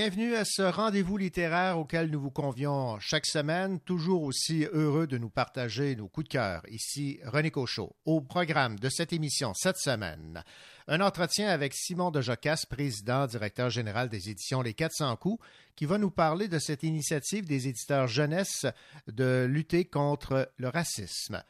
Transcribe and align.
Bienvenue 0.00 0.36
à 0.36 0.44
ce 0.44 0.62
rendez-vous 0.62 1.16
littéraire 1.16 1.76
auquel 1.76 2.08
nous 2.08 2.20
vous 2.20 2.30
convions 2.30 3.00
chaque 3.00 3.26
semaine, 3.26 3.80
toujours 3.80 4.22
aussi 4.22 4.64
heureux 4.72 5.08
de 5.08 5.18
nous 5.18 5.28
partager 5.28 5.96
nos 5.96 6.06
coups 6.06 6.28
de 6.28 6.32
cœur. 6.34 6.62
Ici 6.68 7.18
René 7.24 7.50
Cochot. 7.50 7.96
Au 8.04 8.20
programme 8.20 8.78
de 8.78 8.88
cette 8.90 9.12
émission 9.12 9.54
cette 9.54 9.78
semaine, 9.78 10.44
un 10.86 11.00
entretien 11.00 11.48
avec 11.48 11.74
Simon 11.74 12.12
de 12.12 12.20
Jocasse, 12.20 12.64
président, 12.64 13.26
directeur 13.26 13.70
général 13.70 14.08
des 14.08 14.30
éditions 14.30 14.62
Les 14.62 14.72
400 14.72 15.16
coups, 15.16 15.44
qui 15.74 15.84
va 15.84 15.98
nous 15.98 16.12
parler 16.12 16.46
de 16.46 16.60
cette 16.60 16.84
initiative 16.84 17.48
des 17.48 17.66
éditeurs 17.66 18.06
jeunesse 18.06 18.66
de 19.08 19.46
lutter 19.50 19.84
contre 19.84 20.48
le 20.58 20.68
racisme. 20.68 21.42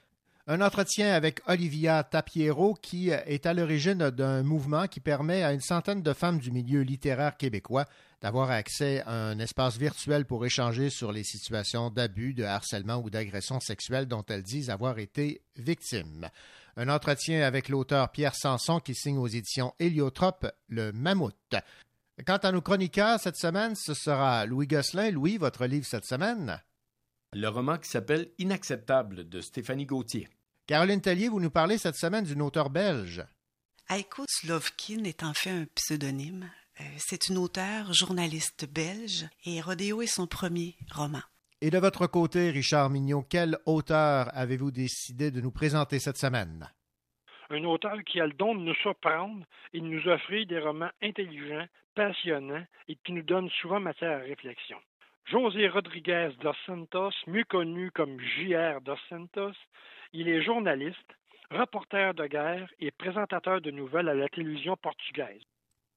Un 0.46 0.62
entretien 0.62 1.12
avec 1.12 1.42
Olivia 1.46 2.02
Tapiero, 2.02 2.72
qui 2.72 3.10
est 3.10 3.44
à 3.44 3.52
l'origine 3.52 4.08
d'un 4.08 4.42
mouvement 4.42 4.86
qui 4.86 5.00
permet 5.00 5.42
à 5.42 5.52
une 5.52 5.60
centaine 5.60 6.00
de 6.00 6.14
femmes 6.14 6.38
du 6.38 6.50
milieu 6.50 6.80
littéraire 6.80 7.36
québécois 7.36 7.84
d'avoir 8.20 8.50
accès 8.50 9.02
à 9.02 9.12
un 9.12 9.38
espace 9.38 9.76
virtuel 9.76 10.24
pour 10.24 10.44
échanger 10.44 10.90
sur 10.90 11.12
les 11.12 11.24
situations 11.24 11.90
d'abus, 11.90 12.34
de 12.34 12.44
harcèlement 12.44 12.96
ou 12.96 13.10
d'agression 13.10 13.60
sexuelle 13.60 14.06
dont 14.06 14.24
elles 14.28 14.42
disent 14.42 14.70
avoir 14.70 14.98
été 14.98 15.42
victimes. 15.56 16.28
Un 16.76 16.88
entretien 16.88 17.42
avec 17.42 17.68
l'auteur 17.68 18.10
Pierre 18.10 18.34
Sanson 18.34 18.80
qui 18.80 18.94
signe 18.94 19.18
aux 19.18 19.26
éditions 19.26 19.74
Héliotrope 19.78 20.46
Le 20.68 20.92
Mammouth. 20.92 21.56
Quant 22.26 22.36
à 22.36 22.52
nos 22.52 22.62
chroniqueurs 22.62 23.20
cette 23.20 23.36
semaine, 23.36 23.74
ce 23.76 23.94
sera 23.94 24.46
Louis 24.46 24.66
Gosselin. 24.66 25.10
Louis, 25.10 25.38
votre 25.38 25.66
livre 25.66 25.86
cette 25.86 26.04
semaine? 26.04 26.60
Le 27.32 27.48
roman 27.48 27.78
qui 27.78 27.88
s'appelle 27.88 28.30
Inacceptable 28.38 29.28
de 29.28 29.40
Stéphanie 29.40 29.86
Gauthier. 29.86 30.28
Caroline 30.66 31.00
Tellier, 31.00 31.28
vous 31.28 31.40
nous 31.40 31.50
parlez 31.50 31.78
cette 31.78 31.96
semaine 31.96 32.24
d'une 32.24 32.42
auteure 32.42 32.70
belge. 32.70 33.24
Aiko 33.90 34.24
Slovkin 34.28 35.04
est 35.04 35.22
en 35.22 35.32
fait 35.34 35.50
un 35.50 35.66
pseudonyme. 35.74 36.50
Euh, 36.80 36.84
c'est 36.96 37.28
une 37.28 37.38
auteure, 37.38 37.92
journaliste 37.92 38.72
belge, 38.72 39.26
et 39.44 39.60
Rodéo 39.60 40.00
est 40.02 40.06
son 40.06 40.26
premier 40.26 40.76
roman. 40.92 41.22
Et 41.60 41.70
de 41.70 41.78
votre 41.78 42.06
côté, 42.06 42.50
Richard 42.50 42.88
Mignon, 42.88 43.24
quel 43.28 43.58
auteur 43.66 44.28
avez-vous 44.32 44.70
décidé 44.70 45.32
de 45.32 45.40
nous 45.40 45.50
présenter 45.50 45.98
cette 45.98 46.16
semaine? 46.16 46.68
Un 47.50 47.64
auteur 47.64 47.96
qui 48.06 48.20
a 48.20 48.26
le 48.26 48.32
don 48.32 48.54
de 48.54 48.60
nous 48.60 48.74
surprendre 48.76 49.44
et 49.72 49.80
de 49.80 49.86
nous 49.86 50.06
offrir 50.06 50.46
des 50.46 50.60
romans 50.60 50.90
intelligents, 51.02 51.66
passionnants 51.96 52.64
et 52.86 52.96
qui 53.04 53.12
nous 53.12 53.22
donnent 53.22 53.50
souvent 53.60 53.80
matière 53.80 54.20
à 54.20 54.22
réflexion. 54.22 54.78
José 55.24 55.68
Rodriguez 55.68 56.30
dos 56.40 56.52
Santos, 56.64 57.10
mieux 57.26 57.44
connu 57.44 57.90
comme 57.90 58.20
J.R. 58.20 58.80
dos 58.82 58.96
Santos, 59.08 59.56
il 60.12 60.28
est 60.28 60.42
journaliste, 60.42 61.12
reporter 61.50 62.14
de 62.14 62.26
guerre 62.26 62.70
et 62.78 62.92
présentateur 62.92 63.60
de 63.60 63.70
nouvelles 63.72 64.08
à 64.08 64.14
la 64.14 64.28
télévision 64.28 64.76
portugaise. 64.76 65.42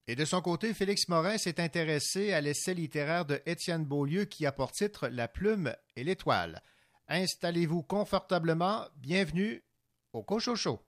Et 0.07 0.15
de 0.15 0.25
son 0.25 0.41
côté, 0.41 0.73
Félix 0.73 1.07
Morin 1.09 1.37
s'est 1.37 1.61
intéressé 1.61 2.33
à 2.33 2.41
l'essai 2.41 2.73
littéraire 2.73 3.25
de 3.25 3.39
Étienne 3.45 3.85
Beaulieu 3.85 4.25
qui 4.25 4.45
a 4.45 4.51
pour 4.51 4.71
titre 4.71 5.07
La 5.07 5.27
plume 5.27 5.75
et 5.95 6.03
l'étoile. 6.03 6.61
Installez-vous 7.07 7.83
confortablement. 7.83 8.85
Bienvenue 8.95 9.63
au 10.11 10.23
Cochocho. 10.23 10.81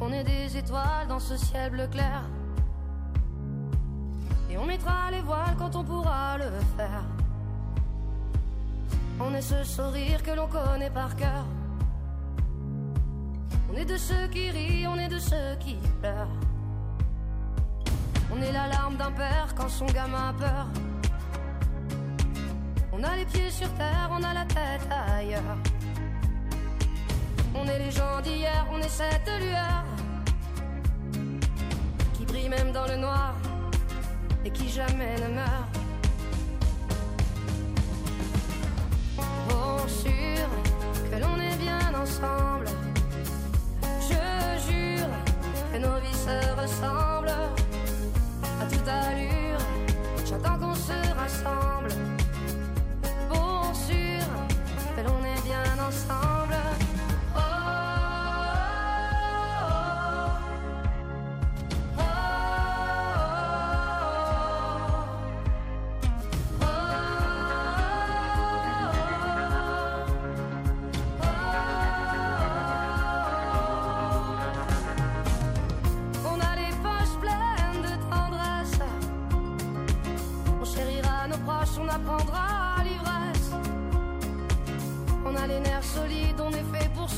On 0.00 0.12
est 0.12 0.24
des 0.24 0.56
étoiles 0.56 1.08
dans 1.08 1.20
ce 1.20 1.36
ciel 1.36 1.72
bleu 1.72 1.88
clair. 1.88 2.22
Et 4.48 4.56
on 4.56 4.66
mettra 4.66 5.10
les 5.10 5.22
voiles 5.22 5.56
quand 5.58 5.74
on 5.74 5.84
pourra 5.84 6.38
le 6.38 6.50
faire. 6.76 7.21
On 9.20 9.34
est 9.34 9.42
ce 9.42 9.62
sourire 9.64 10.22
que 10.22 10.32
l'on 10.32 10.48
connaît 10.48 10.90
par 10.90 11.14
cœur. 11.16 11.44
On 13.72 13.76
est 13.76 13.84
de 13.84 13.96
ceux 13.96 14.26
qui 14.28 14.50
rient, 14.50 14.86
on 14.86 14.98
est 14.98 15.08
de 15.08 15.18
ceux 15.18 15.56
qui 15.60 15.76
pleurent. 16.00 16.28
On 18.30 18.40
est 18.42 18.52
la 18.52 18.66
larme 18.68 18.96
d'un 18.96 19.12
père 19.12 19.54
quand 19.56 19.68
son 19.68 19.86
gamin 19.86 20.30
a 20.30 20.32
peur. 20.32 20.66
On 22.92 23.02
a 23.02 23.16
les 23.16 23.24
pieds 23.24 23.50
sur 23.50 23.72
terre, 23.74 24.10
on 24.10 24.22
a 24.22 24.34
la 24.34 24.44
tête 24.44 24.86
ailleurs. 24.90 25.56
On 27.54 27.66
est 27.66 27.78
les 27.78 27.90
gens 27.90 28.20
d'hier, 28.22 28.66
on 28.72 28.78
est 28.78 28.88
cette 28.88 29.30
lueur 29.40 29.84
qui 32.14 32.24
brille 32.24 32.48
même 32.48 32.72
dans 32.72 32.86
le 32.86 32.96
noir 32.96 33.34
et 34.44 34.50
qui 34.50 34.68
jamais 34.68 35.16
ne 35.16 35.34
meurt. 35.34 35.81
Bon 39.82 39.88
sûr 39.88 40.46
que 41.10 41.16
l'on 41.20 41.40
est 41.40 41.56
bien 41.56 41.80
ensemble. 42.00 42.66
Je 44.08 44.70
jure 44.70 45.08
que 45.72 45.78
nos 45.78 45.98
vies 45.98 46.14
se 46.14 46.60
ressemblent 46.60 47.34
à 48.60 48.64
toute 48.70 48.86
allure. 48.86 49.58
J'attends 50.24 50.56
qu'on 50.60 50.74
se 50.76 50.92
rassemble. 51.18 51.88
Bon 53.28 53.74
sûr 53.74 54.24
que 54.94 55.00
l'on 55.00 55.24
est 55.24 55.42
bien 55.42 55.84
ensemble. 55.84 56.41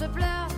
Se 0.05 0.09
plaire. 0.11 0.54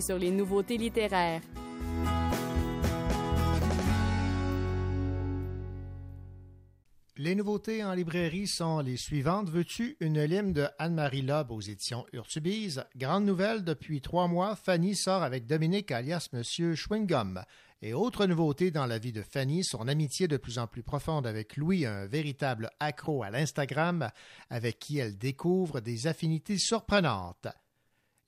Sur 0.00 0.18
les 0.18 0.30
nouveautés 0.30 0.76
littéraires. 0.76 1.40
Les 7.16 7.34
nouveautés 7.34 7.82
en 7.82 7.94
librairie 7.94 8.46
sont 8.46 8.80
les 8.80 8.98
suivantes. 8.98 9.48
Veux-tu 9.48 9.96
une 10.00 10.22
lime 10.22 10.52
de 10.52 10.66
Anne-Marie 10.78 11.22
Loeb 11.22 11.50
aux 11.50 11.62
éditions 11.62 12.04
Urtubise? 12.12 12.84
Grande 12.94 13.24
nouvelle, 13.24 13.64
depuis 13.64 14.02
trois 14.02 14.28
mois, 14.28 14.54
Fanny 14.54 14.94
sort 14.94 15.22
avec 15.22 15.46
Dominique 15.46 15.90
alias 15.92 16.28
Monsieur 16.34 16.74
Schwingum. 16.74 17.42
Et 17.80 17.94
autre 17.94 18.26
nouveauté 18.26 18.70
dans 18.70 18.86
la 18.86 18.98
vie 18.98 19.12
de 19.12 19.22
Fanny, 19.22 19.64
son 19.64 19.88
amitié 19.88 20.28
de 20.28 20.36
plus 20.36 20.58
en 20.58 20.66
plus 20.66 20.82
profonde 20.82 21.26
avec 21.26 21.56
Louis, 21.56 21.86
un 21.86 22.06
véritable 22.06 22.68
accro 22.80 23.22
à 23.22 23.30
l'Instagram, 23.30 24.10
avec 24.50 24.78
qui 24.78 24.98
elle 24.98 25.16
découvre 25.16 25.80
des 25.80 26.06
affinités 26.06 26.58
surprenantes. 26.58 27.48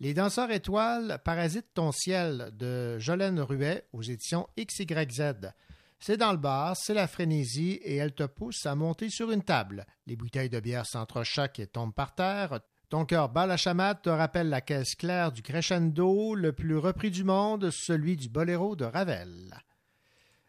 Les 0.02 0.14
danseurs 0.14 0.50
étoiles 0.50 1.20
parasitent 1.24 1.74
ton 1.74 1.92
ciel 1.92 2.50
de 2.54 2.98
Jolène 2.98 3.38
Ruet 3.38 3.86
aux 3.92 4.02
éditions 4.02 4.48
XYZ. 4.58 5.52
C'est 6.00 6.16
dans 6.16 6.32
le 6.32 6.38
bar, 6.38 6.76
c'est 6.76 6.92
la 6.92 7.06
frénésie 7.06 7.78
et 7.84 7.98
elle 7.98 8.12
te 8.12 8.24
pousse 8.24 8.66
à 8.66 8.74
monter 8.74 9.10
sur 9.10 9.30
une 9.30 9.44
table. 9.44 9.86
Les 10.08 10.16
bouteilles 10.16 10.50
de 10.50 10.58
bière 10.58 10.86
s'entrechoquent 10.86 11.60
et 11.60 11.68
tombent 11.68 11.94
par 11.94 12.16
terre. 12.16 12.58
Ton 12.88 13.04
cœur 13.04 13.28
bat 13.28 13.46
la 13.46 13.56
chamade 13.56 14.02
te 14.02 14.10
rappelle 14.10 14.48
la 14.48 14.60
caisse 14.60 14.96
claire 14.96 15.30
du 15.30 15.40
crescendo, 15.40 16.34
le 16.34 16.52
plus 16.52 16.78
repris 16.78 17.12
du 17.12 17.22
monde, 17.22 17.70
celui 17.70 18.16
du 18.16 18.28
boléro 18.28 18.74
de 18.74 18.86
Ravel. 18.86 19.54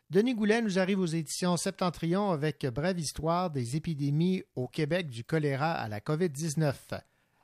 Denis 0.10 0.34
Goulet 0.34 0.64
nous 0.64 0.80
arrive 0.80 1.00
aux 1.00 1.06
éditions 1.06 1.58
Septentrion 1.58 2.32
avec 2.32 2.66
brève 2.66 2.98
histoire 2.98 3.52
des 3.52 3.76
épidémies 3.76 4.42
au 4.56 4.68
Québec 4.68 5.12
du 5.12 5.24
choléra 5.24 5.74
à 5.74 5.88
la 5.88 6.00
COVID-19. 6.00 6.74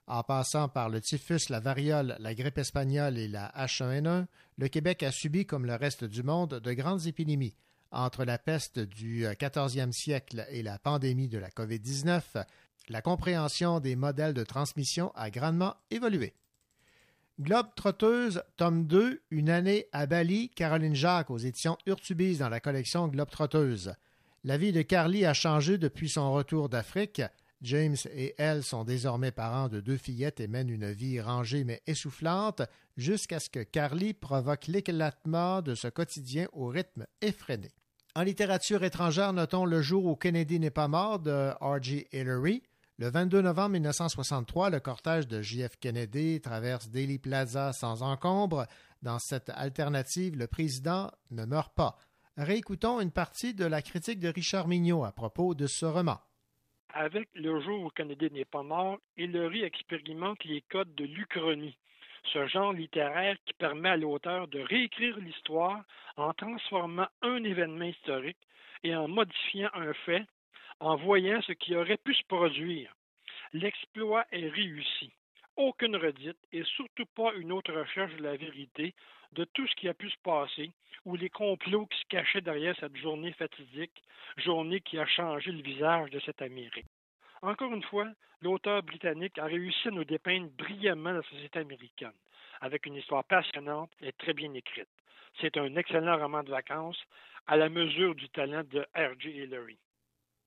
En 0.10 0.24
passant 0.24 0.70
par 0.70 0.90
le 0.90 1.02
typhus, 1.02 1.50
la 1.50 1.60
variole, 1.60 2.16
la 2.18 2.34
grippe 2.34 2.58
espagnole 2.58 3.20
et 3.20 3.28
la 3.28 3.52
H1N1, 3.56 4.26
le 4.58 4.68
Québec 4.68 5.04
a 5.04 5.12
subi, 5.12 5.46
comme 5.46 5.68
le 5.68 5.76
reste 5.76 6.04
du 6.04 6.24
monde, 6.24 6.56
de 6.56 6.74
grandes 6.74 7.06
épidémies. 7.06 7.56
Entre 7.92 8.26
la 8.26 8.40
peste 8.40 8.80
du 8.80 9.28
XIVe 9.40 9.92
siècle 9.92 10.48
et 10.50 10.64
la 10.64 10.80
pandémie 10.80 11.28
de 11.28 11.38
la 11.38 11.50
COVID-19, 11.52 12.44
la 12.90 13.02
compréhension 13.04 13.80
des 13.80 13.96
modèles 13.96 14.34
de 14.34 14.44
transmission 14.44 15.12
a 15.14 15.30
grandement 15.30 15.76
évolué. 15.92 16.34
Globe 17.40 17.68
Trotteuse, 17.76 18.42
tome 18.58 18.88
2, 18.88 19.22
Une 19.30 19.52
année 19.52 19.86
à 19.92 20.08
Bali, 20.08 20.50
Caroline 20.50 20.96
Jacques 20.96 21.30
aux 21.30 21.38
éditions 21.38 21.78
Urtubise 21.86 22.40
dans 22.40 22.50
la 22.50 22.60
collection 22.60 23.08
Globe 23.10 23.30
Trotteuse. 23.30 23.94
La 24.44 24.58
vie 24.58 24.72
de 24.72 24.82
Carly 24.82 25.24
a 25.24 25.36
changé 25.36 25.78
depuis 25.78 26.10
son 26.10 26.34
retour 26.34 26.68
d'Afrique. 26.68 27.22
James 27.62 27.98
et 28.14 28.36
elle 28.38 28.64
sont 28.64 28.86
désormais 28.86 29.32
parents 29.32 29.68
de 29.68 29.82
deux 29.82 29.98
fillettes 29.98 30.40
et 30.40 30.48
mènent 30.48 30.70
une 30.70 30.92
vie 30.92 31.20
rangée 31.20 31.64
mais 31.64 31.82
essoufflante 31.88 32.62
jusqu'à 32.96 33.40
ce 33.40 33.50
que 33.50 33.64
Carly 33.64 34.14
provoque 34.14 34.68
l'éclatement 34.68 35.62
de 35.62 35.76
ce 35.76 35.88
quotidien 35.88 36.48
au 36.54 36.68
rythme 36.68 37.06
effréné. 37.22 37.70
En 38.16 38.24
littérature 38.24 38.84
étrangère, 38.84 39.34
notons 39.34 39.66
Le 39.66 39.82
jour 39.82 40.06
où 40.06 40.16
Kennedy 40.16 40.60
n'est 40.60 40.72
pas 40.72 40.88
mort 40.88 41.20
de 41.20 41.52
R.G. 41.62 42.08
Hillary. 42.12 42.64
Le 42.98 43.10
22 43.10 43.42
novembre 43.42 43.74
1963, 43.74 44.72
le 44.72 44.80
cortège 44.80 45.28
de 45.28 45.42
J.F. 45.42 45.78
Kennedy 45.80 46.42
traverse 46.42 46.90
Daily 46.90 47.20
Plaza 47.20 47.72
sans 47.72 48.04
encombre. 48.04 48.66
Dans 49.02 49.20
cette 49.20 49.50
alternative, 49.50 50.36
le 50.36 50.48
président 50.48 51.12
ne 51.32 51.46
meurt 51.46 51.74
pas. 51.74 51.98
Réécoutons 52.36 53.00
une 53.00 53.12
partie 53.12 53.54
de 53.54 53.66
la 53.66 53.82
critique 53.82 54.20
de 54.20 54.30
Richard 54.30 54.68
Mignot 54.68 55.06
à 55.06 55.12
propos 55.12 55.56
de 55.56 55.68
ce 55.68 55.86
roman. 55.86 56.20
Avec 56.94 57.30
Le 57.36 57.60
jour 57.60 57.84
où 57.84 57.90
Kennedy 57.90 58.32
n'est 58.32 58.46
pas 58.46 58.64
mort, 58.64 58.98
Hillary 59.16 59.64
expérimente 59.64 60.44
les 60.44 60.62
codes 60.62 60.96
de 60.96 61.06
l'Uchronie, 61.06 61.78
ce 62.34 62.48
genre 62.48 62.74
littéraire 62.74 63.38
qui 63.46 63.54
permet 63.54 63.90
à 63.90 63.98
l'auteur 63.98 64.48
de 64.48 64.60
réécrire 64.60 65.18
l'histoire 65.20 65.84
en 66.18 66.34
transformant 66.34 67.08
un 67.22 67.44
événement 67.44 67.86
historique 67.86 68.40
et 68.84 68.96
en 68.96 69.08
modifiant 69.08 69.70
un 69.74 69.94
fait, 69.94 70.26
en 70.80 70.96
voyant 70.96 71.42
ce 71.44 71.52
qui 71.52 71.76
aurait 71.76 71.98
pu 71.98 72.16
se 72.16 72.24
produire. 72.24 72.92
L'exploit 73.54 74.26
est 74.32 74.50
réussi. 74.50 75.12
Aucune 75.60 75.98
redite 75.98 76.38
et 76.54 76.64
surtout 76.64 77.06
pas 77.18 77.34
une 77.34 77.52
autre 77.52 77.74
recherche 77.74 78.16
de 78.16 78.24
la 78.24 78.38
vérité 78.38 78.96
de 79.34 79.44
tout 79.44 79.68
ce 79.68 79.76
qui 79.76 79.90
a 79.90 79.94
pu 79.94 80.10
se 80.10 80.18
passer 80.24 80.72
ou 81.04 81.18
les 81.18 81.30
complots 81.30 81.86
qui 81.86 82.00
se 82.00 82.06
cachaient 82.08 82.40
derrière 82.40 82.78
cette 82.80 82.96
journée 82.96 83.34
fatidique, 83.34 84.02
journée 84.38 84.80
qui 84.80 84.98
a 84.98 85.06
changé 85.06 85.52
le 85.52 85.62
visage 85.62 86.12
de 86.12 86.22
cette 86.22 86.42
Amérique. 86.42 86.86
Encore 87.42 87.74
une 87.74 87.84
fois, 87.84 88.08
l'auteur 88.42 88.84
britannique 88.84 89.38
a 89.38 89.48
réussi 89.48 89.90
à 89.90 89.92
nous 89.92 90.06
dépeindre 90.06 90.50
brillamment 90.52 91.12
la 91.12 91.24
société 91.24 91.60
américaine, 91.60 92.16
avec 92.62 92.86
une 92.86 92.96
histoire 92.96 93.26
passionnante 93.26 93.92
et 94.00 94.14
très 94.14 94.34
bien 94.34 94.54
écrite. 94.54 94.88
C'est 95.42 95.58
un 95.58 95.76
excellent 95.76 96.18
roman 96.20 96.42
de 96.42 96.52
vacances 96.52 97.04
à 97.48 97.58
la 97.58 97.68
mesure 97.68 98.16
du 98.16 98.30
talent 98.30 98.64
de 98.64 98.80
R.J. 98.96 99.30
Hillary. 99.30 99.78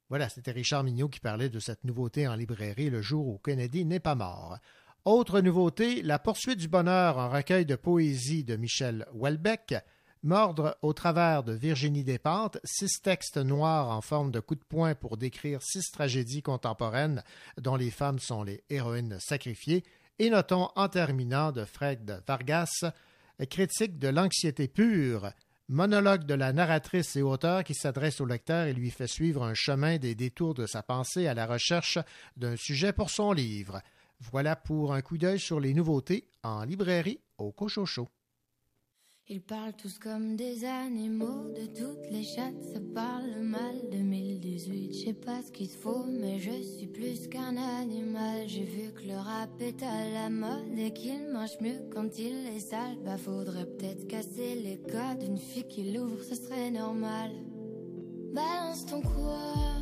Voilà, 0.09 0.29
c'était 0.29 0.53
Richard 0.53 0.85
Mignot 0.85 1.09
qui 1.09 1.21
parlait 1.21 1.49
de 1.49 1.59
cette 1.59 1.85
nouveauté 1.85 2.29
en 2.29 2.35
librairie 2.35 2.91
le 2.91 3.01
jour 3.01 3.27
où 3.27 3.39
Kennedy 3.39 3.85
n'est 3.85 4.01
pas 4.01 4.15
mort. 4.15 4.59
Autre 5.05 5.41
nouveauté, 5.41 6.01
La 6.01 6.21
poursuite 6.21 6.61
du 6.61 6.69
bonheur, 6.69 7.19
un 7.19 7.29
recueil 7.29 7.67
de 7.67 7.75
poésie 7.75 8.45
de 8.45 8.55
Michel 8.55 9.05
Houellebecq. 9.13 9.75
Mordre 10.23 10.77
au 10.81 10.93
travers 10.93 11.43
de 11.43 11.53
Virginie 11.53 12.05
Despentes, 12.05 12.59
six 12.63 13.03
textes 13.03 13.37
noirs 13.37 13.89
en 13.89 14.01
forme 14.01 14.31
de 14.31 14.39
coup 14.39 14.55
de 14.55 14.63
poing 14.63 14.95
pour 14.95 15.17
décrire 15.17 15.61
six 15.61 15.91
tragédies 15.91 16.43
contemporaines 16.43 17.25
dont 17.61 17.75
les 17.75 17.91
femmes 17.91 18.21
sont 18.21 18.45
les 18.45 18.63
héroïnes 18.71 19.19
sacrifiées. 19.19 19.83
Et 20.21 20.31
notons 20.31 20.69
en 20.77 20.89
terminant 20.89 21.51
de 21.51 21.65
Fred 21.65 22.23
Vargas, 22.29 22.85
critique 23.51 23.99
de 23.99 24.07
l'anxiété 24.07 24.69
pure, 24.69 25.33
monologue 25.69 26.27
de 26.27 26.35
la 26.35 26.53
narratrice 26.53 27.17
et 27.17 27.23
auteur 27.23 27.65
qui 27.65 27.75
s'adresse 27.75 28.21
au 28.21 28.25
lecteur 28.25 28.67
et 28.69 28.73
lui 28.73 28.93
fait 28.93 29.09
suivre 29.09 29.43
un 29.43 29.55
chemin 29.55 29.99
des 29.99 30.15
détours 30.15 30.55
de 30.55 30.67
sa 30.67 30.85
pensée 30.85 31.27
à 31.27 31.35
la 31.35 31.47
recherche 31.47 31.99
d'un 32.37 32.55
sujet 32.57 32.93
pour 32.93 33.11
son 33.11 33.33
livre. 33.33 33.83
Voilà 34.31 34.55
pour 34.57 34.93
un 34.93 35.03
coup 35.03 35.19
d'œil 35.19 35.41
sur 35.41 35.59
les 35.59 35.75
nouveautés 35.75 36.29
en 36.43 36.65
librairie 36.65 37.21
au 37.39 37.51
Cochocho. 37.51 38.09
Ils 39.29 39.41
parlent 39.41 39.73
tous 39.75 39.99
comme 39.99 40.37
des 40.37 40.65
animaux, 40.65 41.49
de 41.55 41.67
toutes 41.67 42.11
les 42.11 42.25
chattes, 42.25 42.63
ça 42.73 42.81
parle 42.95 43.41
mal. 43.41 43.81
2018, 43.91 44.93
je 44.93 45.05
sais 45.07 45.13
pas 45.15 45.41
ce 45.43 45.51
qu'il 45.53 45.71
faut, 45.71 46.05
mais 46.05 46.39
je 46.39 46.51
suis 46.61 46.87
plus 46.87 47.29
qu'un 47.29 47.57
animal. 47.57 48.49
J'ai 48.49 48.65
vu 48.65 48.93
que 48.93 49.07
le 49.07 49.17
rap 49.17 49.51
est 49.61 49.83
à 49.83 50.11
la 50.13 50.29
mode 50.29 50.77
et 50.77 50.93
qu'il 50.93 51.29
mange 51.33 51.59
mieux 51.61 51.89
quand 51.93 52.19
il 52.19 52.47
est 52.49 52.61
sale. 52.61 52.99
Bah 53.05 53.17
faudrait 53.17 53.67
peut-être 53.67 54.07
casser 54.09 54.57
les 54.57 54.81
codes, 54.83 55.23
une 55.23 55.39
fille 55.39 55.69
qui 55.69 55.93
l'ouvre, 55.93 56.23
ce 56.23 56.35
serait 56.35 56.71
normal. 56.71 57.31
Balance 58.35 58.87
ton 58.87 59.03
quoi? 59.03 59.82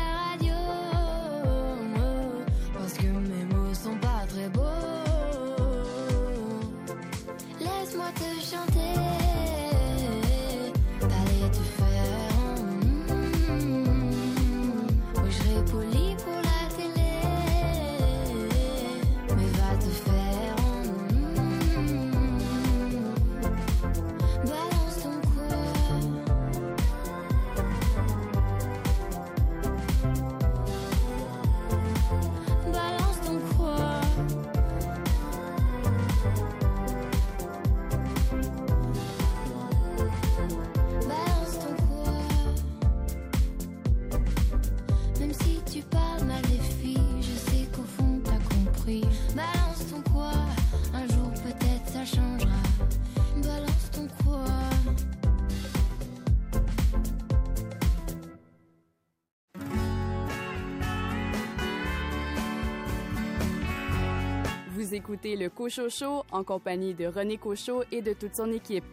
Écoutez 65.01 65.35
le 65.35 65.49
Cocho 65.49 66.25
en 66.31 66.43
compagnie 66.43 66.93
de 66.93 67.07
René 67.07 67.37
Cocho 67.37 67.83
et 67.91 68.03
de 68.03 68.13
toute 68.13 68.35
son 68.35 68.51
équipe. 68.51 68.85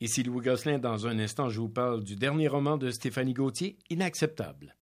Ici 0.00 0.22
Louis 0.22 0.42
Gosselin. 0.42 0.78
Dans 0.78 1.06
un 1.06 1.18
instant, 1.18 1.48
je 1.48 1.58
vous 1.58 1.70
parle 1.70 2.04
du 2.04 2.16
dernier 2.16 2.48
roman 2.48 2.76
de 2.76 2.90
Stéphanie 2.90 3.32
Gauthier, 3.32 3.78
Inacceptable. 3.88 4.75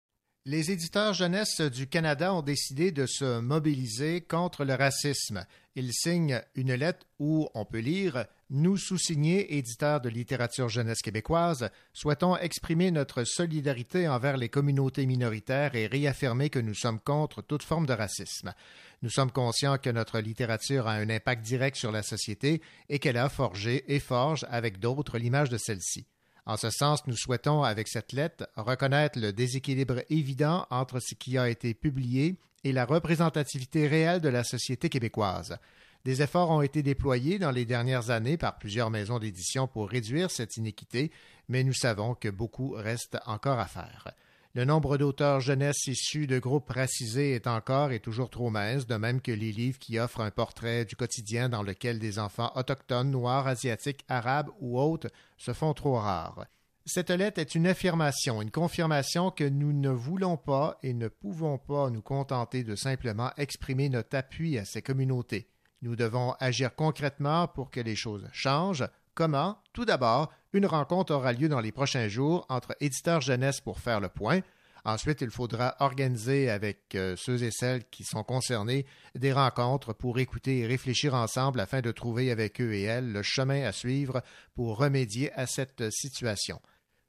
Les 0.47 0.71
éditeurs 0.71 1.15
jeunesse 1.15 1.63
du 1.63 1.87
Canada 1.87 2.35
ont 2.35 2.43
décidé 2.43 2.93
de 2.93 3.07
se 3.07 3.41
mobiliser 3.41 4.21
contre 4.21 4.67
le 4.67 4.75
racisme. 4.75 5.47
Ils 5.75 5.95
signent 5.95 6.43
une 6.55 6.75
lettre 6.75 7.07
où 7.19 7.49
on 7.55 7.65
peut 7.65 7.79
lire 7.79 8.27
Nous, 8.51 8.77
sous-signés, 8.77 9.57
éditeurs 9.57 10.03
de 10.03 10.11
littérature 10.11 10.69
jeunesse 10.69 11.01
québécoise, 11.01 11.71
souhaitons 11.95 12.37
exprimer 12.37 12.91
notre 12.91 13.25
solidarité 13.25 14.07
envers 14.07 14.37
les 14.37 14.51
communautés 14.51 15.07
minoritaires 15.07 15.75
et 15.77 15.87
réaffirmer 15.87 16.51
que 16.51 16.59
nous 16.59 16.75
sommes 16.75 17.01
contre 17.01 17.41
toute 17.41 17.63
forme 17.63 17.87
de 17.87 17.95
racisme. 17.95 18.53
Nous 19.01 19.09
sommes 19.09 19.33
conscients 19.33 19.79
que 19.79 19.89
notre 19.89 20.21
littérature 20.21 20.89
a 20.89 20.93
un 20.93 21.09
impact 21.09 21.43
direct 21.43 21.79
sur 21.79 21.91
la 21.91 22.03
société 22.03 22.61
et 22.91 22.99
qu'elle 22.99 23.17
a 23.17 23.31
forgé 23.31 23.83
et 23.89 23.99
forge 23.99 24.45
avec 24.51 24.79
d'autres 24.79 25.17
l'image 25.17 25.49
de 25.49 25.57
celle-ci. 25.57 26.07
En 26.47 26.57
ce 26.57 26.71
sens, 26.71 27.07
nous 27.07 27.17
souhaitons, 27.17 27.63
avec 27.63 27.89
cette 27.89 28.13
lettre, 28.13 28.49
reconnaître 28.57 29.19
le 29.19 29.33
déséquilibre 29.33 30.03
évident 30.11 30.67
entre 30.71 31.01
ce 31.01 31.15
qui 31.15 31.39
a 31.39 31.49
été 31.49 31.73
publié 31.73 32.37
et 32.65 32.73
la 32.73 32.85
représentativité 32.85 33.89
réelle 33.89 34.21
de 34.21 34.29
la 34.29 34.45
société 34.45 34.89
québécoise. 34.89 35.59
Des 36.05 36.21
efforts 36.21 36.51
ont 36.51 36.61
été 36.61 36.83
déployés 36.83 37.39
dans 37.39 37.51
les 37.51 37.65
dernières 37.65 38.11
années 38.11 38.37
par 38.37 38.59
plusieurs 38.59 38.91
maisons 38.91 39.19
d'édition 39.19 39.67
pour 39.67 39.89
réduire 39.89 40.31
cette 40.31 40.59
inéquité, 40.59 41.11
mais 41.49 41.65
nous 41.65 41.73
savons 41.73 42.15
que 42.15 42.29
beaucoup 42.29 42.73
reste 42.73 43.17
encore 43.25 43.59
à 43.59 43.67
faire. 43.67 44.13
Le 44.57 44.65
nombre 44.65 44.99
d'auteurs 44.99 45.41
jeunesse 45.41 45.89
issus 45.89 46.29
de 46.29 46.39
groupes 46.39 46.71
racisés 46.71 47.33
est 47.33 47.49
encore 47.49 47.91
et 47.91 47.99
toujours 47.99 48.31
trop 48.31 48.51
mince, 48.51 48.87
de 48.87 48.95
même 48.95 49.21
que 49.21 49.33
les 49.33 49.51
livres 49.51 49.81
qui 49.81 49.99
offrent 49.99 50.21
un 50.21 50.31
portrait 50.31 50.85
du 50.85 50.95
quotidien 50.95 51.49
dans 51.49 51.65
lequel 51.65 51.99
des 51.99 52.21
enfants 52.21 52.53
autochtones, 52.55 53.11
noirs, 53.11 53.49
asiatiques, 53.49 54.05
arabes 54.09 54.51
ou 54.61 54.79
autres 54.79 55.11
se 55.39 55.53
font 55.53 55.75
trop 55.75 55.97
rares. 55.97 56.47
Cette 56.87 57.11
lettre 57.11 57.41
est 57.41 57.57
une 57.57 57.67
affirmation, 57.67 58.43
une 58.43 58.53
confirmation 58.53 59.33
que 59.33 59.43
nous 59.43 59.73
ne 59.73 59.91
voulons 59.91 60.37
pas 60.37 60.79
et 60.85 60.95
ne 60.95 61.09
pouvons 61.09 61.59
pas 61.59 61.91
nous 61.91 62.03
contenter 62.03 62.63
de 62.63 62.77
simplement 62.77 63.33
exprimer 63.37 63.89
notre 63.89 64.17
appui 64.17 64.57
à 64.57 64.65
ces 64.65 64.83
communautés. 64.83 65.49
Nous 65.83 65.97
devons 65.97 66.35
agir 66.39 66.77
concrètement 66.77 67.49
pour 67.49 67.73
que 67.73 67.81
les 67.81 67.97
choses 67.97 68.29
changent, 68.33 68.87
Comment? 69.15 69.59
Tout 69.73 69.85
d'abord, 69.85 70.33
une 70.53 70.67
rencontre 70.67 71.15
aura 71.15 71.33
lieu 71.33 71.49
dans 71.49 71.61
les 71.61 71.73
prochains 71.73 72.09
jours 72.09 72.47
entre 72.49 72.77
éditeurs 72.81 73.21
jeunesse 73.21 73.61
pour 73.61 73.79
faire 73.79 74.01
le 74.01 74.09
point. 74.09 74.41
Ensuite, 74.85 75.23
il 75.23 75.31
faudra 75.31 75.77
organiser 75.81 76.51
avec 76.51 76.95
euh, 76.95 77.17
ceux 77.17 77.43
et 77.43 77.51
celles 77.51 77.85
qui 77.89 78.05
sont 78.05 78.23
concernés 78.23 78.85
des 79.15 79.33
rencontres 79.33 79.95
pour 79.95 80.19
écouter 80.19 80.59
et 80.59 80.67
réfléchir 80.67 81.15
ensemble 81.15 81.61
afin 81.61 81.81
de 81.81 81.91
trouver 81.91 82.31
avec 82.31 82.61
eux 82.61 82.75
et 82.75 82.83
elles 82.83 83.11
le 83.11 83.23
chemin 83.23 83.65
à 83.65 83.73
suivre 83.73 84.23
pour 84.55 84.77
remédier 84.77 85.33
à 85.33 85.47
cette 85.47 85.91
situation. 85.91 86.61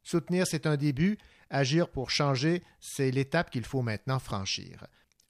Soutenir, 0.04 0.48
c'est 0.48 0.68
un 0.68 0.78
début. 0.78 1.18
Agir 1.50 1.90
pour 1.90 2.12
changer, 2.12 2.64
c'est 2.80 3.12
l'étape 3.12 3.50
qu'il 3.50 3.66
faut 3.66 3.82
maintenant 3.82 4.20
franchir. 4.20 4.86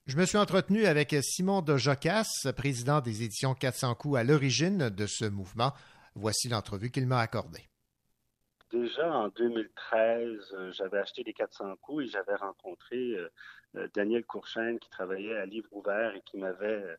Je 0.06 0.16
me 0.16 0.24
suis 0.24 0.38
entretenu 0.38 0.86
avec 0.86 1.16
Simon 1.20 1.62
de 1.62 1.76
Jocas, 1.76 2.28
président 2.56 3.00
des 3.00 3.24
éditions 3.24 3.54
400 3.54 3.96
coups 3.96 4.18
à 4.18 4.22
l'origine 4.22 4.88
de 4.88 5.06
ce 5.06 5.24
mouvement. 5.24 5.72
Voici 6.18 6.48
l'entrevue 6.48 6.90
qu'il 6.90 7.06
m'a 7.06 7.20
accordée. 7.20 7.68
Déjà 8.72 9.12
en 9.12 9.28
2013, 9.28 10.54
euh, 10.54 10.72
j'avais 10.72 10.98
acheté 10.98 11.22
les 11.22 11.34
400 11.34 11.76
coups 11.76 12.04
et 12.04 12.08
j'avais 12.08 12.34
rencontré 12.34 12.96
euh, 12.96 13.28
euh, 13.76 13.88
Daniel 13.94 14.24
Courchaine 14.24 14.78
qui 14.78 14.88
travaillait 14.88 15.36
à 15.36 15.44
Livre 15.44 15.68
ouvert 15.72 16.16
et 16.16 16.22
qui 16.22 16.38
m'avait 16.38 16.96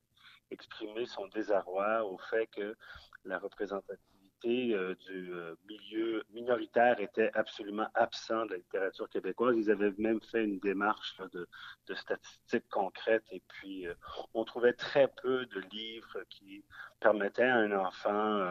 exprimé 0.51 1.07
son 1.07 1.27
désarroi 1.29 2.05
au 2.05 2.19
fait 2.29 2.45
que 2.55 2.77
la 3.25 3.39
représentation 3.39 3.97
euh, 4.45 4.95
du 5.07 5.33
milieu 5.67 6.23
minoritaire 6.31 6.99
était 6.99 7.31
absolument 7.33 7.87
absent 7.95 8.45
de 8.45 8.51
la 8.51 8.57
littérature 8.57 9.09
québécoise. 9.09 9.55
Ils 9.57 9.71
avaient 9.71 9.93
même 9.97 10.21
fait 10.21 10.43
une 10.43 10.59
démarche 10.59 11.19
de, 11.33 11.47
statistiques 11.95 12.69
concrètes 12.69 13.25
et 13.31 13.41
puis 13.47 13.87
on 14.35 14.45
trouvait 14.45 14.73
très 14.73 15.07
peu 15.23 15.45
de 15.47 15.59
livres 15.71 16.19
qui 16.29 16.63
permettaient 16.99 17.43
à 17.43 17.55
un 17.57 17.71
enfant 17.71 18.41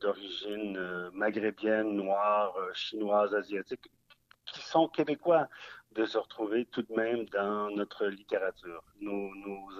d'origine 0.00 1.10
maghrébienne, 1.12 1.94
noire, 1.94 2.54
chinoise, 2.74 3.34
asiatique, 3.34 3.90
qui 4.46 4.60
sont 4.62 4.88
québécois, 4.88 5.48
de 5.92 6.04
se 6.04 6.18
retrouver 6.18 6.66
tout 6.66 6.82
de 6.82 6.92
même 6.94 7.24
dans 7.26 7.70
notre 7.70 8.06
littérature. 8.06 8.82
Nos, 9.00 9.32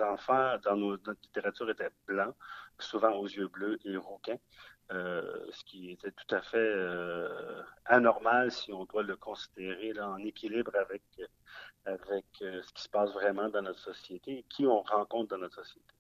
enfants 0.02 0.56
dans 0.64 0.76
notre 0.76 1.12
littérature 1.22 1.70
étaient 1.70 1.90
blancs, 2.06 2.34
souvent 2.78 3.12
aux 3.12 3.26
yeux 3.26 3.48
bleus 3.48 3.78
et 3.84 3.96
rouquins. 3.96 4.38
Euh, 4.90 5.46
ce 5.52 5.64
qui 5.64 5.90
était 5.90 6.12
tout 6.12 6.34
à 6.34 6.40
fait 6.40 6.56
euh, 6.56 7.62
anormal 7.84 8.50
si 8.50 8.72
on 8.72 8.86
doit 8.86 9.02
le 9.02 9.16
considérer 9.16 9.92
en 10.00 10.16
équilibre 10.16 10.72
avec, 10.76 11.02
euh, 11.86 12.62
ce 12.62 12.72
qui 12.72 12.82
se 12.82 12.88
passe 12.88 13.12
vraiment 13.12 13.50
dans 13.50 13.60
notre 13.60 13.80
société 13.80 14.38
et 14.38 14.42
qui 14.44 14.66
on 14.66 14.80
rencontre 14.80 15.28
dans 15.28 15.38
notre 15.38 15.62
société. 15.62 15.94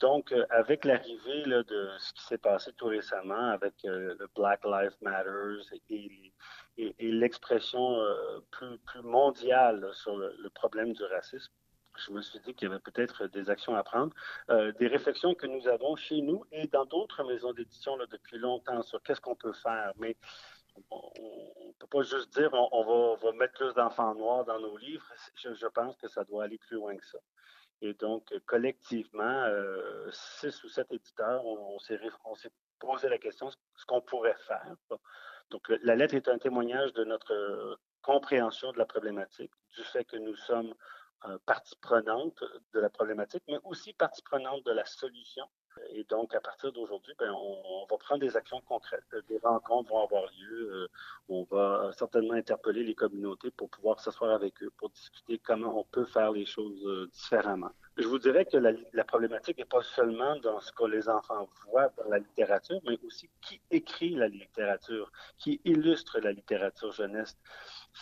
Donc, 0.00 0.32
avec 0.50 0.84
l'arrivée 0.84 1.42
de 1.44 1.90
ce 1.98 2.12
qui 2.12 2.22
s'est 2.24 2.38
passé 2.38 2.72
tout 2.74 2.86
récemment 2.86 3.50
avec 3.50 3.74
le 3.82 4.16
Black 4.36 4.64
Lives 4.64 4.96
Matters 5.02 5.72
et, 5.90 6.32
l'expression 7.00 7.98
plus, 8.50 8.78
plus, 8.78 9.02
mondiale 9.02 9.88
sur 9.94 10.16
le, 10.16 10.50
problème 10.50 10.92
du 10.92 11.02
racisme, 11.04 11.52
je 12.06 12.12
me 12.12 12.22
suis 12.22 12.38
dit 12.40 12.54
qu'il 12.54 12.68
y 12.68 12.70
avait 12.70 12.80
peut-être 12.80 13.26
des 13.26 13.50
actions 13.50 13.74
à 13.74 13.82
prendre, 13.82 14.12
euh, 14.50 14.72
des 14.72 14.86
réflexions 14.86 15.34
que 15.34 15.46
nous 15.46 15.66
avons 15.68 15.96
chez 15.96 16.20
nous 16.20 16.44
et 16.52 16.66
dans 16.68 16.84
d'autres 16.84 17.24
maisons 17.24 17.52
d'édition 17.52 17.96
depuis 17.96 18.38
longtemps 18.38 18.82
sur 18.82 19.02
qu'est-ce 19.02 19.20
qu'on 19.20 19.34
peut 19.34 19.52
faire. 19.52 19.92
Mais 19.98 20.16
on 20.90 21.10
ne 21.66 21.72
peut 21.78 21.86
pas 21.88 22.02
juste 22.02 22.32
dire 22.38 22.50
on, 22.52 23.16
va, 23.16 23.32
mettre 23.32 23.54
plus 23.54 23.74
d'enfants 23.74 24.14
noirs 24.14 24.44
dans 24.44 24.60
nos 24.60 24.76
livres. 24.76 25.06
Je, 25.36 25.66
pense 25.66 25.96
que 25.96 26.08
ça 26.08 26.24
doit 26.24 26.44
aller 26.44 26.58
plus 26.58 26.76
loin 26.76 26.96
que 26.96 27.04
ça. 27.04 27.18
Et 27.80 27.94
donc, 27.94 28.32
collectivement, 28.46 29.44
euh, 29.44 30.10
six 30.10 30.62
ou 30.64 30.68
sept 30.68 30.90
éditeurs, 30.90 31.44
on, 31.44 31.78
s'est 31.78 32.00
posé 32.78 33.08
la 33.08 33.18
question 33.18 33.50
ce 33.50 33.86
qu'on 33.86 34.00
pourrait 34.00 34.36
faire. 34.46 34.74
Donc, 35.50 35.68
la 35.82 35.94
lettre 35.94 36.14
est 36.14 36.28
un 36.28 36.38
témoignage 36.38 36.92
de 36.92 37.04
notre 37.04 37.78
compréhension 38.02 38.72
de 38.72 38.78
la 38.78 38.86
problématique, 38.86 39.52
du 39.76 39.84
fait 39.84 40.04
que 40.04 40.16
nous 40.16 40.36
sommes 40.36 40.74
partie 41.46 41.76
prenante 41.76 42.42
de 42.72 42.80
la 42.80 42.90
problématique, 42.90 43.42
mais 43.48 43.58
aussi 43.64 43.92
partie 43.92 44.22
prenante 44.22 44.64
de 44.64 44.72
la 44.72 44.84
solution. 44.84 45.44
Et 45.90 46.04
donc, 46.04 46.34
à 46.34 46.40
partir 46.40 46.72
d'aujourd'hui, 46.72 47.14
ben, 47.18 47.32
on, 47.32 47.86
va 47.90 47.96
prendre 47.96 48.20
des 48.20 48.36
actions 48.36 48.60
concrètes. 48.62 49.04
Des 49.28 49.38
rencontres 49.38 49.90
vont 49.90 50.04
avoir 50.04 50.24
lieu. 50.38 50.70
Euh, 50.72 50.88
on 51.28 51.44
va 51.44 51.90
certainement 51.92 52.34
interpeller 52.34 52.84
les 52.84 52.94
communautés 52.94 53.50
pour 53.50 53.68
pouvoir 53.70 54.00
s'asseoir 54.00 54.32
avec 54.32 54.62
eux, 54.62 54.70
pour 54.76 54.90
discuter 54.90 55.38
comment 55.38 55.78
on 55.78 55.84
peut 55.84 56.04
faire 56.04 56.32
les 56.32 56.46
choses 56.46 56.84
euh, 56.86 57.08
différemment. 57.12 57.70
Je 57.96 58.06
vous 58.06 58.18
dirais 58.18 58.44
que 58.44 58.56
la, 58.56 59.04
problématique 59.04 59.58
n'est 59.58 59.64
pas 59.64 59.82
seulement 59.82 60.36
dans 60.36 60.60
ce 60.60 60.70
que 60.72 60.84
les 60.84 61.08
enfants 61.08 61.48
voient 61.66 61.90
dans 61.96 62.08
la 62.08 62.18
littérature, 62.18 62.78
mais 62.86 62.96
aussi 63.04 63.28
qui 63.40 63.60
écrit 63.72 64.14
la 64.14 64.28
littérature, 64.28 65.10
qui 65.36 65.60
illustre 65.64 66.20
la 66.20 66.30
littérature 66.30 66.92
jeunesse 66.92 67.36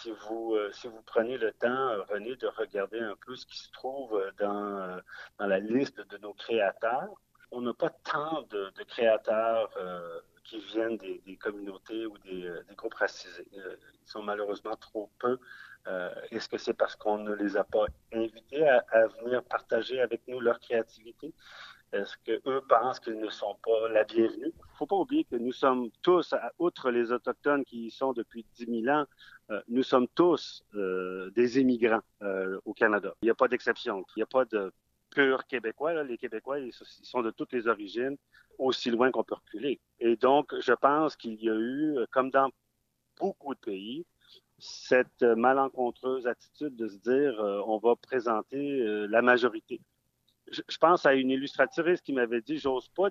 si 0.02 0.12
vous, 0.28 0.54
euh, 0.54 0.70
si 0.72 0.88
vous 0.88 1.02
prenez 1.02 1.38
le 1.38 1.52
temps, 1.52 1.68
euh, 1.68 2.02
René, 2.02 2.36
de 2.36 2.46
regarder 2.46 3.00
un 3.00 3.16
peu 3.24 3.36
ce 3.36 3.46
qui 3.46 3.58
se 3.58 3.70
trouve 3.72 4.14
euh, 4.14 4.30
dans 5.38 5.46
la 5.46 5.58
liste 5.58 6.00
de 6.00 6.18
nos 6.18 6.34
créateurs, 6.34 7.08
on 7.50 7.60
n'a 7.60 7.74
pas 7.74 7.90
tant 7.90 8.42
de, 8.50 8.72
créateurs 8.84 9.70
qui 10.44 10.58
viennent 10.60 10.96
des, 10.96 11.36
communautés 11.36 12.06
ou 12.06 12.16
des, 12.18 12.50
groupes 12.76 12.94
racisés. 12.94 13.48
ils 13.52 14.08
sont 14.10 14.22
malheureusement 14.22 14.76
trop 14.76 15.10
peu. 15.18 15.38
Est-ce 16.30 16.48
que 16.48 16.58
c'est 16.58 16.74
parce 16.74 16.96
qu'on 16.96 17.18
ne 17.18 17.34
les 17.34 17.56
a 17.56 17.64
pas 17.64 17.86
invités 18.12 18.66
à, 18.68 19.06
venir 19.22 19.42
partager 19.44 20.00
avec 20.00 20.22
nous 20.28 20.40
leur 20.40 20.58
créativité? 20.60 21.32
Est-ce 21.92 22.16
qu'eux 22.24 22.60
pensent 22.68 23.00
qu'ils 23.00 23.18
ne 23.18 23.30
sont 23.30 23.56
pas 23.62 23.88
la 23.90 24.04
bienvenue? 24.04 24.52
Il 24.52 24.72
ne 24.72 24.76
faut 24.76 24.86
pas 24.86 24.96
oublier 24.96 25.24
que 25.24 25.36
nous 25.36 25.52
sommes 25.52 25.90
tous, 26.02 26.34
outre 26.58 26.90
les 26.90 27.12
Autochtones 27.12 27.64
qui 27.64 27.86
y 27.86 27.90
sont 27.90 28.12
depuis 28.12 28.44
10 28.56 28.82
000 28.82 28.94
ans, 28.94 29.06
euh, 29.50 29.62
nous 29.68 29.84
sommes 29.84 30.08
tous 30.08 30.64
euh, 30.74 31.30
des 31.30 31.60
immigrants 31.60 32.02
euh, 32.22 32.58
au 32.64 32.74
Canada. 32.74 33.14
Il 33.22 33.26
n'y 33.26 33.30
a 33.30 33.34
pas 33.34 33.46
d'exception. 33.48 34.04
Il 34.16 34.18
n'y 34.18 34.22
a 34.24 34.26
pas 34.26 34.44
de 34.44 34.72
purs 35.16 35.46
Québécois. 35.46 36.04
Les 36.04 36.18
Québécois, 36.18 36.60
ils 36.60 36.72
sont 36.72 37.22
de 37.22 37.30
toutes 37.30 37.52
les 37.52 37.66
origines, 37.66 38.16
aussi 38.58 38.90
loin 38.90 39.10
qu'on 39.10 39.24
peut 39.24 39.34
reculer. 39.34 39.80
Et 39.98 40.16
donc, 40.16 40.54
je 40.60 40.72
pense 40.72 41.16
qu'il 41.16 41.42
y 41.42 41.48
a 41.48 41.54
eu, 41.54 41.96
comme 42.12 42.30
dans 42.30 42.50
beaucoup 43.18 43.54
de 43.54 43.60
pays, 43.60 44.04
cette 44.58 45.22
malencontreuse 45.22 46.26
attitude 46.26 46.76
de 46.76 46.88
se 46.88 46.98
dire 46.98 47.34
on 47.66 47.78
va 47.78 47.96
présenter 47.96 48.80
la 49.08 49.22
majorité 49.22 49.80
je, 50.50 50.78
pense 50.78 51.06
à 51.06 51.14
une 51.14 51.30
illustratrice 51.30 52.00
qui 52.00 52.12
m'avait 52.12 52.40
dit 52.40 52.58
j'ose 52.58 52.88
pas 52.88 53.08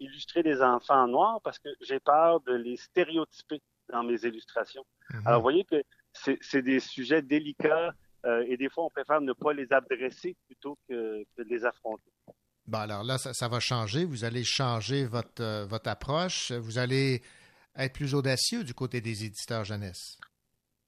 illustrer 0.00 0.42
des 0.42 0.62
enfants 0.62 1.06
noirs 1.06 1.40
parce 1.42 1.58
que 1.58 1.68
j'ai 1.80 2.00
peur 2.00 2.40
de 2.40 2.54
les 2.54 2.76
stéréotyper 2.76 3.60
dans 3.90 4.02
mes 4.02 4.24
illustrations. 4.24 4.84
Mhm. 5.12 5.26
Alors, 5.26 5.40
vous 5.40 5.44
voyez 5.44 5.64
que 5.64 5.82
c'est 6.12 6.62
des 6.62 6.80
sujets 6.80 7.22
délicats 7.22 7.94
euh, 8.24 8.44
et 8.48 8.56
des 8.56 8.68
fois, 8.68 8.84
on 8.84 8.90
préfère 8.90 9.20
ne 9.20 9.32
pas 9.32 9.52
les 9.52 9.72
adresser 9.72 10.36
plutôt 10.46 10.78
que, 10.88 11.24
de 11.38 11.42
les 11.44 11.64
affronter. 11.64 12.10
Bon, 12.66 12.78
alors 12.78 13.02
là, 13.02 13.18
ça, 13.18 13.48
va 13.48 13.58
changer. 13.58 14.04
Vous 14.04 14.24
allez 14.24 14.44
changer 14.44 15.04
votre, 15.04 15.42
euh, 15.42 15.66
votre 15.66 15.90
approche. 15.90 16.52
Vous 16.52 16.78
allez 16.78 17.22
être 17.76 17.92
plus 17.92 18.14
audacieux 18.14 18.62
du 18.62 18.74
côté 18.74 19.00
des 19.00 19.24
éditeurs 19.24 19.64
jeunesse. 19.64 20.18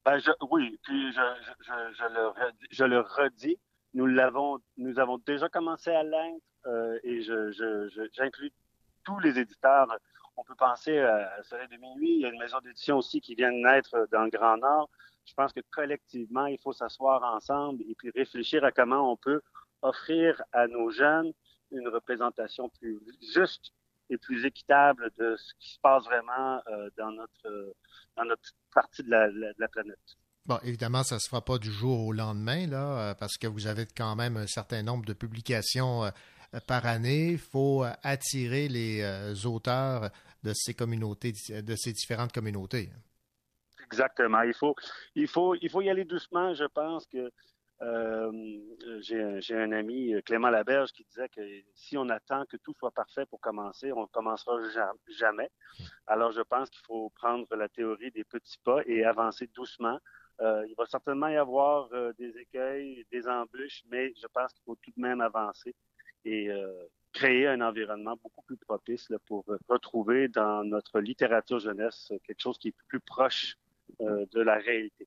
Ben, 0.04 0.20
oui, 0.50 0.78
puis 0.82 1.12
je, 1.12 1.20
le, 1.20 2.32
je, 2.70 2.84
le, 2.84 3.00
redis, 3.00 3.56
nous 3.94 4.06
l'avons, 4.06 4.58
nous 4.76 4.98
avons 4.98 5.18
déjà 5.18 5.48
commencé 5.48 5.90
à 5.90 6.02
l'être 6.02 6.42
euh, 6.66 6.98
et 7.02 7.22
j'inclus 8.12 8.52
tous 9.04 9.18
les 9.20 9.38
éditeurs. 9.38 9.88
On 10.36 10.44
peut 10.44 10.54
penser 10.56 10.98
à 10.98 11.42
Soleil 11.44 11.68
de 11.68 11.76
minuit. 11.76 12.16
Il 12.16 12.20
y 12.20 12.24
a 12.26 12.28
une 12.28 12.38
maison 12.38 12.58
d'édition 12.60 12.98
aussi 12.98 13.20
qui 13.20 13.34
vient 13.34 13.52
de 13.52 13.58
naître 13.58 14.08
dans 14.10 14.24
le 14.24 14.30
Grand 14.30 14.56
Nord. 14.56 14.90
Je 15.24 15.34
pense 15.34 15.52
que 15.52 15.60
collectivement, 15.70 16.46
il 16.46 16.58
faut 16.58 16.72
s'asseoir 16.72 17.22
ensemble 17.22 17.82
et 17.82 17.94
puis 17.94 18.10
réfléchir 18.10 18.64
à 18.64 18.72
comment 18.72 19.10
on 19.10 19.16
peut 19.16 19.40
offrir 19.82 20.42
à 20.52 20.66
nos 20.66 20.90
jeunes 20.90 21.32
une 21.70 21.88
représentation 21.88 22.68
plus 22.68 23.00
juste 23.34 23.72
et 24.10 24.18
plus 24.18 24.44
équitable 24.44 25.10
de 25.18 25.36
ce 25.36 25.54
qui 25.58 25.74
se 25.74 25.80
passe 25.80 26.04
vraiment 26.04 26.60
euh, 26.68 26.90
dans 26.96 27.10
notre 27.10 27.74
dans 28.16 28.24
notre 28.24 28.42
partie 28.72 29.02
de 29.02 29.10
la, 29.10 29.68
planète. 29.68 29.98
Bon, 30.46 30.58
évidemment, 30.62 31.02
ça 31.02 31.16
ne 31.16 31.20
se 31.20 31.28
fera 31.28 31.42
pas 31.42 31.58
du 31.58 31.70
jour 31.70 32.06
au 32.06 32.12
lendemain, 32.12 32.66
là, 32.66 32.98
euh, 32.98 33.14
parce 33.14 33.38
que 33.38 33.46
vous 33.46 33.66
avez 33.66 33.86
quand 33.86 34.14
même 34.14 34.36
un 34.36 34.46
certain 34.46 34.82
nombre 34.82 35.04
de 35.06 35.14
publications 35.14 36.04
euh, 36.04 36.10
par 36.66 36.86
année. 36.86 37.32
Il 37.32 37.38
faut 37.38 37.84
attirer 38.02 38.68
les 38.68 39.46
auteurs 39.46 40.10
de 40.42 40.52
ces 40.54 40.74
communautés, 40.74 41.32
de 41.50 41.76
ces 41.76 41.92
différentes 41.92 42.32
communautés. 42.32 42.90
Exactement. 43.86 44.42
Il 44.42 44.54
faut, 44.54 44.74
il 45.14 45.28
faut, 45.28 45.54
il 45.54 45.70
faut 45.70 45.80
y 45.80 45.90
aller 45.90 46.04
doucement. 46.04 46.54
Je 46.54 46.64
pense 46.64 47.06
que 47.06 47.30
euh, 47.82 48.60
j'ai 49.00 49.54
un 49.56 49.72
ami, 49.72 50.14
Clément 50.24 50.50
Laberge, 50.50 50.92
qui 50.92 51.04
disait 51.04 51.28
que 51.28 51.40
si 51.74 51.96
on 51.96 52.08
attend 52.08 52.44
que 52.46 52.56
tout 52.56 52.72
soit 52.78 52.92
parfait 52.92 53.26
pour 53.26 53.40
commencer, 53.40 53.92
on 53.92 54.02
ne 54.02 54.06
commencera 54.06 54.58
jamais. 55.08 55.50
Alors, 56.06 56.32
je 56.32 56.42
pense 56.42 56.70
qu'il 56.70 56.84
faut 56.86 57.10
prendre 57.10 57.46
la 57.56 57.68
théorie 57.68 58.10
des 58.10 58.24
petits 58.24 58.58
pas 58.64 58.80
et 58.86 59.04
avancer 59.04 59.48
doucement. 59.54 59.98
Euh, 60.40 60.66
il 60.68 60.74
va 60.76 60.86
certainement 60.86 61.28
y 61.28 61.36
avoir 61.36 61.88
euh, 61.92 62.12
des 62.18 62.36
écueils, 62.38 63.06
des 63.12 63.28
embûches, 63.28 63.82
mais 63.88 64.12
je 64.20 64.26
pense 64.26 64.52
qu'il 64.52 64.64
faut 64.64 64.76
tout 64.76 64.92
de 64.96 65.00
même 65.00 65.20
avancer 65.20 65.74
et 66.24 66.48
créer 67.12 67.46
un 67.46 67.60
environnement 67.60 68.16
beaucoup 68.22 68.42
plus 68.42 68.56
propice 68.56 69.08
pour 69.26 69.44
retrouver 69.68 70.28
dans 70.28 70.64
notre 70.64 71.00
littérature 71.00 71.58
jeunesse 71.58 72.12
quelque 72.26 72.40
chose 72.40 72.58
qui 72.58 72.68
est 72.68 72.74
plus 72.88 73.00
proche 73.00 73.56
de 74.00 74.40
la 74.40 74.54
réalité. 74.56 75.06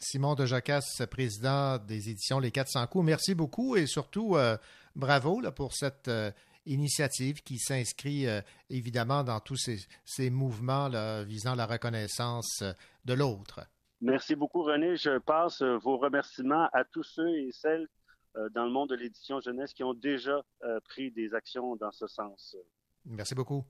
Simon 0.00 0.36
de 0.36 0.46
Jacasse, 0.46 1.02
président 1.10 1.76
des 1.78 2.10
éditions 2.10 2.38
Les 2.38 2.52
400 2.52 2.86
coups. 2.86 3.04
Merci 3.04 3.34
beaucoup 3.34 3.74
et 3.74 3.86
surtout 3.86 4.36
euh, 4.36 4.56
bravo 4.94 5.40
là, 5.40 5.50
pour 5.50 5.74
cette 5.74 6.06
euh, 6.06 6.30
initiative 6.66 7.42
qui 7.42 7.58
s'inscrit 7.58 8.28
euh, 8.28 8.40
évidemment 8.70 9.24
dans 9.24 9.40
tous 9.40 9.68
ces, 10.04 10.30
mouvements 10.30 10.88
visant 11.24 11.56
la 11.56 11.66
reconnaissance 11.66 12.62
de 13.04 13.14
l'autre. 13.14 13.60
Merci 14.00 14.36
beaucoup, 14.36 14.62
René. 14.62 14.96
Je 14.96 15.18
passe 15.18 15.62
vos 15.62 15.98
remerciements 15.98 16.68
à 16.72 16.84
tous 16.84 17.02
ceux 17.02 17.28
et 17.36 17.50
celles 17.50 17.88
dans 18.34 18.64
le 18.64 18.70
monde 18.70 18.90
de 18.90 18.94
l'édition 18.94 19.40
jeunesse 19.40 19.72
qui 19.72 19.84
ont 19.84 19.94
déjà 19.94 20.42
pris 20.84 21.10
des 21.10 21.34
actions 21.34 21.76
dans 21.76 21.92
ce 21.92 22.06
sens. 22.06 22.56
Merci 23.04 23.34
beaucoup. 23.34 23.64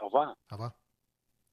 Au 0.00 0.06
revoir. 0.06 0.36
Au 0.50 0.54
revoir. 0.54 0.72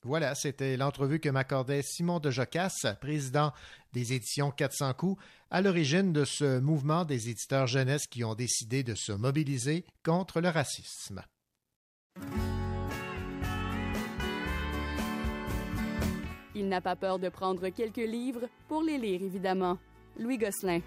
Voilà, 0.04 0.36
c'était 0.36 0.78
l'entrevue 0.78 1.20
que 1.20 1.30
m'accordait 1.30 1.82
Simon 1.82 2.20
de 2.20 2.30
Jocasse, 2.30 2.86
président 3.02 3.52
des 3.92 4.14
éditions 4.14 4.52
400 4.52 4.94
coups, 4.94 5.24
à 5.50 5.64
l'origine 5.64 6.14
de 6.14 6.26
ce 6.26 6.60
mouvement 6.60 7.06
des 7.06 7.30
éditeurs 7.30 7.66
jeunesse 7.66 8.06
qui 8.06 8.24
ont 8.24 8.36
décidé 8.36 8.84
de 8.84 8.94
se 8.94 9.12
mobiliser 9.14 9.84
contre 10.04 10.42
le 10.42 10.50
racisme. 10.50 11.24
Il 16.54 16.70
n'a 16.70 16.82
pas 16.82 16.96
peur 16.96 17.18
de 17.18 17.30
prendre 17.30 17.68
quelques 17.70 17.98
livres 17.98 18.48
pour 18.68 18.84
les 18.84 19.00
lire, 19.00 19.24
évidemment. 19.24 19.80
Louis 20.20 20.38
Gosselin. 20.38 20.82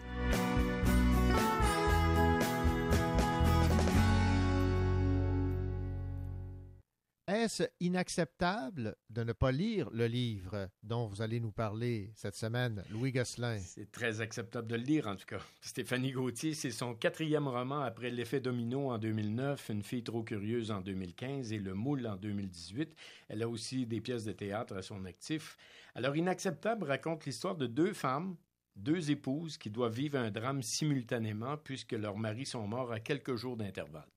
Est-ce 7.28 7.64
inacceptable 7.80 8.96
de 9.10 9.22
ne 9.22 9.34
pas 9.34 9.52
lire 9.52 9.90
le 9.90 10.06
livre 10.06 10.70
dont 10.82 11.08
vous 11.08 11.20
allez 11.20 11.40
nous 11.40 11.52
parler 11.52 12.10
cette 12.14 12.34
semaine, 12.34 12.82
Louis 12.90 13.12
Gosselin? 13.12 13.58
C'est 13.58 13.92
très 13.92 14.22
acceptable 14.22 14.66
de 14.66 14.76
le 14.76 14.82
lire, 14.82 15.06
en 15.08 15.14
tout 15.14 15.26
cas. 15.26 15.42
Stéphanie 15.60 16.12
Gauthier, 16.12 16.54
c'est 16.54 16.70
son 16.70 16.94
quatrième 16.94 17.46
roman 17.46 17.80
après 17.82 18.08
L'effet 18.08 18.40
domino 18.40 18.90
en 18.90 18.96
2009, 18.96 19.68
Une 19.68 19.82
fille 19.82 20.02
trop 20.02 20.22
curieuse 20.22 20.70
en 20.70 20.80
2015 20.80 21.52
et 21.52 21.58
Le 21.58 21.74
moule 21.74 22.06
en 22.06 22.16
2018. 22.16 22.96
Elle 23.28 23.42
a 23.42 23.48
aussi 23.50 23.84
des 23.84 24.00
pièces 24.00 24.24
de 24.24 24.32
théâtre 24.32 24.78
à 24.78 24.80
son 24.80 25.04
actif. 25.04 25.58
Alors, 25.94 26.16
Inacceptable 26.16 26.86
raconte 26.86 27.26
l'histoire 27.26 27.56
de 27.56 27.66
deux 27.66 27.92
femmes 27.92 28.36
deux 28.74 29.10
épouses 29.10 29.58
qui 29.58 29.68
doivent 29.68 29.92
vivre 29.92 30.16
un 30.16 30.30
drame 30.30 30.62
simultanément 30.62 31.58
puisque 31.58 31.92
leurs 31.92 32.16
maris 32.16 32.46
sont 32.46 32.66
morts 32.66 32.92
à 32.92 33.00
quelques 33.00 33.34
jours 33.34 33.56
d'intervalle. 33.58 34.08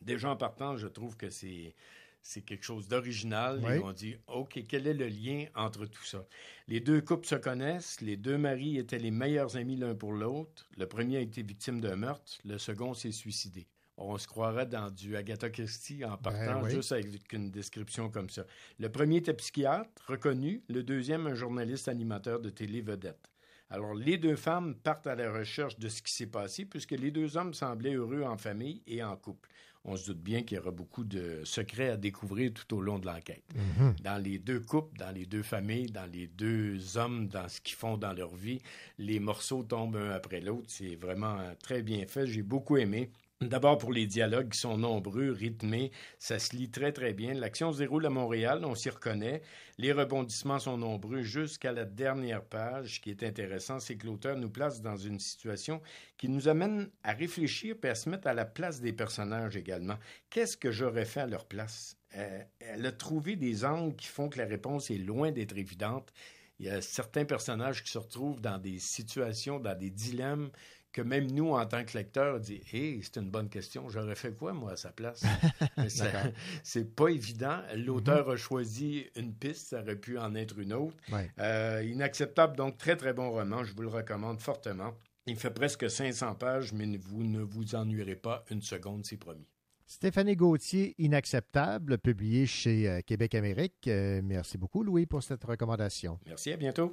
Déjà 0.00 0.30
en 0.30 0.36
partant, 0.36 0.76
je 0.76 0.86
trouve 0.86 1.16
que 1.16 1.30
c'est 1.30 1.74
c'est 2.22 2.42
quelque 2.42 2.64
chose 2.64 2.88
d'original. 2.88 3.60
Ils 3.62 3.80
ont 3.82 3.92
dit, 3.92 4.16
OK, 4.28 4.62
quel 4.68 4.86
est 4.86 4.94
le 4.94 5.08
lien 5.08 5.46
entre 5.54 5.86
tout 5.86 6.04
ça? 6.04 6.24
Les 6.68 6.80
deux 6.80 7.00
couples 7.00 7.26
se 7.26 7.34
connaissent, 7.34 8.00
les 8.00 8.16
deux 8.16 8.38
maris 8.38 8.78
étaient 8.78 8.98
les 8.98 9.10
meilleurs 9.10 9.56
amis 9.56 9.76
l'un 9.76 9.94
pour 9.94 10.12
l'autre. 10.12 10.68
Le 10.76 10.86
premier 10.86 11.18
a 11.18 11.20
été 11.20 11.42
victime 11.42 11.80
d'un 11.80 11.96
meurtre, 11.96 12.38
le 12.44 12.58
second 12.58 12.94
s'est 12.94 13.12
suicidé. 13.12 13.66
On 13.98 14.16
se 14.16 14.26
croirait 14.26 14.66
dans 14.66 14.90
du 14.90 15.16
Agatha 15.16 15.50
Christie 15.50 16.04
en 16.04 16.12
ben 16.12 16.16
partant 16.16 16.68
juste 16.68 16.92
avec 16.92 17.32
une 17.32 17.50
description 17.50 18.08
comme 18.08 18.30
ça. 18.30 18.46
Le 18.78 18.88
premier 18.88 19.16
était 19.16 19.34
psychiatre, 19.34 19.90
reconnu. 20.06 20.64
Le 20.68 20.82
deuxième, 20.82 21.26
un 21.26 21.34
journaliste 21.34 21.88
animateur 21.88 22.40
de 22.40 22.48
télé 22.48 22.80
vedette. 22.80 23.28
Alors, 23.68 23.94
les 23.94 24.18
deux 24.18 24.36
femmes 24.36 24.74
partent 24.74 25.06
à 25.06 25.14
la 25.14 25.32
recherche 25.32 25.78
de 25.78 25.88
ce 25.88 26.02
qui 26.02 26.12
s'est 26.12 26.26
passé, 26.26 26.64
puisque 26.64 26.90
les 26.90 27.10
deux 27.10 27.36
hommes 27.36 27.54
semblaient 27.54 27.94
heureux 27.94 28.22
en 28.22 28.36
famille 28.36 28.82
et 28.86 29.02
en 29.02 29.16
couple 29.16 29.48
on 29.84 29.96
se 29.96 30.06
doute 30.06 30.22
bien 30.22 30.42
qu'il 30.42 30.56
y 30.56 30.60
aura 30.60 30.70
beaucoup 30.70 31.04
de 31.04 31.40
secrets 31.44 31.90
à 31.90 31.96
découvrir 31.96 32.52
tout 32.52 32.76
au 32.76 32.80
long 32.80 32.98
de 32.98 33.06
l'enquête. 33.06 33.42
Mhm. 33.54 33.96
Dans 34.02 34.22
les 34.22 34.38
deux 34.38 34.60
couples, 34.60 34.96
dans 34.98 35.10
les 35.10 35.26
deux 35.26 35.42
familles, 35.42 35.86
dans 35.86 36.10
les 36.10 36.28
deux 36.28 36.96
hommes, 36.96 37.26
dans 37.28 37.48
ce 37.48 37.60
qu'ils 37.60 37.76
font 37.76 37.96
dans 37.96 38.12
leur 38.12 38.34
vie, 38.34 38.60
les 38.98 39.18
morceaux 39.18 39.62
tombent 39.64 39.96
un 39.96 40.10
après 40.10 40.40
l'autre. 40.40 40.66
C'est 40.68 40.94
vraiment 40.94 41.38
très 41.62 41.82
bien 41.82 42.06
fait. 42.06 42.26
J'ai 42.26 42.42
beaucoup 42.42 42.76
aimé. 42.76 43.10
D'abord 43.48 43.78
pour 43.78 43.92
les 43.92 44.06
dialogues 44.06 44.50
qui 44.50 44.58
sont 44.58 44.78
nombreux, 44.78 45.30
rythmés, 45.30 45.90
ça 46.18 46.38
se 46.38 46.54
lit 46.54 46.70
très 46.70 46.92
très 46.92 47.12
bien. 47.12 47.34
L'action 47.34 47.72
se 47.72 47.78
déroule 47.78 48.06
à 48.06 48.10
Montréal, 48.10 48.64
on 48.64 48.74
s'y 48.74 48.88
reconnaît. 48.88 49.42
Les 49.78 49.92
rebondissements 49.92 50.60
sont 50.60 50.76
nombreux 50.76 51.22
jusqu'à 51.22 51.72
la 51.72 51.84
dernière 51.84 52.44
page. 52.44 52.96
Ce 52.96 53.00
qui 53.00 53.10
est 53.10 53.22
intéressant, 53.22 53.80
c'est 53.80 53.96
que 53.96 54.06
l'auteur 54.06 54.36
nous 54.36 54.50
place 54.50 54.80
dans 54.80 54.96
une 54.96 55.18
situation 55.18 55.82
qui 56.18 56.28
nous 56.28 56.46
amène 56.48 56.88
à 57.02 57.12
réfléchir 57.12 57.76
et 57.82 57.88
à 57.88 57.94
se 57.94 58.08
mettre 58.08 58.28
à 58.28 58.34
la 58.34 58.44
place 58.44 58.80
des 58.80 58.92
personnages 58.92 59.56
également. 59.56 59.98
Qu'est-ce 60.30 60.56
que 60.56 60.70
j'aurais 60.70 61.04
fait 61.04 61.20
à 61.20 61.26
leur 61.26 61.46
place? 61.46 61.96
Euh, 62.16 62.42
elle 62.60 62.86
a 62.86 62.92
trouvé 62.92 63.36
des 63.36 63.64
angles 63.64 63.96
qui 63.96 64.06
font 64.06 64.28
que 64.28 64.38
la 64.38 64.46
réponse 64.46 64.90
est 64.90 64.98
loin 64.98 65.32
d'être 65.32 65.56
évidente. 65.56 66.12
Il 66.58 66.66
y 66.66 66.70
a 66.70 66.80
certains 66.80 67.24
personnages 67.24 67.82
qui 67.82 67.90
se 67.90 67.98
retrouvent 67.98 68.40
dans 68.40 68.58
des 68.58 68.78
situations, 68.78 69.58
dans 69.58 69.76
des 69.76 69.90
dilemmes 69.90 70.50
que 70.92 71.02
même 71.02 71.30
nous, 71.30 71.50
en 71.52 71.64
tant 71.66 71.84
que 71.84 71.96
lecteurs, 71.96 72.38
dit 72.40 72.60
Hé, 72.72 73.00
c'est 73.02 73.16
une 73.16 73.30
bonne 73.30 73.48
question, 73.48 73.88
j'aurais 73.88 74.14
fait 74.14 74.32
quoi, 74.32 74.52
moi, 74.52 74.72
à 74.72 74.76
sa 74.76 74.90
place 74.90 75.24
C'est 76.62 76.94
pas 76.94 77.08
évident. 77.08 77.60
L'auteur 77.76 78.30
a 78.30 78.36
choisi 78.36 79.06
une 79.16 79.34
piste, 79.34 79.68
ça 79.68 79.80
aurait 79.80 79.96
pu 79.96 80.18
en 80.18 80.34
être 80.34 80.58
une 80.58 80.72
autre. 80.72 80.96
Euh, 81.38 81.82
inacceptable, 81.84 82.56
donc 82.56 82.78
très, 82.78 82.96
très 82.96 83.12
bon 83.12 83.30
roman, 83.30 83.64
je 83.64 83.74
vous 83.74 83.82
le 83.82 83.88
recommande 83.88 84.40
fortement. 84.40 84.94
Il 85.26 85.36
fait 85.36 85.50
presque 85.50 85.88
500 85.88 86.34
pages, 86.34 86.72
mais 86.72 86.96
vous 86.96 87.22
ne 87.22 87.40
vous 87.40 87.74
ennuierez 87.74 88.16
pas 88.16 88.44
une 88.50 88.62
seconde, 88.62 89.04
c'est 89.04 89.16
promis. 89.16 89.46
Stéphanie 89.86 90.36
Gauthier, 90.36 90.94
Inacceptable, 90.98 91.98
publié 91.98 92.46
chez 92.46 92.88
euh, 92.88 93.00
Québec 93.04 93.34
Amérique. 93.34 93.86
Euh, 93.88 94.20
merci 94.24 94.58
beaucoup, 94.58 94.82
Louis, 94.82 95.06
pour 95.06 95.22
cette 95.22 95.44
recommandation. 95.44 96.18
Merci, 96.26 96.52
à 96.52 96.56
bientôt. 96.56 96.92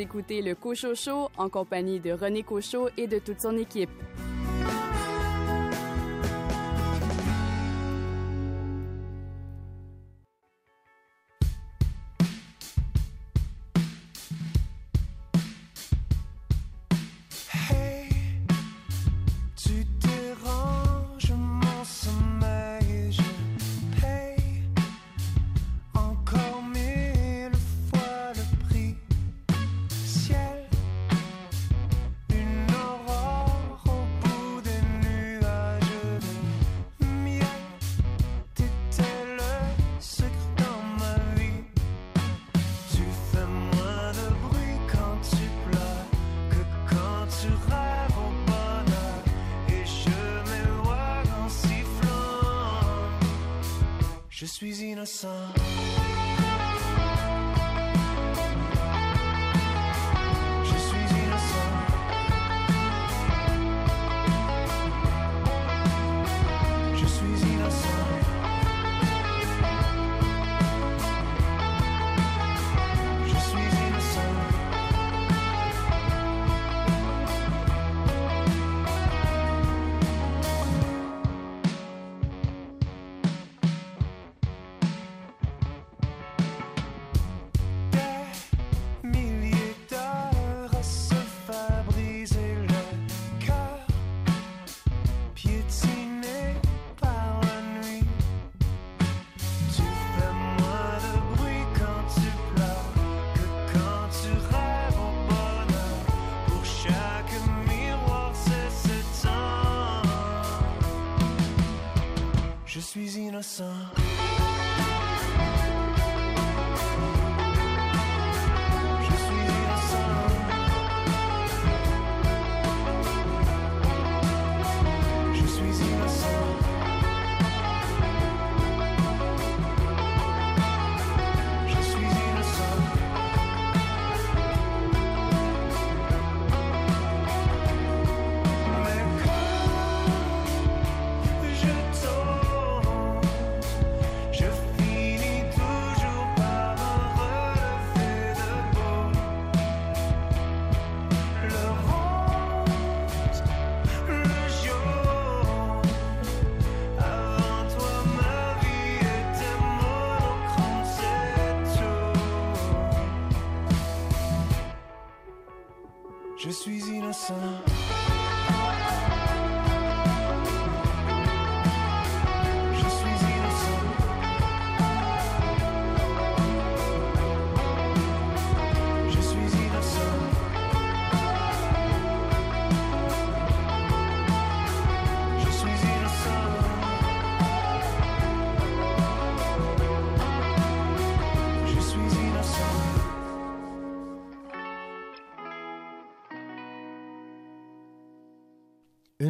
écoutez 0.00 0.40
le 0.40 0.54
Cochot 0.54 0.94
Show 0.94 1.28
en 1.36 1.48
compagnie 1.50 2.00
de 2.00 2.12
René 2.12 2.42
Cochot 2.42 2.88
et 2.96 3.06
de 3.06 3.18
toute 3.18 3.40
son 3.40 3.56
équipe. 3.58 3.90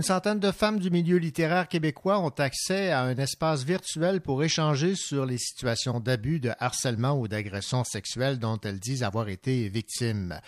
Une 0.01 0.05
centaine 0.05 0.41
de 0.41 0.51
femmes 0.51 0.79
du 0.79 0.89
milieu 0.89 1.19
littéraire 1.19 1.69
québécois 1.69 2.21
ont 2.21 2.31
accès 2.31 2.91
à 2.91 3.03
un 3.03 3.17
espace 3.17 3.65
virtuel 3.65 4.23
pour 4.23 4.43
échanger 4.43 4.95
sur 4.95 5.27
les 5.27 5.37
situations 5.37 6.01
d'abus, 6.01 6.41
de 6.41 6.53
harcèlement 6.59 7.21
ou 7.21 7.29
d'agression 7.29 7.85
sexuelle 7.85 8.39
dont 8.39 8.59
elles 8.65 8.81
disent 8.81 9.03
avoir 9.03 9.29
été 9.29 9.69
victimes. 9.69 10.41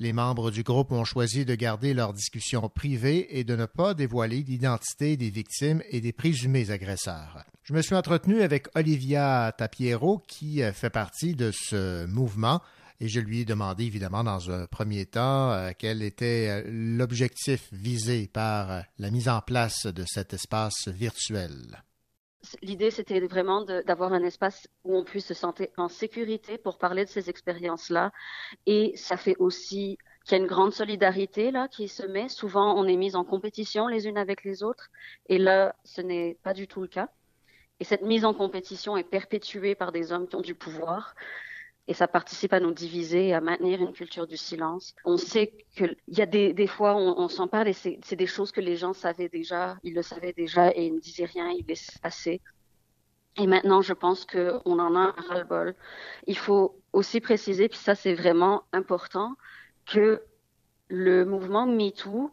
Les 0.00 0.12
membres 0.12 0.50
du 0.50 0.64
groupe 0.64 0.90
ont 0.90 1.04
choisi 1.04 1.44
de 1.44 1.54
garder 1.54 1.94
leurs 1.94 2.12
discussions 2.12 2.68
privées 2.68 3.38
et 3.38 3.44
de 3.44 3.54
ne 3.54 3.66
pas 3.66 3.94
dévoiler 3.94 4.42
l'identité 4.42 5.16
des 5.16 5.30
victimes 5.30 5.80
et 5.90 6.00
des 6.00 6.12
présumés 6.12 6.72
agresseurs. 6.72 7.44
Je 7.62 7.74
me 7.74 7.82
suis 7.82 7.94
entretenu 7.94 8.42
avec 8.42 8.66
Olivia 8.74 9.54
Tapiero 9.56 10.24
qui 10.26 10.60
euh, 10.60 10.72
fait 10.72 10.90
partie 10.90 11.36
de 11.36 11.52
ce 11.52 12.04
mouvement 12.06 12.62
et 13.00 13.08
je 13.08 13.20
lui 13.20 13.40
ai 13.40 13.44
demandé 13.44 13.84
évidemment 13.84 14.24
dans 14.24 14.50
un 14.50 14.66
premier 14.66 15.06
temps 15.06 15.52
euh, 15.52 15.70
quel 15.78 16.02
était 16.02 16.48
euh, 16.48 16.62
l'objectif 16.66 17.68
visé 17.72 18.28
par 18.32 18.70
euh, 18.70 18.80
la 18.98 19.10
mise 19.10 19.28
en 19.28 19.40
place 19.40 19.86
de 19.86 20.04
cet 20.06 20.34
espace 20.34 20.88
virtuel. 20.88 21.82
L'idée, 22.62 22.90
c'était 22.90 23.20
vraiment 23.20 23.64
d'avoir 23.64 24.12
un 24.12 24.22
espace 24.22 24.68
où 24.84 24.96
on 24.96 25.04
puisse 25.04 25.26
se 25.26 25.34
sentir 25.34 25.66
en 25.76 25.88
sécurité 25.88 26.56
pour 26.56 26.78
parler 26.78 27.04
de 27.04 27.10
ces 27.10 27.28
expériences-là. 27.28 28.12
Et 28.64 28.92
ça 28.96 29.16
fait 29.16 29.34
aussi 29.38 29.98
qu'il 30.24 30.38
y 30.38 30.40
a 30.40 30.42
une 30.42 30.48
grande 30.48 30.72
solidarité 30.72 31.50
là 31.50 31.68
qui 31.68 31.88
se 31.88 32.06
met. 32.06 32.28
Souvent, 32.28 32.78
on 32.78 32.86
est 32.86 32.96
mis 32.96 33.16
en 33.16 33.24
compétition 33.24 33.88
les 33.88 34.06
unes 34.06 34.16
avec 34.16 34.44
les 34.44 34.62
autres. 34.62 34.88
Et 35.28 35.38
là, 35.38 35.74
ce 35.84 36.00
n'est 36.00 36.38
pas 36.42 36.54
du 36.54 36.68
tout 36.68 36.80
le 36.80 36.86
cas. 36.86 37.08
Et 37.80 37.84
cette 37.84 38.02
mise 38.02 38.24
en 38.24 38.34
compétition 38.34 38.96
est 38.96 39.04
perpétuée 39.04 39.74
par 39.74 39.92
des 39.92 40.12
hommes 40.12 40.28
qui 40.28 40.36
ont 40.36 40.40
du 40.40 40.54
pouvoir. 40.54 41.14
Et 41.88 41.94
ça 41.94 42.06
participe 42.06 42.52
à 42.52 42.60
nous 42.60 42.72
diviser 42.72 43.32
à 43.32 43.40
maintenir 43.40 43.80
une 43.80 43.92
culture 43.92 44.26
du 44.26 44.36
silence. 44.36 44.94
On 45.04 45.16
sait 45.16 45.54
qu'il 45.74 45.96
y 46.08 46.20
a 46.20 46.26
des, 46.26 46.66
fois, 46.66 46.94
on, 46.94 47.18
on 47.18 47.28
s'en 47.28 47.48
parle 47.48 47.68
et 47.68 47.72
c'est 47.72 48.16
des 48.16 48.26
choses 48.26 48.52
que 48.52 48.60
les 48.60 48.76
gens 48.76 48.92
savaient 48.92 49.30
déjà, 49.30 49.78
ils 49.82 49.94
le 49.94 50.02
savaient 50.02 50.34
déjà 50.34 50.70
et 50.70 50.86
ils 50.86 50.94
ne 50.94 51.00
disaient 51.00 51.24
rien, 51.24 51.50
ils 51.50 51.64
laissaient 51.66 51.98
passer. 52.00 52.42
Et 53.38 53.46
maintenant, 53.46 53.80
je 53.80 53.94
pense 53.94 54.26
qu'on 54.26 54.78
en 54.78 54.96
a 54.96 54.98
un 54.98 55.14
ras-le-bol. 55.28 55.74
Il 56.26 56.36
faut 56.36 56.78
aussi 56.92 57.20
préciser, 57.20 57.68
puis 57.68 57.78
ça 57.78 57.94
c'est 57.94 58.14
vraiment 58.14 58.64
important, 58.72 59.34
que 59.86 60.22
le 60.88 61.24
mouvement 61.24 61.66
MeToo, 61.66 62.30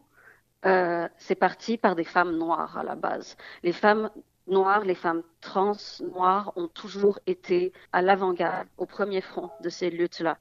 euh, 0.65 1.07
c'est 1.17 1.35
parti 1.35 1.77
par 1.77 1.95
des 1.95 2.03
femmes 2.03 2.35
noires 2.37 2.77
à 2.77 2.83
la 2.83 2.95
base. 2.95 3.37
Les 3.63 3.71
femmes 3.71 4.09
noires, 4.47 4.85
les 4.85 4.95
femmes 4.95 5.23
trans 5.41 5.73
noires 6.01 6.53
ont 6.55 6.67
toujours 6.67 7.19
été 7.27 7.73
à 7.93 8.01
l'avant-garde, 8.01 8.67
au 8.77 8.85
premier 8.85 9.21
front 9.21 9.49
de 9.61 9.69
ces 9.69 9.89
luttes-là. 9.89 10.37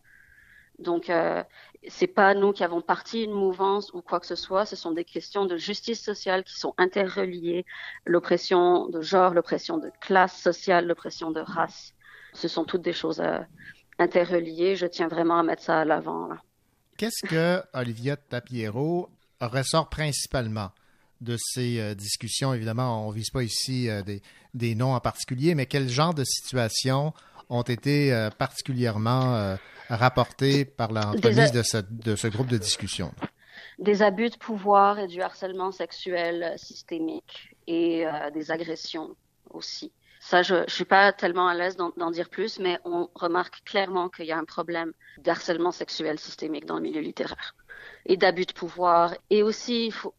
Donc, 0.79 1.09
euh, 1.09 1.43
c'est 1.89 2.09
pas 2.09 2.35
nous 2.35 2.53
qui 2.53 2.65
avons 2.65 2.81
parti 2.81 3.23
une 3.23 3.33
mouvance 3.33 3.93
ou 3.93 4.03
quoi 4.03 4.19
que 4.21 4.27
ce 4.27 4.35
soit. 4.35 4.67
Ce 4.67 4.77
sont 4.77 4.93
des 4.93 5.05
questions 5.05 5.47
de 5.47 5.57
justice 5.57 6.03
sociale 6.03 6.43
qui 6.45 6.55
sont 6.55 6.75
interreliées. 6.79 7.65
L'oppression 8.07 8.89
de 8.89 9.01
genre, 9.01 9.35
l'oppression 9.35 9.79
de 9.79 9.91
classe 10.01 10.37
sociale, 10.41 10.87
l'oppression 10.87 11.31
de 11.31 11.41
race. 11.41 11.95
Ce 12.33 12.49
sont 12.49 12.65
toutes 12.65 12.83
des 12.83 12.93
choses 12.93 13.21
euh, 13.21 13.39
interreliées. 13.99 14.75
Je 14.75 14.87
tiens 14.87 15.09
vraiment 15.09 15.39
à 15.39 15.43
mettre 15.43 15.63
ça 15.63 15.81
à 15.81 15.85
l'avant. 15.85 16.31
Qu'est-ce 16.97 17.27
que 17.27 17.63
Olivia 17.73 18.17
Tapiero 18.17 19.09
ressort 19.41 19.89
principalement? 19.89 20.71
De 21.21 21.37
ces 21.39 21.81
euh, 21.81 21.95
discussions? 21.95 22.55
Évidemment, 22.55 23.07
on 23.07 23.11
ne 23.11 23.15
vise 23.15 23.31
pas 23.31 23.43
ici 23.43 23.89
euh, 23.89 24.03
des, 24.03 24.23
des 24.55 24.75
noms 24.75 24.95
en 24.95 25.01
particulier, 25.01 25.55
mais 25.55 25.67
quel 25.67 25.89
genre 25.89 26.15
de 26.15 26.25
situations 26.25 27.13
ont 27.51 27.63
été 27.63 28.13
euh, 28.13 28.31
particulièrement 28.31 29.57
rapportées 29.89 30.65
par 30.65 30.93
l'entremise 30.93 31.53
de 31.53 31.63
ce, 31.63 31.79
de 31.91 32.17
ce 32.17 32.29
groupe 32.29 32.49
de 32.49 32.59
discussion? 32.59 33.13
des 33.81 34.03
abus 34.03 34.31
de 34.31 34.37
pouvoir 34.37 35.01
et 35.01 35.09
du 35.09 35.21
harcèlement 35.21 35.73
sexuel 35.73 36.55
systémique 36.57 37.51
et 37.67 38.05
des 38.33 38.53
agressions 38.53 39.17
aussi. 39.51 39.91
Ça, 40.21 40.43
je 40.43 40.55
ne 40.55 40.69
suis 40.69 40.85
pas 40.85 41.13
tellement 41.13 41.49
à 41.49 41.55
l'aise 41.55 41.77
d'en 41.77 41.93
d'en 41.97 42.13
dire 42.13 42.31
plus, 42.31 42.61
mais 42.61 42.79
on 42.85 43.09
remarque 43.17 43.65
clairement 43.65 44.09
qu'il 44.09 44.27
y 44.27 44.33
a 44.33 44.39
un 44.39 44.45
problème 44.45 44.93
d'harcèlement 45.19 45.73
sexuel 45.73 46.21
systémique 46.21 46.67
dans 46.67 46.77
le 46.77 46.83
milieu 46.83 47.01
littéraire 47.01 47.57
et 48.07 48.17
d'abus 48.17 48.47
de 48.47 48.53
pouvoir. 48.53 49.15
Et 49.31 49.43
aussi, 49.43 49.87
il 49.87 49.93
faut, 49.93 50.15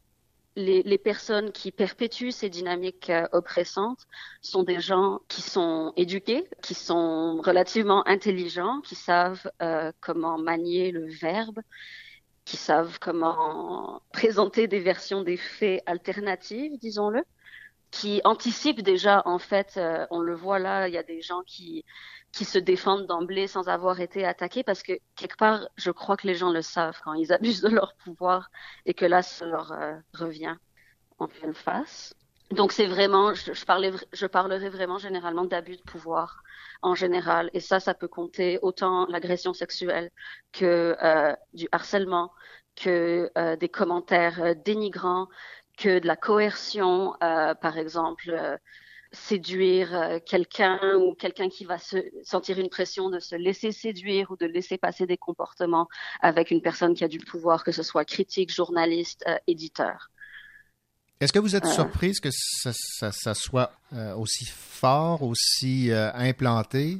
les, 0.55 0.97
personnes 0.97 1.51
qui 1.51 1.71
perpétuent 1.71 2.31
ces 2.31 2.49
dynamiques 2.49 3.09
euh, 3.09 3.27
oppressantes 3.33 4.07
sont 4.41 4.63
des 4.63 4.79
gens 4.79 5.19
qui 5.27 5.41
sont 5.41 5.93
éduqués, 5.97 6.47
qui 6.61 6.73
sont 6.73 7.41
relativement 7.41 8.07
intelligents, 8.07 8.81
qui 8.81 8.95
savent 8.95 9.49
euh, 9.61 9.91
comment 10.01 10.37
manier 10.37 10.91
le 10.91 11.07
verbe 11.07 11.59
qui 12.45 12.57
savent 12.57 12.99
comment 12.99 14.01
présenter 14.13 14.67
des 14.67 14.79
versions 14.79 15.23
des 15.23 15.37
faits 15.37 15.81
alternatives, 15.87 16.77
disons-le, 16.77 17.23
qui 17.91 18.21
anticipent 18.23 18.83
déjà, 18.83 19.23
en 19.25 19.39
fait, 19.39 19.73
euh, 19.77 20.05
on 20.11 20.19
le 20.19 20.35
voit 20.35 20.59
là, 20.59 20.87
il 20.87 20.93
y 20.93 20.97
a 20.97 21.03
des 21.03 21.21
gens 21.21 21.41
qui, 21.45 21.85
qui 22.36 22.43
se 22.43 22.59
défendent 22.59 23.07
d'emblée 23.07 23.47
sans 23.47 23.69
avoir 23.69 24.01
été 24.01 24.25
attaqués 24.25 24.63
parce 24.63 24.83
que 24.83 24.91
quelque 25.15 25.38
part, 25.38 25.69
je 25.77 25.89
crois 25.89 26.17
que 26.17 26.27
les 26.27 26.36
gens 26.36 26.51
le 26.51 26.61
savent 26.61 26.99
quand 27.01 27.13
ils 27.13 27.31
abusent 27.31 27.61
de 27.61 27.69
leur 27.69 27.95
pouvoir 27.95 28.51
et 28.86 28.93
que 28.93 29.05
là, 29.05 29.21
ça 29.21 29.45
leur 29.45 29.71
euh, 29.71 29.95
revient 30.13 30.55
en 31.17 31.29
pleine 31.29 31.53
face. 31.53 32.13
Donc 32.51 32.73
c'est 32.73 32.88
vraiment, 32.88 33.33
je, 33.33 33.65
parlais, 33.65 33.93
je 34.11 34.25
parlerai 34.27 34.67
vraiment 34.67 34.97
généralement 34.97 35.45
d'abus 35.45 35.77
de 35.77 35.81
pouvoir 35.83 36.43
en 36.81 36.93
général. 36.93 37.49
Et 37.53 37.61
ça, 37.61 37.79
ça 37.79 37.93
peut 37.93 38.09
compter 38.09 38.59
autant 38.61 39.07
l'agression 39.07 39.53
sexuelle 39.53 40.11
que 40.51 40.97
euh, 41.01 41.33
du 41.53 41.69
harcèlement, 41.71 42.33
que 42.75 43.31
euh, 43.38 43.55
des 43.55 43.69
commentaires 43.69 44.57
dénigrants, 44.57 45.29
que 45.77 45.99
de 45.99 46.07
la 46.07 46.17
coercion, 46.17 47.15
par 47.19 47.77
exemple. 47.77 48.59
Séduire 49.16 49.95
euh, 49.95 50.20
quelqu'un 50.24 50.80
ou 50.97 51.16
quelqu'un 51.16 51.49
qui 51.49 51.66
va 51.66 51.78
se 51.80 51.97
sentir 52.24 52.59
une 52.59 52.70
pression 52.70 53.09
de 53.09 53.20
se 53.20 53.36
laisser 53.36 53.72
séduire 53.72 54.30
ou 54.32 54.38
de 54.38 54.45
laisser 54.45 54.78
passer 54.78 55.07
des 55.07 55.18
comportements 55.18 55.88
avec 56.22 56.51
une 56.51 56.61
personne 56.61 56.93
qui 56.93 57.03
a 57.03 57.07
du 57.07 57.20
pouvoir, 57.20 57.63
que 57.63 57.72
ce 57.72 57.82
soit 57.84 58.05
critique, 58.05 58.53
journaliste, 58.53 59.24
euh, 59.28 59.36
éditeur. 59.47 60.11
Est-ce 61.22 61.32
que 61.34 61.39
vous 61.39 61.55
êtes 61.55 61.66
Euh. 61.66 61.72
surprise 61.72 62.20
que 62.20 62.30
ça, 62.32 62.72
ça- 62.74 63.11
ça 63.11 63.34
soit 63.34 63.72
euh, 63.93 64.13
aussi 64.16 64.45
fort, 64.45 65.24
aussi 65.24 65.89
implanté? 65.91 66.97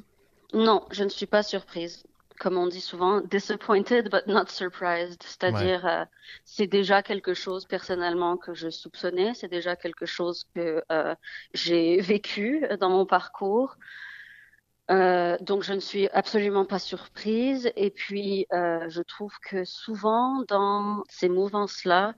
Non, 0.53 0.86
je 0.91 1.03
ne 1.03 1.09
suis 1.09 1.26
pas 1.26 1.43
surprise. 1.43 2.03
Comme 2.39 2.57
on 2.57 2.67
dit 2.67 2.81
souvent, 2.81 3.21
disappointed 3.21 4.09
but 4.11 4.27
not 4.27 4.47
surprised. 4.47 5.23
C'est-à-dire, 5.23 5.86
euh, 5.86 6.05
c'est 6.43 6.67
déjà 6.67 7.01
quelque 7.01 7.33
chose 7.33 7.65
personnellement 7.65 8.38
que 8.38 8.53
je 8.53 8.69
soupçonnais, 8.69 9.33
c'est 9.33 9.47
déjà 9.47 9.75
quelque 9.75 10.05
chose 10.05 10.45
que 10.53 10.83
euh, 10.91 11.15
j'ai 11.53 12.01
vécu 12.01 12.65
dans 12.79 12.89
mon 12.89 13.05
parcours. 13.05 13.77
Euh, 14.91 15.38
donc 15.41 15.63
je 15.63 15.73
ne 15.73 15.79
suis 15.79 16.09
absolument 16.09 16.65
pas 16.65 16.79
surprise. 16.79 17.71
Et 17.75 17.89
puis, 17.89 18.47
je 18.51 19.01
trouve 19.01 19.33
que 19.39 19.63
souvent 19.63 20.43
dans 20.47 21.03
ces 21.09 21.29
mouvances-là, 21.29 22.15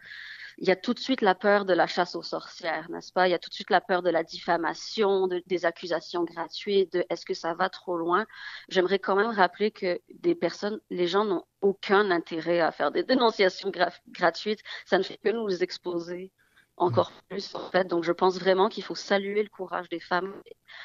il 0.57 0.67
y 0.67 0.71
a 0.71 0.75
tout 0.75 0.93
de 0.93 0.99
suite 0.99 1.21
la 1.21 1.35
peur 1.35 1.65
de 1.65 1.73
la 1.73 1.87
chasse 1.87 2.15
aux 2.15 2.23
sorcières, 2.23 2.89
n'est-ce 2.89 3.11
pas? 3.13 3.27
Il 3.27 3.31
y 3.31 3.33
a 3.33 3.39
tout 3.39 3.49
de 3.49 3.53
suite 3.53 3.69
la 3.69 3.81
peur 3.81 4.01
de 4.03 4.09
la 4.09 4.23
diffamation, 4.23 5.27
de, 5.27 5.43
des 5.47 5.65
accusations 5.65 6.23
gratuites, 6.23 6.93
de 6.93 7.05
est-ce 7.09 7.25
que 7.25 7.33
ça 7.33 7.53
va 7.53 7.69
trop 7.69 7.97
loin? 7.97 8.25
J'aimerais 8.69 8.99
quand 8.99 9.15
même 9.15 9.31
rappeler 9.31 9.71
que 9.71 9.99
des 10.09 10.35
personnes, 10.35 10.79
les 10.89 11.07
gens 11.07 11.25
n'ont 11.25 11.45
aucun 11.61 12.11
intérêt 12.11 12.59
à 12.59 12.71
faire 12.71 12.91
des 12.91 13.03
dénonciations 13.03 13.69
gra- 13.71 13.93
gratuites. 14.09 14.61
Ça 14.85 14.97
ne 14.97 15.03
fait 15.03 15.17
que 15.17 15.29
nous 15.29 15.63
exposer 15.63 16.31
encore 16.77 17.11
plus, 17.29 17.55
en 17.55 17.69
fait. 17.71 17.85
Donc, 17.85 18.03
je 18.03 18.11
pense 18.11 18.39
vraiment 18.39 18.69
qu'il 18.69 18.83
faut 18.83 18.95
saluer 18.95 19.43
le 19.43 19.49
courage 19.49 19.89
des 19.89 19.99
femmes, 19.99 20.33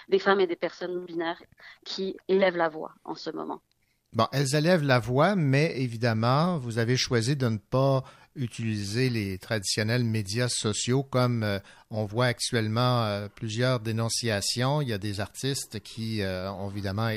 des 0.08 0.18
femmes 0.18 0.40
et 0.40 0.46
des 0.46 0.56
personnes 0.56 0.94
non 0.94 1.04
binaires 1.04 1.42
qui 1.84 2.16
élèvent 2.28 2.56
la 2.56 2.68
voix 2.68 2.94
en 3.04 3.14
ce 3.14 3.30
moment. 3.30 3.62
Bon, 4.14 4.26
elles 4.32 4.54
élèvent 4.54 4.82
la 4.82 4.98
voix, 4.98 5.36
mais 5.36 5.72
évidemment, 5.80 6.58
vous 6.58 6.78
avez 6.78 6.98
choisi 6.98 7.34
de 7.34 7.48
ne 7.48 7.56
pas 7.56 8.04
utiliser 8.36 9.08
les 9.08 9.38
traditionnels 9.38 10.04
médias 10.04 10.48
sociaux 10.48 11.02
comme 11.02 11.42
euh, 11.42 11.58
on 11.90 12.04
voit 12.04 12.26
actuellement 12.26 13.04
euh, 13.04 13.28
plusieurs 13.28 13.80
dénonciations. 13.80 14.80
Il 14.80 14.88
y 14.88 14.92
a 14.92 14.98
des 14.98 15.20
artistes 15.20 15.80
qui 15.80 16.22
euh, 16.22 16.50
ont 16.50 16.70
évidemment 16.70 17.08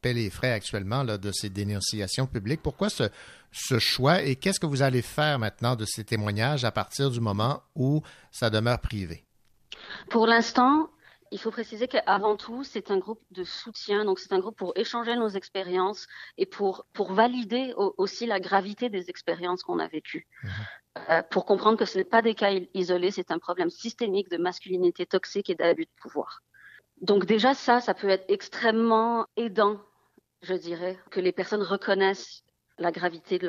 paient 0.00 0.12
les 0.12 0.30
frais 0.30 0.52
actuellement 0.52 1.04
de 1.04 1.32
ces 1.32 1.50
dénonciations 1.50 2.26
publiques. 2.26 2.62
Pourquoi 2.62 2.88
ce 2.90 3.78
choix 3.78 4.22
et 4.22 4.36
qu'est-ce 4.36 4.60
que 4.60 4.66
vous 4.66 4.82
allez 4.82 5.02
faire 5.02 5.38
maintenant 5.38 5.76
de 5.76 5.84
ces 5.86 6.04
témoignages 6.04 6.64
à 6.64 6.70
partir 6.70 7.10
du 7.10 7.20
moment 7.20 7.62
où 7.74 8.02
ça 8.32 8.50
demeure 8.50 8.80
privé? 8.80 9.24
Pour 10.10 10.26
l'instant, 10.26 10.90
il 11.30 11.38
faut 11.38 11.50
préciser 11.50 11.88
qu'avant 11.88 12.36
tout, 12.36 12.64
c'est 12.64 12.90
un 12.90 12.98
groupe 12.98 13.22
de 13.30 13.44
soutien, 13.44 14.04
donc 14.04 14.18
c'est 14.18 14.32
un 14.32 14.38
groupe 14.38 14.56
pour 14.56 14.72
échanger 14.76 15.16
nos 15.16 15.28
expériences 15.28 16.06
et 16.36 16.46
pour, 16.46 16.86
pour 16.92 17.12
valider 17.12 17.72
au- 17.76 17.94
aussi 17.98 18.26
la 18.26 18.40
gravité 18.40 18.88
des 18.90 19.10
expériences 19.10 19.62
qu'on 19.62 19.78
a 19.78 19.88
vécues. 19.88 20.26
Euh, 21.10 21.22
pour 21.22 21.44
comprendre 21.44 21.78
que 21.78 21.84
ce 21.84 21.98
n'est 21.98 22.04
pas 22.04 22.22
des 22.22 22.34
cas 22.34 22.50
isolés, 22.74 23.10
c'est 23.10 23.30
un 23.30 23.38
problème 23.38 23.70
systémique 23.70 24.28
de 24.30 24.36
masculinité 24.36 25.06
toxique 25.06 25.50
et 25.50 25.54
d'abus 25.54 25.84
de 25.84 25.90
pouvoir. 26.00 26.42
Donc 27.00 27.24
déjà 27.26 27.54
ça, 27.54 27.80
ça 27.80 27.94
peut 27.94 28.08
être 28.08 28.24
extrêmement 28.28 29.26
aidant, 29.36 29.80
je 30.42 30.54
dirais, 30.54 30.98
que 31.10 31.20
les 31.20 31.32
personnes 31.32 31.62
reconnaissent 31.62 32.42
la 32.78 32.90
gravité 32.92 33.38
de, 33.38 33.48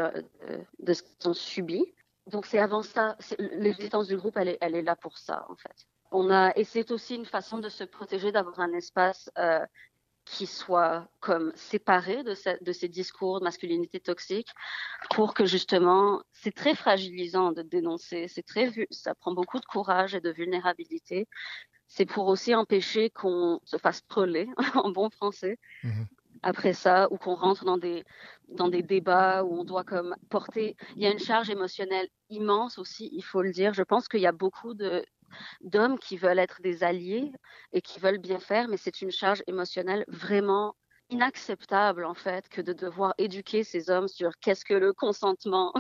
de 0.80 0.94
ce 0.94 1.04
qu'ils 1.04 1.30
ont 1.30 1.34
subi. 1.34 1.84
Donc 2.28 2.46
c'est 2.46 2.60
avant 2.60 2.84
ça, 2.84 3.18
l'existence 3.40 4.08
du 4.08 4.18
groupe, 4.18 4.38
elle 4.38 4.50
est, 4.50 4.58
elle 4.62 4.76
est 4.76 4.84
là 4.84 4.96
pour 4.96 5.18
ça 5.18 5.46
en 5.50 5.56
fait. 5.56 5.88
On 6.12 6.30
a, 6.32 6.52
et 6.56 6.64
c'est 6.64 6.92
aussi 6.92 7.16
une 7.16 7.26
façon 7.26 7.60
de 7.60 7.70
se 7.70 7.84
protéger, 7.84 8.32
d'avoir 8.32 8.60
un 8.60 8.74
espace 8.74 9.30
euh, 9.38 9.66
qui 10.26 10.46
soit 10.48 11.08
comme 11.22 11.52
séparé 11.56 12.24
de, 12.24 12.34
ce- 12.36 12.64
de 12.64 12.72
ces 12.72 12.88
discours 12.90 13.40
de 13.40 13.44
masculinité 13.46 14.00
toxique 14.00 14.50
pour 15.16 15.34
que 15.34 15.46
justement, 15.46 16.22
c'est 16.34 16.54
très 16.56 16.76
fragilisant 16.76 17.52
de 17.52 17.62
dénoncer, 17.64 18.28
c'est 18.28 18.44
très, 18.44 18.72
ça 18.92 19.16
prend 19.16 19.34
beaucoup 19.34 19.60
de 19.60 19.66
courage 19.66 20.16
et 20.16 20.22
de 20.22 20.32
vulnérabilité. 20.32 21.28
C'est 21.88 22.06
pour 22.06 22.28
aussi 22.28 22.56
empêcher 22.56 23.10
qu'on 23.12 23.60
se 23.66 23.78
fasse 23.78 24.06
troller 24.08 24.48
en 24.76 24.92
bon 24.92 25.10
français 25.10 25.58
après 26.42 26.74
ça, 26.74 27.08
ou 27.12 27.18
qu'on 27.18 27.36
rentre 27.36 27.66
dans 27.66 27.78
des, 27.78 28.06
dans 28.48 28.70
des 28.70 28.82
débats 28.84 29.44
où 29.44 29.60
on 29.60 29.64
doit 29.66 29.84
comme 29.84 30.16
porter, 30.30 30.76
il 30.96 31.04
y 31.04 31.08
a 31.08 31.12
une 31.12 31.20
charge 31.20 31.50
émotionnelle 31.50 32.08
immense 32.30 32.78
aussi, 32.78 33.10
il 33.14 33.24
faut 33.24 33.42
le 33.42 33.52
dire. 33.52 33.74
Je 33.74 33.84
pense 33.84 34.08
qu'il 34.08 34.22
y 34.22 34.28
a 34.28 34.32
beaucoup 34.32 34.74
de, 34.74 35.04
d'hommes 35.62 35.98
qui 36.00 36.18
veulent 36.18 36.40
être 36.40 36.62
des 36.62 36.84
alliés 36.84 37.32
et 37.74 37.82
qui 37.82 38.00
veulent 38.00 38.20
bien 38.20 38.40
faire, 38.40 38.68
mais 38.68 38.78
c'est 38.78 39.02
une 39.02 39.12
charge 39.12 39.44
émotionnelle 39.48 40.06
vraiment 40.08 40.76
inacceptable 41.10 42.06
en 42.06 42.14
fait 42.14 42.48
que 42.50 42.62
de 42.62 42.74
devoir 42.74 43.14
éduquer 43.18 43.64
ces 43.64 43.90
hommes 43.90 44.08
sur 44.08 44.32
qu'est-ce 44.40 44.64
que 44.64 44.74
le 44.74 44.94
consentement, 44.94 45.74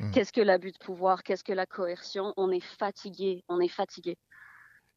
qu'est-ce 0.14 0.32
que 0.32 0.40
l'abus 0.40 0.72
de 0.72 0.78
pouvoir, 0.78 1.22
qu'est-ce 1.22 1.44
que 1.44 1.52
la 1.52 1.66
coercion. 1.66 2.32
On 2.36 2.50
est 2.50 2.64
fatigué, 2.64 3.44
on 3.48 3.60
est 3.60 3.68
fatigué. 3.68 4.16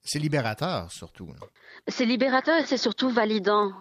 C'est 0.04 0.20
libérateur 0.20 0.92
surtout. 0.92 1.28
là. 1.28 1.48
C'est 1.88 2.06
libérateur 2.06 2.58
et 2.58 2.66
c'est 2.66 2.78
surtout 2.78 3.10
validant. 3.10 3.72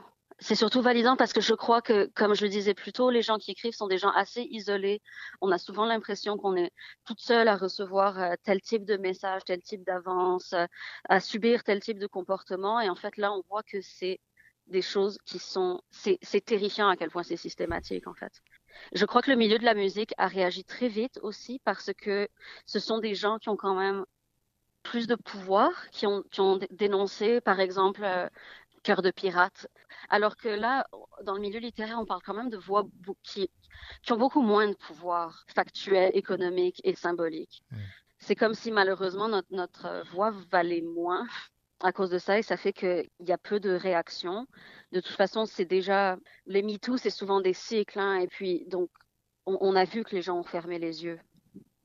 C'est 0.43 0.55
surtout 0.55 0.81
validant 0.81 1.17
parce 1.17 1.35
que 1.35 1.43
je 1.43 1.53
crois 1.53 1.83
que, 1.83 2.07
comme 2.15 2.35
je 2.35 2.45
le 2.45 2.49
disais 2.49 2.73
plus 2.73 2.93
tôt, 2.93 3.11
les 3.11 3.21
gens 3.21 3.37
qui 3.37 3.51
écrivent 3.51 3.75
sont 3.75 3.89
des 3.89 3.99
gens 3.99 4.11
assez 4.11 4.43
isolés. 4.51 5.03
On 5.43 5.53
a 5.53 5.59
souvent 5.59 5.85
l'impression 5.85 6.39
qu'on 6.39 6.57
est 6.57 6.73
toute 7.05 7.21
seule 7.21 7.47
à 7.47 7.57
recevoir 7.57 8.19
euh, 8.19 8.35
tel 8.43 8.63
type 8.63 8.87
de 8.87 8.97
message, 8.97 9.43
tel 9.45 9.61
type 9.61 9.85
d'avance, 9.85 10.55
euh, 10.55 10.65
à 11.09 11.21
subir 11.21 11.63
tel 11.63 11.81
type 11.81 11.99
de 11.99 12.07
comportement. 12.07 12.81
Et 12.81 12.89
en 12.89 12.95
fait, 12.95 13.19
là, 13.19 13.33
on 13.35 13.43
voit 13.51 13.63
que 13.63 13.83
c'est 13.83 14.19
des 14.67 14.83
choses 14.83 15.19
qui 15.27 15.39
sont... 15.39 15.83
C'est 15.91 16.45
terrifiant 16.45 16.89
à 16.89 16.97
quel 16.97 17.11
point 17.11 17.23
c'est 17.23 17.37
systématique, 17.37 18.07
en 18.07 18.15
fait. 18.15 18.33
Je 18.95 19.05
crois 19.05 19.21
que 19.21 19.31
le 19.31 19.37
milieu 19.37 19.59
de 19.59 19.65
la 19.65 19.75
musique 19.75 20.15
a 20.17 20.27
réagi 20.27 20.65
très 20.65 20.89
vite 20.89 21.19
aussi 21.23 21.61
parce 21.65 21.91
que 21.93 22.29
ce 22.65 22.79
sont 22.79 22.99
des 22.99 23.15
gens 23.15 23.39
qui 23.39 23.51
ont 23.51 23.57
quand 23.57 23.75
même 23.75 24.07
plus 24.83 25.07
de 25.07 25.17
pouvoir, 25.17 25.91
qui 25.91 26.07
ont, 26.07 26.23
qui 26.31 26.41
ont 26.41 26.57
dé- 26.57 26.69
dénoncé, 26.71 27.43
par 27.43 27.61
exemple, 27.61 28.03
euh, 28.03 28.27
Cœur 28.83 29.03
de 29.03 29.11
pirate. 29.11 29.67
Alors 30.09 30.37
que 30.37 30.49
là, 30.49 30.87
dans 31.25 31.35
le 31.35 31.41
milieu 31.41 31.59
littéraire, 31.61 31.99
on 32.01 32.07
parle 32.07 32.23
quand 32.25 32.35
même 32.35 32.49
de 32.51 32.57
voix 32.57 32.87
qui, 33.23 33.51
qui 34.03 34.13
ont 34.13 34.17
beaucoup 34.17 34.43
moins 34.43 34.69
de 34.69 34.75
pouvoir 34.75 35.45
factuel, 35.55 36.11
économique 36.15 36.81
et 36.85 36.95
symbolique. 36.95 37.63
C'est 38.19 38.37
comme 38.37 38.55
si 38.55 38.71
malheureusement 38.71 39.29
notre, 39.29 39.49
notre 39.53 40.05
voix 40.13 40.31
valait 40.51 40.83
moins 40.83 41.27
à 41.81 41.93
cause 41.93 42.11
de 42.11 42.19
ça 42.19 42.39
et 42.39 42.43
ça 42.43 42.57
fait 42.57 42.73
qu'il 42.73 43.09
y 43.21 43.33
a 43.33 43.39
peu 43.39 43.61
de 43.61 43.71
réactions. 43.71 44.47
De 44.93 45.01
toute 45.01 45.17
façon, 45.17 45.47
c'est 45.47 45.65
déjà, 45.65 46.17
les 46.47 46.63
MeToo, 46.63 46.97
c'est 46.97 47.11
souvent 47.11 47.41
des 47.41 47.55
cycles 47.55 47.99
hein, 47.99 48.17
et 48.17 48.27
puis 48.29 48.65
donc 48.67 48.91
on, 49.47 49.57
on 49.61 49.77
a 49.77 49.85
vu 49.85 50.05
que 50.05 50.15
les 50.15 50.23
gens 50.23 50.39
ont 50.39 50.45
fermé 50.45 50.79
les 50.79 51.05
yeux. 51.05 51.19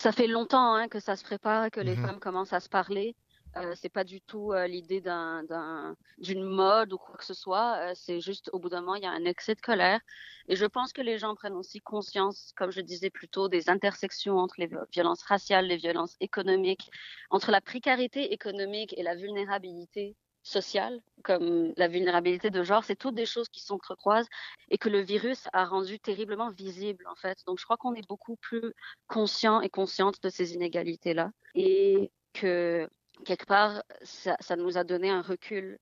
Ça 0.02 0.12
fait 0.12 0.28
longtemps 0.28 0.74
hein, 0.76 0.88
que 0.90 1.00
ça 1.00 1.16
se 1.16 1.24
prépare, 1.24 1.72
que 1.72 1.80
les 1.80 1.96
Mhm. 1.96 2.06
femmes 2.06 2.20
commencent 2.20 2.54
à 2.54 2.60
se 2.60 2.70
parler. 2.70 3.16
Euh, 3.58 3.74
c'est 3.76 3.90
pas 3.90 4.04
du 4.04 4.22
tout 4.22 4.52
euh, 4.52 4.68
l'idée 4.68 5.00
d'un, 5.00 5.44
d'un- 5.44 5.96
d'une 6.18 6.44
mode 6.44 6.92
ou 6.92 6.98
quoi 6.98 7.16
que 7.16 7.24
ce 7.24 7.34
soit. 7.34 7.78
Euh, 7.78 7.92
c'est 7.96 8.20
juste 8.20 8.50
au 8.52 8.60
bout 8.60 8.70
d'un 8.70 8.82
moment, 8.82 8.96
il 8.96 9.04
y 9.04 9.06
a 9.06 9.12
un 9.12 9.24
excès 9.26 9.56
de 9.56 9.62
colère. 9.62 10.02
Et 10.50 10.56
je 10.56 10.66
pense 10.66 10.92
que 10.92 11.02
les 11.02 11.18
gens 11.18 11.36
prennent 11.36 11.56
aussi 11.56 11.80
conscience, 11.80 12.52
comme 12.58 12.72
je 12.72 12.82
disais 12.82 13.10
plus 13.10 13.30
tôt, 13.30 13.48
des 13.48 13.70
intersections 13.70 14.38
entre 14.38 14.56
les 14.58 14.68
vi- 14.68 14.76
violences 14.92 15.24
raciales, 15.24 15.68
les 15.68 15.78
violences 15.78 16.16
économiques, 16.20 16.90
entre 17.30 17.52
la 17.52 17.62
précarité 17.62 18.34
économique 18.34 18.94
et 18.98 19.04
la 19.04 19.16
vulnérabilité 19.16 20.18
sociale, 20.44 21.02
comme 21.24 21.74
la 21.78 21.88
vulnérabilité 21.88 22.50
de 22.50 22.62
genre. 22.62 22.84
C'est 22.84 22.98
toutes 22.98 23.16
des 23.16 23.26
choses 23.26 23.48
qui 23.50 23.62
s'entrecroisent 23.62 24.28
et 24.70 24.78
que 24.78 24.90
le 24.90 25.00
virus 25.00 25.48
a 25.54 25.66
rendu 25.66 26.00
terriblement 26.00 26.52
visible, 26.52 27.08
en 27.08 27.16
fait. 27.16 27.38
Donc, 27.48 27.58
je 27.60 27.64
crois 27.64 27.78
qu'on 27.78 27.96
est 27.96 28.08
beaucoup 28.08 28.36
plus 28.36 28.74
conscient 29.08 29.62
et 29.62 29.70
consciente 29.70 30.22
de 30.22 30.30
ces 30.30 30.54
inégalités-là. 30.54 31.32
Et 31.56 32.12
que 32.34 32.88
quelque 33.24 33.46
part, 33.46 33.84
ça, 34.04 34.36
ça 34.40 34.56
nous 34.56 34.78
a 34.78 34.84
donné 34.84 35.10
un 35.10 35.22
recul 35.22 35.80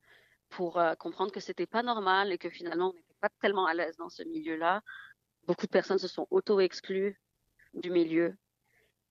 pour 0.50 0.78
euh, 0.80 0.94
comprendre 0.96 1.32
que 1.32 1.40
c'était 1.40 1.66
pas 1.66 1.82
normal 1.84 2.32
et 2.32 2.38
que 2.38 2.50
finalement, 2.50 2.90
on 2.92 2.94
n'était 2.94 3.16
pas 3.22 3.30
tellement 3.42 3.66
à 3.66 3.74
l'aise 3.74 3.96
dans 3.98 4.10
ce 4.10 4.24
milieu-là. 4.24 4.82
Beaucoup 5.48 5.66
de 5.66 5.72
personnes 5.72 5.98
se 5.98 6.08
sont 6.08 6.28
auto-exclues 6.30 7.20
du 7.74 7.90
milieu. 7.90 8.36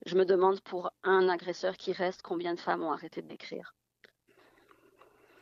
Je 0.07 0.15
me 0.17 0.25
demande 0.25 0.61
pour 0.63 0.91
un 1.03 1.29
agresseur 1.29 1.77
qui 1.77 1.93
reste, 1.93 2.23
combien 2.23 2.55
de 2.55 2.61
femmes 2.61 2.83
ont 2.83 2.93
arrêté 2.93 3.23
d'écrire. 3.23 3.75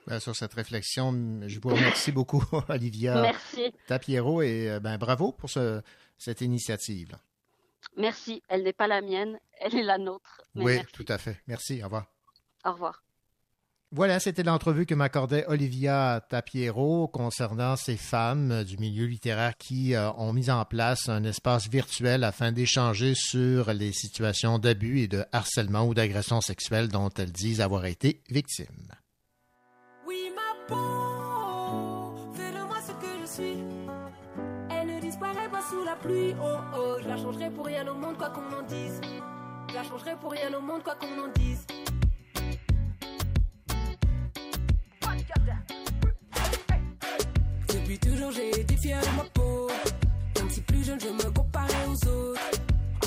Ben, 0.07 0.19
sur 0.19 0.35
cette 0.35 0.55
réflexion, 0.55 1.13
je 1.47 1.61
vous 1.61 1.69
remercie 1.69 2.13
beaucoup, 2.13 2.43
Olivia 2.69 3.21
Merci. 3.23 3.73
Tapiero, 3.87 4.43
et 4.43 4.71
euh, 4.71 4.81
ben, 4.81 4.97
bravo 4.99 5.33
pour 5.33 5.51
ce- 5.51 5.83
cette 6.19 6.41
initiative. 6.41 7.17
Merci. 7.97 8.43
Elle 8.49 8.63
n'est 8.63 8.73
pas 8.73 8.87
la 8.89 9.03
mienne, 9.03 9.39
elle 9.61 9.77
est 9.77 9.83
la 9.83 9.99
nôtre. 9.99 10.41
Mais 10.55 10.65
Oui, 10.65 10.75
merci. 10.77 10.93
tout 10.93 11.05
à 11.09 11.19
fait. 11.19 11.41
Merci. 11.47 11.81
Au 11.83 11.85
revoir. 11.87 12.07
Au 12.65 12.73
revoir. 12.73 13.03
Voilà, 13.93 14.21
c'était 14.21 14.45
l'entrevue 14.45 14.87
que 14.87 14.95
m'accordait 14.95 15.45
Olivia 15.49 16.25
Tapiero 16.29 17.09
concernant 17.09 17.75
ces 17.75 17.97
femmes 17.97 18.63
du 18.63 18.79
milieu 18.79 19.07
littéraire 19.07 19.57
qui 19.59 19.97
euh, 19.97 20.13
ont 20.13 20.33
mis 20.33 20.49
en 20.49 20.65
place 20.65 21.09
un 21.09 21.25
espace 21.25 21.69
virtuel 21.69 22.23
afin 22.23 22.53
d'échanger 22.53 23.15
sur 23.17 23.73
les 23.73 23.91
situations 23.91 24.61
d'abus 24.61 25.01
et 25.01 25.09
de 25.09 25.25
harcèlement 25.33 25.89
ou 25.89 25.95
d'agression 25.95 26.41
sexuelle 26.41 26.87
dont 26.87 27.11
elles 27.19 27.33
disent 27.33 27.61
avoir 27.61 27.85
été 27.87 28.23
victimes. 28.31 28.93
Oui, 30.07 30.31
ma 30.37 30.67
peau, 30.69 32.33
fais 32.33 32.53
de 32.53 32.65
moi 32.65 32.79
ce 32.81 32.93
que 32.93 33.21
je 33.23 33.27
suis. 33.27 33.65
Elle 34.71 34.95
ne 34.95 35.01
disparaît 35.01 35.49
pas 35.51 35.63
sous 35.69 35.85
la 35.85 35.97
pluie. 35.97 36.33
Oh 36.41 36.59
oh, 36.77 36.97
je 37.03 37.09
la 37.09 37.17
changerai 37.17 37.51
pour 37.51 37.67
rien 37.67 37.89
au 37.89 37.95
monde, 37.97 38.17
quoi 38.17 38.31
qu'on 38.31 38.57
en 38.57 38.63
dise. 38.63 39.01
Je 39.69 39.75
la 39.75 39.83
changerai 39.83 40.15
pour 40.15 40.31
rien 40.31 40.55
au 40.55 40.61
monde, 40.61 40.85
quoi 40.85 40.95
qu'on 40.95 41.25
en 41.25 41.29
dise. 41.35 41.67
Depuis 47.73 47.99
toujours, 47.99 48.33
j'ai 48.33 48.61
été 48.61 48.77
fier 48.77 49.01
de 49.01 49.17
ma 49.17 49.25
peau. 49.35 49.69
Même 50.37 50.51
si 50.51 50.61
plus 50.63 50.85
jeune, 50.85 50.99
je 51.01 51.09
me 51.09 51.31
comparais 51.31 51.87
aux 51.87 52.09
autres. 52.09 52.41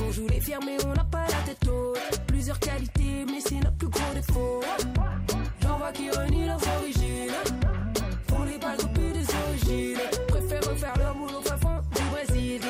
On 0.06 0.12
joue 0.12 0.28
les 0.28 0.40
fiers, 0.40 0.60
mais 0.66 0.78
on 0.86 0.94
n'a 0.94 1.04
pas 1.04 1.26
la 1.28 1.54
tête 1.54 1.68
haute. 1.68 2.00
Plusieurs 2.28 2.60
qualités, 2.60 3.26
mais 3.26 3.40
c'est 3.40 3.56
notre 3.56 3.76
plus 3.78 3.90
gros 3.90 4.14
défaut. 4.14 4.62
J'en 5.62 5.78
vois 5.78 5.92
qui 5.92 6.10
renient 6.10 6.48
leurs 6.48 6.62
origines. 6.80 7.32
Font 8.30 8.44
les 8.44 8.58
balles 8.58 8.78
copies 8.78 9.14
des 9.14 9.28
origines. 9.48 10.00
Préfèrent 10.28 10.70
refaire 10.70 10.94
leur 10.98 11.16
boulot 11.16 11.40
au 11.40 11.42
fin 11.42 11.58
fond 11.58 11.82
du 11.96 12.02
Brésil. 12.12 12.62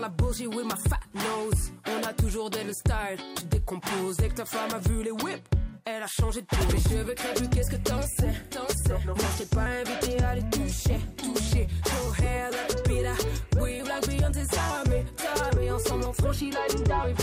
la 0.00 0.08
bougie, 0.08 0.46
oui, 0.46 0.64
ma 0.64 0.76
fat 0.76 1.00
nose. 1.14 1.72
On 1.86 2.08
a 2.08 2.12
toujours 2.12 2.50
dès 2.50 2.64
le 2.64 2.72
style, 2.72 3.18
tu 3.36 3.44
décomposes. 3.44 4.16
Dès 4.16 4.28
que 4.28 4.34
ta 4.34 4.44
femme 4.44 4.70
a 4.74 4.78
vu 4.78 5.02
les 5.02 5.10
whips, 5.10 5.42
elle 5.84 6.02
a 6.02 6.06
changé 6.06 6.40
de 6.42 6.46
peau. 6.46 6.56
Les 6.72 6.80
cheveux 6.80 7.14
crépus, 7.14 7.48
qu'est-ce 7.50 7.70
que 7.70 7.76
t'en 7.76 8.00
sais? 8.02 8.32
T'en 8.50 8.66
sais? 8.68 9.06
Non, 9.06 9.14
je 9.16 9.42
t'ai 9.42 9.54
pas 9.54 9.62
invité 9.62 10.22
à 10.22 10.34
les 10.34 10.50
toucher, 10.50 10.98
toucher. 11.16 11.68
Your 11.86 12.14
hair 12.18 12.50
like 12.50 12.72
a 12.72 12.82
pita. 12.88 13.60
We 13.60 13.82
like 13.86 14.06
Beyoncé, 14.08 14.44
ça, 14.50 14.82
mais, 14.88 15.70
ensemble, 15.70 16.06
on 16.06 16.12
franchit 16.12 16.50
la 16.50 16.66
ligne 16.74 16.84
d'arrivée. 16.84 17.22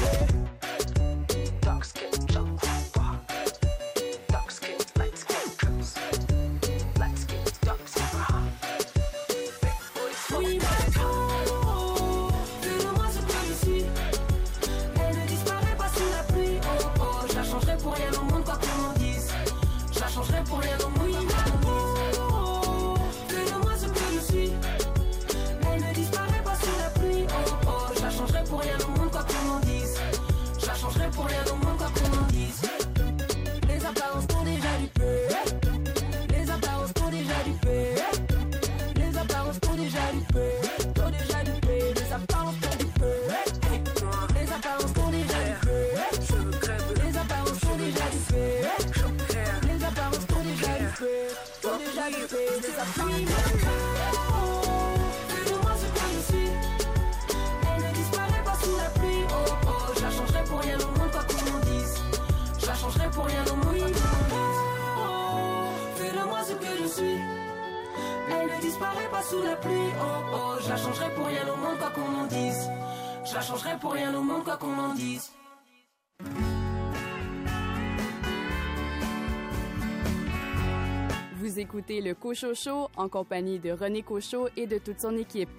Dark 1.62 1.86
skin. 1.86 2.27
sous 69.30 69.42
la 69.42 69.56
pluie, 69.58 69.92
oh 70.00 70.34
oh, 70.34 70.56
je 70.64 70.70
la 70.70 70.78
changerai 70.78 71.14
pour 71.14 71.26
rien 71.26 71.44
au 71.44 71.58
monde 71.58 71.78
quoi 71.78 71.90
qu'on 71.90 72.16
en 72.22 72.28
dise. 72.28 72.70
Je 73.26 73.34
la 73.34 73.42
changerai 73.42 73.78
pour 73.80 73.92
rien 73.92 74.16
au 74.16 74.22
monde 74.22 74.44
quoi 74.44 74.58
qu'on 74.58 74.78
en 74.78 74.94
dise. 74.94 75.32
Vous 81.40 81.60
écoutez 81.60 82.02
le 82.02 82.14
Cochot 82.14 82.56
Show 82.56 82.90
en 82.96 83.10
compagnie 83.10 83.60
de 83.60 83.72
René 83.72 84.02
Cochot 84.02 84.48
et 84.56 84.66
de 84.66 84.78
toute 84.78 85.02
son 85.02 85.18
équipe. 85.18 85.50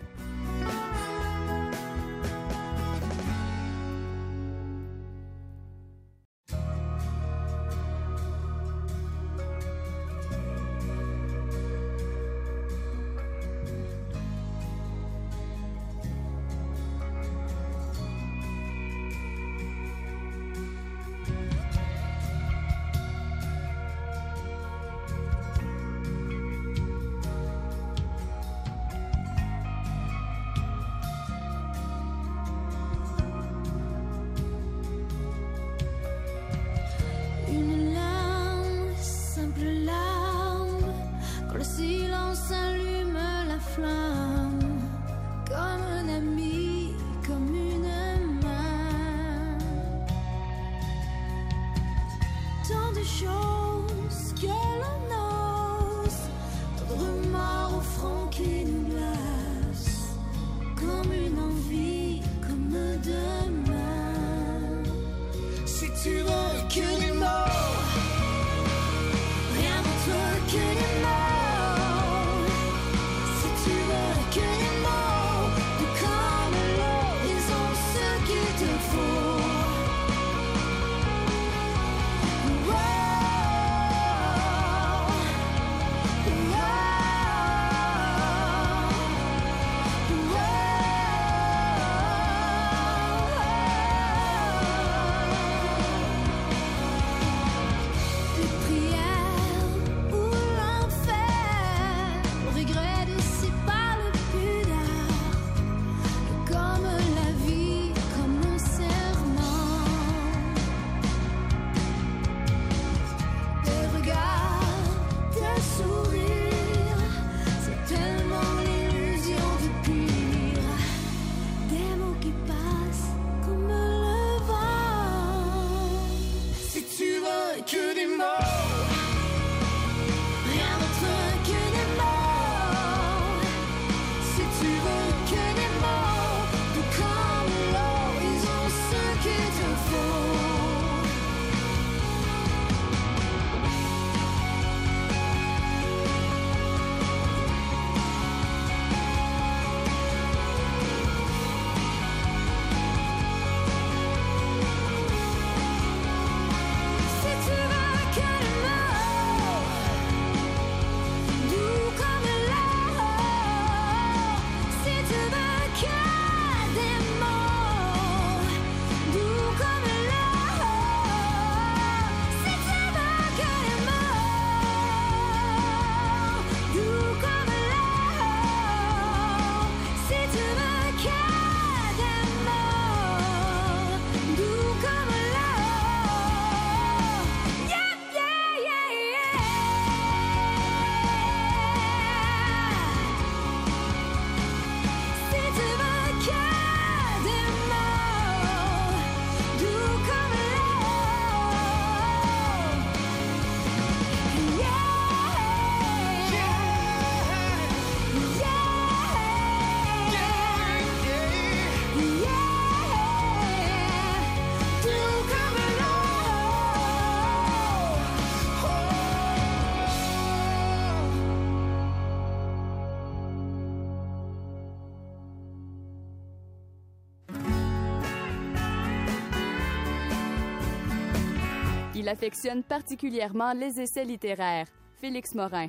Affectionne 232.08 232.62
particulièrement 232.62 233.52
les 233.52 233.80
essais 233.80 234.04
littéraires. 234.04 234.66
Félix 235.00 235.34
Morin. 235.34 235.68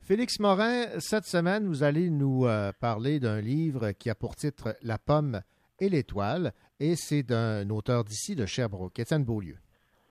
Félix 0.00 0.38
Morin, 0.38 0.86
cette 0.98 1.24
semaine, 1.24 1.66
vous 1.66 1.82
allez 1.82 2.10
nous 2.10 2.46
euh, 2.46 2.72
parler 2.80 3.18
d'un 3.18 3.40
livre 3.40 3.92
qui 3.92 4.10
a 4.10 4.14
pour 4.14 4.36
titre 4.36 4.76
La 4.82 4.98
pomme 4.98 5.40
et 5.80 5.88
l'étoile, 5.88 6.52
et 6.78 6.96
c'est 6.96 7.22
d'un 7.22 7.68
auteur 7.70 8.04
d'ici, 8.04 8.34
de 8.34 8.46
Sherbrooke, 8.46 8.98
Étienne 8.98 9.24
Beaulieu. 9.24 9.58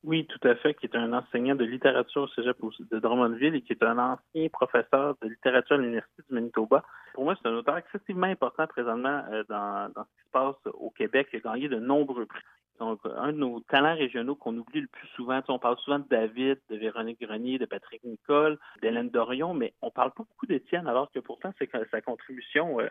Oui, 0.06 0.28
tout 0.28 0.48
à 0.48 0.54
fait, 0.54 0.76
qui 0.76 0.86
est 0.86 0.96
un 0.96 1.14
enseignant 1.14 1.56
de 1.56 1.66
littérature 1.66 2.24
au 2.24 2.28
cégep 2.28 2.58
de 2.62 3.00
Drummondville 3.00 3.56
et 3.56 3.62
qui 3.62 3.74
est 3.74 3.84
un 3.84 3.98
ancien 3.98 4.48
professeur 4.50 5.16
de 5.20 5.30
littérature 5.30 5.78
à 5.78 5.80
l'Université 5.80 6.22
du 6.30 6.36
Manitoba. 6.36 6.84
Pour 7.16 7.24
moi, 7.24 7.36
c'est 7.42 7.50
un 7.50 7.56
auteur 7.56 7.76
excessivement 7.78 8.28
important 8.28 8.68
présentement 8.68 9.24
euh, 9.32 9.44
dans, 9.50 9.92
dans 9.96 10.04
ce 10.04 10.10
qui 10.10 10.28
se 10.28 10.32
passe 10.32 10.74
au 10.76 10.92
Québec. 10.92 11.30
Il 11.34 11.38
a 11.38 11.54
gagné 11.54 11.70
de 11.70 11.80
nombreux 11.80 12.28
prix. 12.28 12.44
Donc, 12.80 13.00
un 13.18 13.32
de 13.32 13.38
nos 13.38 13.62
talents 13.62 13.96
régionaux 13.96 14.36
qu'on 14.36 14.56
oublie 14.56 14.82
le 14.82 14.88
plus 14.88 15.08
souvent, 15.16 15.42
on 15.48 15.58
parle 15.58 15.78
souvent 15.80 15.98
de 15.98 16.08
David, 16.08 16.60
de 16.70 16.76
Véronique 16.76 17.22
Grenier, 17.22 17.58
de 17.58 17.66
Patrick 17.66 18.04
Nicole, 18.04 18.60
d'Hélène 18.84 19.10
Dorion, 19.10 19.56
mais 19.56 19.74
on 19.82 19.90
parle 19.90 20.12
pas 20.12 20.24
beaucoup 20.24 20.46
d'Étienne, 20.46 20.88
alors 20.88 21.10
que 21.12 21.20
pourtant, 21.20 21.52
c'est 21.58 21.70
sa 21.90 22.02
contribution 22.02 22.80
euh, 22.80 22.88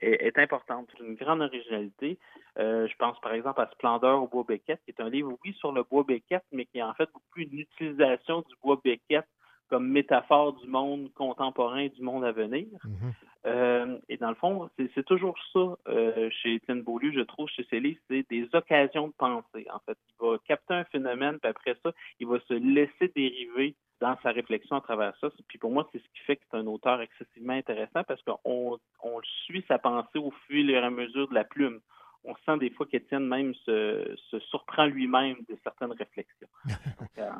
est, 0.00 0.26
est, 0.26 0.38
importante. 0.38 0.88
Une 1.00 1.14
grande 1.14 1.40
originalité. 1.40 2.18
Euh, 2.58 2.86
je 2.88 2.96
pense 2.96 3.20
par 3.20 3.32
exemple 3.32 3.60
à 3.60 3.70
Splendeur 3.72 4.22
au 4.22 4.28
bois 4.28 4.44
Beckett, 4.46 4.80
qui 4.84 4.90
est 4.90 5.00
un 5.00 5.10
livre, 5.10 5.36
oui, 5.44 5.54
sur 5.54 5.72
le 5.72 5.82
bois 5.82 6.04
Beckett, 6.06 6.42
mais 6.52 6.66
qui 6.66 6.78
est 6.78 6.82
en 6.82 6.94
fait 6.94 7.08
beaucoup 7.12 7.38
une 7.38 7.58
utilisation 7.58 8.40
du 8.40 8.54
bois 8.62 8.80
Beckett 8.82 9.26
comme 9.68 9.88
métaphore 9.88 10.54
du 10.54 10.66
monde 10.66 11.12
contemporain, 11.14 11.88
du 11.88 12.02
monde 12.02 12.24
à 12.24 12.32
venir. 12.32 12.66
Mhm. 12.84 13.12
Euh, 13.46 13.98
et 14.08 14.16
dans 14.16 14.30
le 14.30 14.34
fond, 14.34 14.68
c'est 14.94 15.04
toujours 15.04 15.38
ça 15.52 15.76
euh, 15.88 16.28
chez 16.30 16.54
Étienne 16.54 16.82
Beaulieu, 16.82 17.12
je 17.12 17.20
trouve, 17.20 17.48
chez 17.48 17.64
ses 17.70 17.80
livres, 17.80 18.00
c'est 18.10 18.28
des 18.28 18.48
occasions 18.52 19.08
de 19.08 19.12
penser. 19.12 19.66
En 19.72 19.78
fait, 19.80 19.96
il 20.08 20.26
va 20.26 20.38
capter 20.46 20.74
un 20.74 20.84
phénomène, 20.84 21.38
puis 21.38 21.50
après 21.50 21.76
ça, 21.82 21.92
il 22.18 22.26
va 22.26 22.40
se 22.40 22.54
laisser 22.54 23.12
dériver 23.14 23.76
dans 24.00 24.16
sa 24.22 24.30
réflexion 24.30 24.76
à 24.76 24.80
travers 24.80 25.16
ça. 25.20 25.28
Puis 25.48 25.58
pour 25.58 25.70
moi, 25.70 25.88
c'est 25.92 25.98
ce 25.98 26.08
qui 26.14 26.20
fait 26.26 26.36
que 26.36 26.42
c'est 26.50 26.56
un 26.56 26.66
auteur 26.66 27.00
excessivement 27.00 27.54
intéressant 27.54 28.04
parce 28.04 28.22
qu'on 28.22 28.78
on 29.02 29.20
suit 29.44 29.64
sa 29.68 29.78
pensée 29.78 30.18
au 30.18 30.32
fur 30.46 30.68
et 30.68 30.76
à 30.76 30.90
mesure 30.90 31.28
de 31.28 31.34
la 31.34 31.44
plume. 31.44 31.80
On 32.24 32.34
sent 32.44 32.58
des 32.58 32.70
fois 32.70 32.86
qu'Étienne 32.86 33.26
même 33.26 33.54
se, 33.54 34.14
se 34.30 34.38
surprend 34.40 34.86
lui-même 34.86 35.36
de 35.48 35.56
certaines 35.62 35.92
réflexions. 35.92 36.48
Donc, 36.64 37.18
euh, 37.18 37.30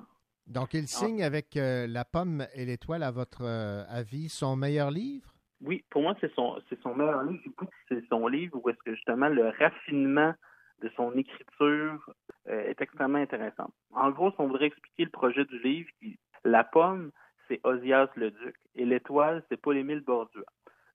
Donc, 0.49 0.73
il 0.73 0.89
signe 0.89 1.23
avec 1.23 1.57
euh, 1.57 1.87
La 1.87 2.07
pomme 2.07 2.47
et 2.55 2.65
l'étoile, 2.65 3.03
à 3.03 3.11
votre 3.11 3.43
euh, 3.43 3.85
avis, 3.89 4.31
son 4.31 4.57
meilleur 4.57 4.91
livre? 4.91 5.29
Oui, 5.61 5.85
pour 5.91 6.03
moi, 6.03 6.15
c'est 6.21 6.33
son, 6.35 6.59
c'est 6.69 6.81
son 6.81 6.95
meilleur 6.95 7.23
livre. 7.25 7.43
C'est 7.89 8.03
son 8.09 8.27
livre 8.29 8.59
où 8.63 8.69
est-ce 8.71 8.79
que 8.79 8.95
justement 8.95 9.29
le 9.29 9.49
raffinement 9.59 10.33
de 10.81 10.91
son 10.97 11.13
écriture 11.17 12.11
euh, 12.49 12.71
est 12.71 12.81
extrêmement 12.81 13.19
intéressant. 13.19 13.71
En 13.93 14.11
gros, 14.11 14.31
si 14.31 14.37
on 14.39 14.47
voudrait 14.47 14.67
expliquer 14.67 15.05
le 15.05 15.11
projet 15.11 15.45
du 15.45 15.59
livre, 15.61 15.91
la 16.45 16.65
pomme, 16.65 17.11
c'est 17.49 17.61
Osias 17.65 18.09
le 18.15 18.31
Duc 18.31 18.55
et 18.77 18.85
l'étoile, 18.85 19.43
c'est 19.49 19.61
Paul-Émile 19.61 20.01
Bordua. 20.01 20.45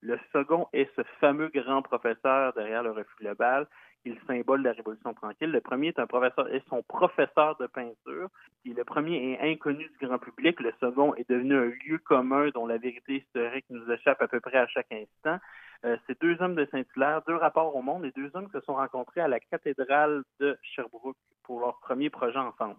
Le 0.01 0.19
second 0.31 0.67
est 0.73 0.89
ce 0.95 1.01
fameux 1.19 1.49
grand 1.53 1.81
professeur 1.81 2.53
derrière 2.53 2.83
le 2.83 2.91
refus 2.91 3.15
global 3.19 3.67
qui 4.03 4.09
le 4.09 4.17
symbole 4.27 4.61
de 4.61 4.67
la 4.67 4.73
Révolution 4.73 5.13
tranquille. 5.13 5.51
Le 5.51 5.61
premier 5.61 5.87
est 5.87 5.99
un 5.99 6.07
professeur, 6.07 6.53
est 6.53 6.63
son 6.69 6.83
professeur 6.83 7.57
de 7.57 7.67
peinture. 7.67 8.29
Le 8.65 8.83
premier 8.83 9.31
est 9.31 9.51
inconnu 9.51 9.89
du 9.89 10.05
grand 10.05 10.19
public. 10.19 10.59
Le 10.59 10.73
second 10.79 11.15
est 11.15 11.29
devenu 11.29 11.55
un 11.55 11.71
lieu 11.85 11.97
commun 11.99 12.49
dont 12.53 12.67
la 12.67 12.77
vérité 12.77 13.17
historique 13.17 13.65
nous 13.69 13.89
échappe 13.91 14.21
à 14.21 14.27
peu 14.27 14.39
près 14.39 14.57
à 14.57 14.67
chaque 14.67 14.91
instant. 14.91 15.39
Euh, 15.85 15.97
c'est 16.05 16.19
deux 16.21 16.41
hommes 16.41 16.55
de 16.55 16.65
Saint-Hilaire, 16.71 17.21
deux 17.27 17.35
rapports 17.35 17.75
au 17.75 17.81
monde 17.81 18.05
et 18.05 18.11
deux 18.11 18.29
hommes 18.35 18.49
se 18.53 18.61
sont 18.61 18.75
rencontrés 18.75 19.21
à 19.21 19.27
la 19.27 19.39
cathédrale 19.39 20.23
de 20.39 20.57
Sherbrooke 20.61 21.17
pour 21.43 21.59
leur 21.59 21.79
premier 21.79 22.09
projet 22.09 22.39
ensemble. 22.39 22.77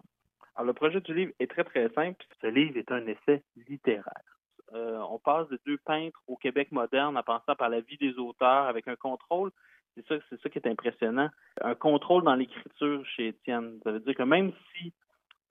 Alors, 0.55 0.67
le 0.67 0.73
projet 0.73 1.01
du 1.01 1.13
livre 1.13 1.33
est 1.39 1.49
très, 1.49 1.63
très 1.63 1.89
simple. 1.89 2.23
Ce 2.41 2.47
livre 2.47 2.77
est 2.77 2.91
un 2.91 3.05
essai 3.05 3.43
littéraire. 3.67 4.35
Euh, 4.73 4.99
on 5.09 5.19
passe 5.19 5.47
de 5.49 5.59
deux 5.65 5.77
peintres 5.77 6.19
au 6.27 6.35
Québec 6.35 6.71
moderne 6.71 7.17
en 7.17 7.23
passant 7.23 7.55
par 7.55 7.69
la 7.69 7.81
vie 7.81 7.97
des 7.97 8.17
auteurs 8.17 8.65
avec 8.65 8.87
un 8.87 8.95
contrôle 8.95 9.51
c'est 9.95 10.05
ça, 10.07 10.15
c'est 10.29 10.41
ça 10.41 10.49
qui 10.49 10.59
est 10.59 10.67
impressionnant. 10.67 11.29
Un 11.61 11.75
contrôle 11.75 12.23
dans 12.23 12.35
l'écriture 12.35 13.05
chez 13.05 13.29
Étienne. 13.29 13.79
Ça 13.83 13.91
veut 13.91 13.99
dire 14.01 14.15
que 14.15 14.23
même 14.23 14.51
si 14.73 14.93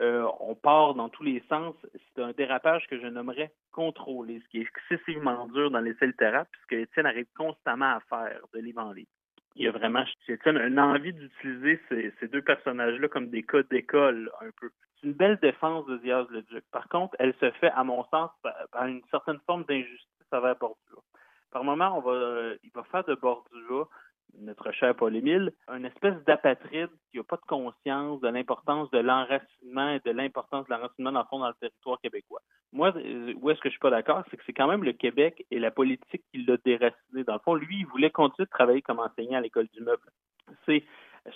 euh, 0.03 0.28
on 0.40 0.55
part 0.55 0.95
dans 0.95 1.09
tous 1.09 1.22
les 1.22 1.42
sens, 1.49 1.74
c'est 1.92 2.22
un 2.22 2.32
dérapage 2.32 2.86
que 2.88 3.01
je 3.01 3.07
nommerais 3.07 3.53
contrôlé, 3.72 4.40
ce 4.40 4.49
qui 4.49 4.59
est 4.59 4.62
excessivement 4.62 5.47
dur 5.49 5.70
dans 5.70 5.80
l'essai 5.80 6.07
littéraire, 6.07 6.47
puisque 6.51 6.72
Étienne 6.72 7.07
arrive 7.07 7.26
constamment 7.36 7.97
à 7.97 8.01
faire 8.09 8.40
de 8.53 8.59
livre 8.61 8.82
en 8.82 8.92
livre. 8.92 9.09
Il 9.57 9.64
y 9.64 9.68
a 9.68 9.72
vraiment 9.72 10.05
chez 10.26 10.32
Étienne 10.32 10.59
une 10.59 10.80
envie 10.80 11.12
d'utiliser 11.12 11.80
ces, 11.88 12.12
ces 12.18 12.28
deux 12.28 12.42
personnages-là 12.42 13.09
comme 13.09 13.30
des 13.30 13.45
codes 13.45 13.68
d'école, 13.68 14.30
un 14.40 14.51
peu. 14.61 14.70
C'est 15.01 15.07
une 15.07 15.12
belle 15.12 15.38
défense 15.40 15.86
de 15.86 15.97
Diaz 15.99 16.26
le 16.30 16.42
Duc. 16.42 16.64
Par 16.72 16.88
contre, 16.88 17.14
elle 17.20 17.34
se 17.34 17.51
fait, 17.53 17.70
à 17.70 17.84
mon 17.84 18.05
sens, 18.07 18.30
par 18.72 18.86
une 18.86 19.03
certaine 19.11 19.38
forme 19.47 19.64
d'injustice 19.64 20.09
envers 20.32 20.57
Bordua. 20.57 21.01
Par 21.53 21.62
moment, 21.62 22.03
on 22.05 22.57
il 22.64 22.70
va 22.74 22.82
faire 22.84 23.05
de 23.05 23.14
Bordua 23.14 23.88
notre 24.39 24.72
cher 24.72 24.95
Paul-Émile, 24.95 25.53
une 25.68 25.85
espèce 25.85 26.14
d'apatride 26.25 26.91
qui 27.11 27.18
n'a 27.18 27.25
pas 27.25 27.37
de 27.37 27.47
conscience 27.47 28.20
de 28.20 28.29
l'importance 28.29 28.91
de 28.91 28.99
l'enracinement 28.99 29.91
et 29.91 30.01
de 30.05 30.11
l'importance 30.11 30.66
de 30.66 30.75
l'enracinement 30.75 31.12
dans 31.12 31.20
le 31.20 31.27
fond 31.27 31.39
dans 31.39 31.49
le 31.49 31.55
territoire 31.55 32.01
québécois. 32.01 32.41
Moi, 32.72 32.93
euh, 32.97 33.33
où 33.41 33.51
est-ce 33.51 33.61
que 33.61 33.68
je 33.68 33.75
suis 33.75 33.81
pas 33.81 33.91
d'accord, 33.91 34.25
c'est 34.31 34.37
que 34.37 34.43
c'est 34.47 34.53
quand 34.53 34.66
même 34.66 34.85
le 34.85 34.93
Québec 34.93 35.47
et 35.51 35.59
la 35.59 35.70
politique 35.70 36.25
qui 36.33 36.45
l'a 36.45 36.57
déraciné. 36.64 37.25
Dans 37.25 37.35
le 37.35 37.41
fond, 37.41 37.55
lui, 37.55 37.79
il 37.81 37.87
voulait 37.87 38.11
continuer 38.11 38.47
de 38.47 38.51
travailler 38.51 38.83
comme 38.83 38.99
enseignant 38.99 39.39
à 39.39 39.41
l'école 39.41 39.68
du 39.68 39.81
meuble. 39.81 40.11
C'est 40.66 40.85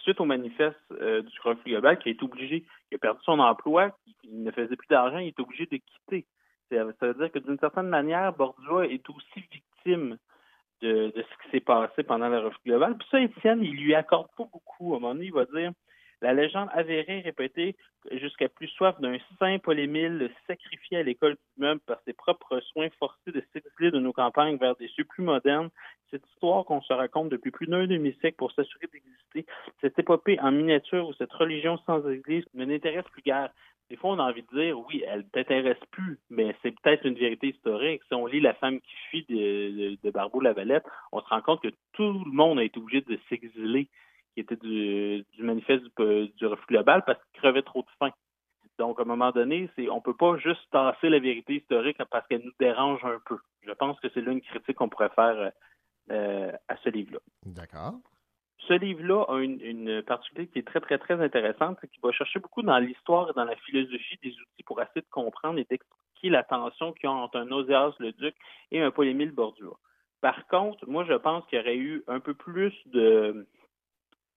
suite 0.02 0.20
au 0.20 0.24
manifeste 0.24 0.76
euh, 0.92 1.22
du 1.22 1.38
conflit 1.40 1.72
global 1.72 1.98
qui 1.98 2.08
a 2.08 2.12
été 2.12 2.24
obligé, 2.24 2.66
qui 2.88 2.94
a 2.94 2.98
perdu 2.98 3.20
son 3.24 3.38
emploi, 3.38 3.96
il 4.24 4.42
ne 4.42 4.50
faisait 4.50 4.76
plus 4.76 4.88
d'argent, 4.88 5.18
il 5.18 5.28
est 5.28 5.40
obligé 5.40 5.66
de 5.66 5.76
quitter. 5.76 6.26
Ça 6.70 6.84
veut 6.84 7.14
dire 7.14 7.32
que 7.32 7.38
d'une 7.38 7.58
certaine 7.58 7.88
manière, 7.88 8.34
Bordua 8.34 8.86
est 8.86 9.08
aussi 9.08 9.40
victime 9.50 10.18
de, 10.82 11.12
ce 11.14 11.44
qui 11.44 11.50
s'est 11.50 11.60
passé 11.60 12.02
pendant 12.02 12.28
la 12.28 12.40
refus 12.40 12.58
globale. 12.64 12.96
Puis 12.98 13.08
ça, 13.10 13.20
Étienne, 13.20 13.62
il 13.62 13.76
lui 13.76 13.94
accorde 13.94 14.28
pas 14.36 14.48
beaucoup. 14.52 14.94
À 14.94 14.96
un 14.96 15.00
moment 15.00 15.14
donné, 15.14 15.26
il 15.26 15.32
va 15.32 15.44
dire 15.44 15.72
la 16.20 16.32
légende 16.32 16.68
avérée 16.72 17.20
répétée 17.20 17.76
jusqu'à 18.12 18.48
plus 18.48 18.68
soif 18.68 19.00
d'un 19.00 19.16
saint 19.38 19.58
Paul-Émile 19.58 20.30
sacrifié 20.46 20.98
à 20.98 21.02
l'école 21.02 21.34
du 21.34 21.62
meuble 21.62 21.80
par 21.86 22.00
ses 22.04 22.12
propres 22.12 22.60
soins 22.72 22.88
forcés 22.98 23.30
de 23.30 23.42
s'exiler 23.52 23.90
de 23.90 23.98
nos 23.98 24.12
campagnes 24.12 24.56
vers 24.56 24.74
des 24.76 24.88
cieux 24.88 25.04
plus 25.04 25.22
modernes. 25.22 25.70
Cette 26.10 26.26
histoire 26.32 26.64
qu'on 26.64 26.80
se 26.80 26.92
raconte 26.92 27.28
depuis 27.28 27.50
plus 27.50 27.66
d'un 27.66 27.86
demi-siècle 27.86 28.36
pour 28.36 28.50
s'assurer 28.52 28.88
d'exister, 28.92 29.46
cette 29.80 29.98
épopée 29.98 30.40
en 30.40 30.50
miniature 30.50 31.06
où 31.06 31.12
cette 31.14 31.32
religion 31.32 31.78
sans 31.86 32.08
église 32.08 32.44
ne 32.54 32.64
n'intéresse 32.64 33.06
plus 33.12 33.22
guère. 33.22 33.50
Des 33.90 33.96
fois, 33.96 34.10
on 34.10 34.18
a 34.18 34.24
envie 34.24 34.42
de 34.42 34.58
dire, 34.58 34.78
oui, 34.78 35.02
elle 35.06 35.20
ne 35.20 35.30
t'intéresse 35.32 35.80
plus, 35.90 36.18
mais 36.28 36.54
c'est 36.62 36.78
peut-être 36.78 37.06
une 37.06 37.14
vérité 37.14 37.48
historique. 37.48 38.02
Si 38.06 38.14
on 38.14 38.26
lit 38.26 38.40
La 38.40 38.54
femme 38.54 38.80
qui 38.80 38.94
fuit 39.08 39.26
de, 39.28 39.34
de, 39.36 39.98
de 40.02 40.10
Barbeau-Lavalette, 40.10 40.84
on 41.12 41.20
se 41.20 41.28
rend 41.28 41.40
compte 41.40 41.62
que 41.62 41.72
tout 41.92 42.24
le 42.24 42.30
monde 42.30 42.58
a 42.58 42.64
été 42.64 42.78
obligé 42.78 43.00
de 43.00 43.18
s'exiler 43.28 43.88
qui 44.34 44.40
était 44.40 44.56
du, 44.56 45.24
manifeste 45.42 45.84
du, 45.98 46.46
refus 46.46 46.66
global 46.68 47.02
parce 47.04 47.18
qu'il 47.18 47.40
crevait 47.40 47.62
trop 47.62 47.82
de 47.82 47.88
faim. 47.98 48.12
Donc, 48.78 49.00
à 49.00 49.02
un 49.02 49.06
moment 49.06 49.32
donné, 49.32 49.68
c'est 49.74 49.88
on 49.88 50.00
peut 50.00 50.14
pas 50.14 50.36
juste 50.36 50.60
tasser 50.70 51.08
la 51.08 51.18
vérité 51.18 51.56
historique 51.56 51.98
parce 52.10 52.26
qu'elle 52.28 52.42
nous 52.44 52.52
dérange 52.60 53.04
un 53.04 53.18
peu. 53.26 53.38
Je 53.62 53.72
pense 53.72 53.98
que 53.98 54.08
c'est 54.14 54.20
là 54.20 54.30
une 54.30 54.40
critique 54.40 54.76
qu'on 54.76 54.88
pourrait 54.88 55.10
faire 55.10 55.50
euh, 56.12 56.52
à 56.68 56.76
ce 56.84 56.88
livre-là. 56.88 57.18
D'accord. 57.44 57.94
Ce 58.66 58.74
livre-là 58.74 59.24
a 59.28 59.38
une, 59.38 60.02
particularité 60.02 60.52
qui 60.52 60.58
est 60.58 60.66
très, 60.66 60.80
très, 60.80 60.98
très 60.98 61.20
intéressante, 61.22 61.78
qui 61.92 62.00
va 62.02 62.12
chercher 62.12 62.40
beaucoup 62.40 62.62
dans 62.62 62.78
l'histoire 62.78 63.30
et 63.30 63.32
dans 63.34 63.44
la 63.44 63.56
philosophie 63.56 64.18
des 64.22 64.30
outils 64.30 64.62
pour 64.66 64.80
essayer 64.82 65.00
de 65.00 65.10
comprendre 65.10 65.58
et 65.58 65.66
d'expliquer 65.70 66.30
la 66.30 66.42
tension 66.42 66.92
qu'il 66.92 67.04
y 67.04 67.06
a 67.06 67.12
entre 67.12 67.38
un 67.38 67.50
Oséas 67.50 67.92
le 67.98 68.12
Duc 68.12 68.34
et 68.72 68.82
un 68.82 68.90
Paul-Émile 68.90 69.30
Bordua. 69.30 69.76
Par 70.20 70.46
contre, 70.48 70.86
moi, 70.88 71.04
je 71.04 71.14
pense 71.14 71.46
qu'il 71.46 71.58
y 71.58 71.62
aurait 71.62 71.76
eu 71.76 72.02
un 72.08 72.18
peu 72.18 72.34
plus 72.34 72.74
de, 72.86 73.46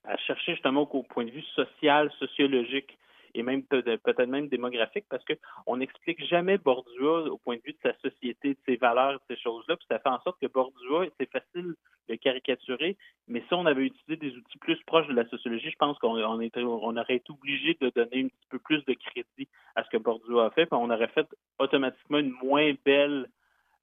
à 0.03 0.17
chercher 0.17 0.53
justement 0.53 0.82
au 0.82 1.03
point 1.03 1.26
de 1.26 1.32
vue 1.32 1.43
social, 1.55 2.11
sociologique 2.19 2.97
et 3.34 3.43
même 3.43 3.63
peut-être 3.63 4.25
même 4.25 4.47
démographique 4.47 5.05
parce 5.09 5.23
qu'on 5.25 5.77
n'explique 5.77 6.23
jamais 6.25 6.57
Bordua 6.57 7.32
au 7.32 7.38
point 7.38 7.57
de 7.57 7.61
vue 7.65 7.73
de 7.73 7.79
sa 7.82 7.93
société, 7.99 8.49
de 8.49 8.59
ses 8.65 8.75
valeurs, 8.75 9.13
de 9.13 9.36
ces 9.36 9.41
choses-là. 9.41 9.75
Puis 9.77 9.86
ça 9.89 9.99
fait 9.99 10.09
en 10.09 10.21
sorte 10.21 10.39
que 10.41 10.47
Bordua, 10.47 11.05
c'est 11.19 11.29
facile 11.29 11.75
de 12.09 12.15
caricaturer, 12.15 12.97
mais 13.27 13.41
si 13.47 13.53
on 13.53 13.65
avait 13.65 13.84
utilisé 13.84 14.17
des 14.17 14.36
outils 14.36 14.57
plus 14.57 14.82
proches 14.84 15.07
de 15.07 15.13
la 15.13 15.27
sociologie, 15.29 15.71
je 15.71 15.77
pense 15.77 15.97
qu'on 15.99 16.17
on 16.17 16.97
aurait 16.97 17.15
été 17.15 17.29
obligé 17.29 17.77
de 17.79 17.89
donner 17.89 18.23
un 18.25 18.27
petit 18.27 18.47
peu 18.49 18.59
plus 18.59 18.84
de 18.86 18.93
crédit 18.93 19.47
à 19.75 19.84
ce 19.84 19.89
que 19.89 19.97
Bordua 19.97 20.45
a 20.45 20.49
fait, 20.51 20.65
puis 20.65 20.77
on 20.79 20.89
aurait 20.89 21.07
fait 21.09 21.27
automatiquement 21.59 22.17
une 22.17 22.34
moins 22.43 22.73
belle, 22.86 23.27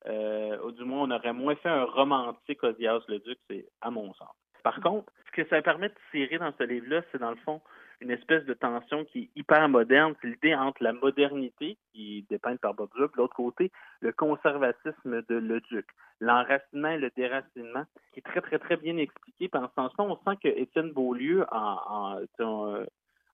euh, 0.06 0.58
ou 0.64 0.72
du 0.72 0.84
moins 0.84 1.02
on 1.02 1.10
aurait 1.10 1.32
moins 1.32 1.56
fait 1.56 1.68
un 1.68 1.84
romantique 1.84 2.62
Odias 2.62 3.00
le 3.08 3.18
Duc, 3.20 3.38
c'est 3.48 3.66
à 3.80 3.90
mon 3.90 4.12
sens. 4.14 4.34
Par 4.62 4.80
contre, 4.80 5.10
ce 5.26 5.42
que 5.42 5.48
ça 5.48 5.62
permet 5.62 5.88
de 5.88 5.94
tirer 6.10 6.38
dans 6.38 6.52
ce 6.58 6.64
livre-là, 6.64 7.02
c'est 7.10 7.18
dans 7.18 7.30
le 7.30 7.36
fond 7.36 7.60
une 8.00 8.10
espèce 8.10 8.44
de 8.44 8.54
tension 8.54 9.04
qui 9.04 9.24
est 9.24 9.30
hyper 9.40 9.68
moderne. 9.68 10.14
C'est 10.20 10.28
l'idée 10.28 10.54
entre 10.54 10.82
la 10.82 10.92
modernité, 10.92 11.76
qui 11.92 12.18
est 12.18 12.30
dépeinte 12.30 12.60
par 12.60 12.74
Bob 12.74 12.90
Duke, 12.96 13.12
de 13.12 13.18
l'autre 13.18 13.34
côté, 13.34 13.72
le 14.00 14.12
conservatisme 14.12 15.22
de 15.28 15.34
Le 15.34 15.60
Duc, 15.62 15.86
l'enracinement 16.20 16.90
et 16.90 16.98
le 16.98 17.10
déracinement, 17.16 17.84
qui 18.12 18.20
est 18.20 18.22
très, 18.22 18.40
très, 18.40 18.58
très 18.58 18.76
bien 18.76 18.96
expliqué. 18.96 19.48
Puis 19.48 19.60
en 19.60 19.68
ce 19.68 19.74
sens-là, 19.74 20.04
on 20.04 20.16
sent 20.16 20.38
que 20.42 20.48
Étienne 20.48 20.92
Beaulieu, 20.92 21.44
en, 21.50 22.20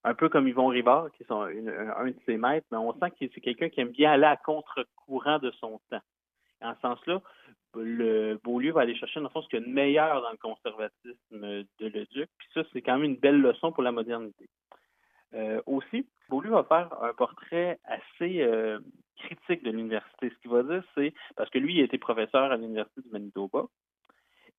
un 0.03 0.13
peu 0.13 0.29
comme 0.29 0.47
Yvon 0.47 0.67
Rivard, 0.67 1.11
qui 1.11 1.23
est 1.23 1.27
son- 1.27 1.47
une- 1.47 1.69
un 1.69 2.05
de 2.07 2.15
ses 2.25 2.37
maîtres, 2.37 2.67
mais 2.71 2.77
on 2.77 2.93
sent 2.93 3.11
que 3.19 3.25
c'est 3.33 3.41
quelqu'un 3.41 3.69
qui 3.69 3.81
aime 3.81 3.89
bien 3.89 4.11
aller 4.11 4.25
à 4.25 4.37
contre-courant 4.37 5.39
de 5.39 5.51
son 5.51 5.79
temps. 5.89 6.01
En 6.65 6.75
ce 6.75 6.81
sens-là, 6.81 7.21
le 7.75 8.39
Beaulieu 8.43 8.71
va 8.71 8.81
aller 8.81 8.95
chercher, 8.95 9.19
dans 9.19 9.25
le 9.25 9.29
fond, 9.29 9.41
ce 9.41 9.49
qu'il 9.49 9.59
y 9.59 9.63
a 9.63 9.65
de 9.65 9.71
meilleur 9.71 10.21
dans 10.21 10.31
le 10.31 10.37
conservatisme 10.37 11.15
de 11.31 11.87
Leduc. 11.87 12.29
Puis 12.37 12.47
ça, 12.53 12.61
c'est 12.71 12.81
quand 12.81 12.93
même 12.97 13.11
une 13.11 13.17
belle 13.17 13.41
leçon 13.41 13.71
pour 13.71 13.83
la 13.83 13.91
modernité. 13.91 14.49
Euh, 15.33 15.61
aussi, 15.65 16.07
Beaulieu 16.29 16.51
va 16.51 16.63
faire 16.63 17.03
un 17.03 17.13
portrait 17.13 17.79
assez 17.83 18.41
euh, 18.41 18.79
critique 19.17 19.63
de 19.63 19.71
l'université. 19.71 20.29
Ce 20.29 20.35
qu'il 20.41 20.51
va 20.51 20.63
dire, 20.63 20.83
c'est, 20.95 21.13
parce 21.35 21.49
que 21.49 21.59
lui, 21.59 21.75
il 21.75 21.81
a 21.81 21.85
été 21.85 21.97
professeur 21.97 22.51
à 22.51 22.57
l'Université 22.57 23.01
du 23.01 23.09
Manitoba 23.09 23.65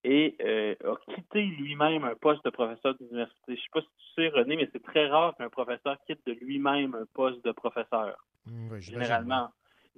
et 0.05 0.37
euh, 0.43 0.75
a 0.85 1.15
quitté 1.15 1.43
lui-même 1.43 2.05
un 2.05 2.15
poste 2.15 2.45
de 2.45 2.51
professeur 2.51 2.95
d'université. 2.97 3.37
Je 3.49 3.53
ne 3.53 3.57
sais 3.57 3.69
pas 3.73 3.81
si 3.81 3.87
tu 3.87 4.23
sais, 4.23 4.29
René, 4.29 4.57
mais 4.57 4.69
c'est 4.73 4.83
très 4.83 5.09
rare 5.09 5.35
qu'un 5.37 5.49
professeur 5.49 5.97
quitte 6.07 6.21
de 6.27 6.33
lui-même 6.33 6.95
un 6.95 7.07
poste 7.15 7.45
de 7.45 7.53
professeur. 7.53 8.17
Mm, 8.45 8.69
oui, 8.71 8.83
j'imagine, 8.83 9.03
Généralement. 9.03 9.51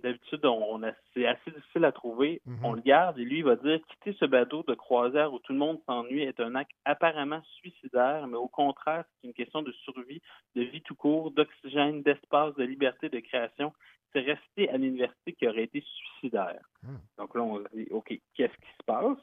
D'habitude, 0.02 0.44
on, 0.44 0.80
c'est 1.12 1.26
assez 1.26 1.50
difficile 1.50 1.84
à 1.84 1.92
trouver. 1.92 2.40
Mhm. 2.46 2.64
On 2.64 2.72
le 2.72 2.80
garde 2.80 3.18
et 3.18 3.24
lui, 3.24 3.38
il 3.38 3.44
va 3.44 3.56
dire 3.56 3.80
quitter 3.88 4.16
ce 4.18 4.24
bateau 4.24 4.62
de 4.66 4.74
croisière 4.74 5.32
où 5.32 5.38
tout 5.40 5.52
le 5.52 5.58
monde 5.58 5.80
s'ennuie 5.86 6.22
est 6.22 6.40
un 6.40 6.54
acte 6.54 6.70
apparemment 6.84 7.42
suicidaire, 7.58 8.26
mais 8.26 8.36
au 8.36 8.48
contraire, 8.48 9.04
c'est 9.20 9.26
une 9.26 9.34
question 9.34 9.62
de 9.62 9.72
survie, 9.72 10.22
de 10.54 10.62
vie 10.62 10.82
tout 10.82 10.94
court, 10.94 11.30
d'oxygène, 11.32 12.02
d'espace, 12.02 12.54
de 12.54 12.64
liberté, 12.64 13.08
de 13.08 13.18
création. 13.20 13.72
C'est 14.12 14.20
rester 14.20 14.70
à 14.70 14.76
l'université 14.76 15.32
qui 15.34 15.46
aurait 15.46 15.64
été 15.64 15.82
suicidaire. 15.82 16.60
Hmm. 16.82 16.96
Donc 17.18 17.34
là, 17.34 17.42
on 17.42 17.58
se 17.58 17.68
dit, 17.74 17.86
OK, 17.90 18.08
qu'est-ce 18.34 18.54
qui 18.54 18.72
se 18.78 18.84
passe? 18.86 19.18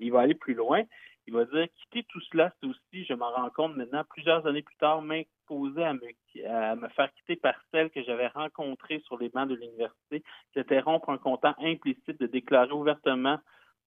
Il 0.00 0.12
va 0.12 0.20
aller 0.20 0.34
plus 0.34 0.54
loin. 0.54 0.82
Il 1.26 1.34
va 1.34 1.44
dire, 1.44 1.68
quitter 1.76 2.04
tout 2.08 2.20
cela, 2.32 2.52
c'est 2.60 2.66
aussi, 2.66 3.04
je 3.04 3.14
m'en 3.14 3.30
rends 3.30 3.50
compte 3.50 3.76
maintenant, 3.76 4.02
plusieurs 4.10 4.44
années 4.46 4.62
plus 4.62 4.76
tard, 4.76 5.02
m'imposer 5.02 5.84
à 5.84 5.92
me, 5.92 6.00
à 6.48 6.74
me 6.74 6.88
faire 6.88 7.12
quitter 7.12 7.36
par 7.36 7.54
celle 7.70 7.90
que 7.90 8.02
j'avais 8.02 8.26
rencontrée 8.26 9.00
sur 9.06 9.18
les 9.18 9.28
bancs 9.28 9.48
de 9.48 9.54
l'université. 9.54 10.24
C'était 10.52 10.80
rompre 10.80 11.10
un 11.10 11.18
content 11.18 11.54
implicite 11.58 12.18
de 12.18 12.26
déclarer 12.26 12.72
ouvertement 12.72 13.38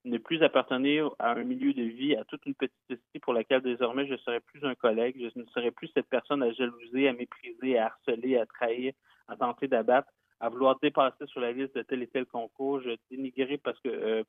ne 0.06 0.18
plus 0.18 0.42
appartenir 0.44 1.10
à 1.20 1.32
un 1.32 1.44
milieu 1.44 1.74
de 1.74 1.82
vie, 1.82 2.16
à 2.16 2.24
toute 2.26 2.46
une 2.46 2.54
petite 2.54 2.80
société 2.88 3.20
pour 3.20 3.34
laquelle 3.34 3.62
désormais 3.62 4.06
je 4.06 4.14
ne 4.14 4.18
serais 4.18 4.40
plus 4.40 4.64
un 4.64 4.76
collègue, 4.76 5.16
je 5.20 5.40
ne 5.40 5.46
serais 5.48 5.72
plus 5.72 5.90
cette 5.94 6.08
personne 6.08 6.44
à 6.44 6.52
jalouser, 6.54 7.08
à 7.08 7.14
mépriser, 7.14 7.78
à 7.78 7.88
harceler, 7.88 8.38
à 8.38 8.46
trahir, 8.46 8.94
à 9.28 9.36
tenter 9.36 9.68
d'abattre, 9.68 10.12
à 10.46 10.50
vouloir 10.50 10.78
dépasser 10.80 11.26
sur 11.28 11.40
la 11.40 11.52
liste 11.52 11.76
de 11.76 11.82
tel 11.82 12.04
et 12.04 12.08
tel 12.08 12.26
concours, 12.26 12.82
je 12.82 12.96
dénigrer 13.10 13.58
parce 13.58 13.80
que 13.80 13.90
euh, 13.90 14.24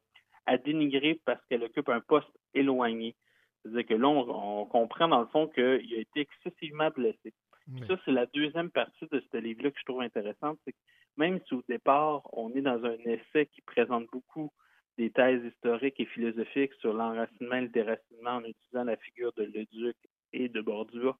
à 0.46 0.56
dénigrer 0.56 1.20
parce 1.24 1.44
qu'elle 1.46 1.64
occupe 1.64 1.88
un 1.88 2.00
poste 2.00 2.30
éloigné. 2.54 3.14
C'est-à-dire 3.62 3.86
que 3.86 3.94
là, 3.94 4.08
on, 4.08 4.60
on 4.62 4.66
comprend 4.66 5.08
dans 5.08 5.20
le 5.20 5.26
fond 5.26 5.48
qu'il 5.48 5.64
a 5.64 5.98
été 5.98 6.20
excessivement 6.20 6.90
blessé. 6.90 7.34
Puis 7.74 7.86
Ça, 7.88 7.96
c'est 8.04 8.12
la 8.12 8.26
deuxième 8.26 8.70
partie 8.70 9.06
de 9.10 9.22
ce 9.32 9.36
livre-là 9.38 9.72
que 9.72 9.78
je 9.78 9.84
trouve 9.84 10.00
intéressante. 10.02 10.58
C'est 10.64 10.72
que 10.72 10.78
même 11.16 11.40
si 11.46 11.54
au 11.54 11.62
départ, 11.68 12.22
on 12.32 12.54
est 12.54 12.60
dans 12.60 12.84
un 12.84 12.96
essai 13.04 13.46
qui 13.46 13.60
présente 13.62 14.06
beaucoup 14.12 14.52
des 14.98 15.10
thèses 15.10 15.44
historiques 15.44 15.98
et 15.98 16.06
philosophiques 16.06 16.74
sur 16.74 16.92
l'enracinement 16.94 17.56
et 17.56 17.62
le 17.62 17.68
déracinement 17.68 18.36
en 18.36 18.44
utilisant 18.44 18.84
la 18.84 18.96
figure 18.96 19.32
de 19.36 19.42
Leduc 19.42 19.96
et 20.32 20.48
de 20.48 20.60
Bordure, 20.60 21.18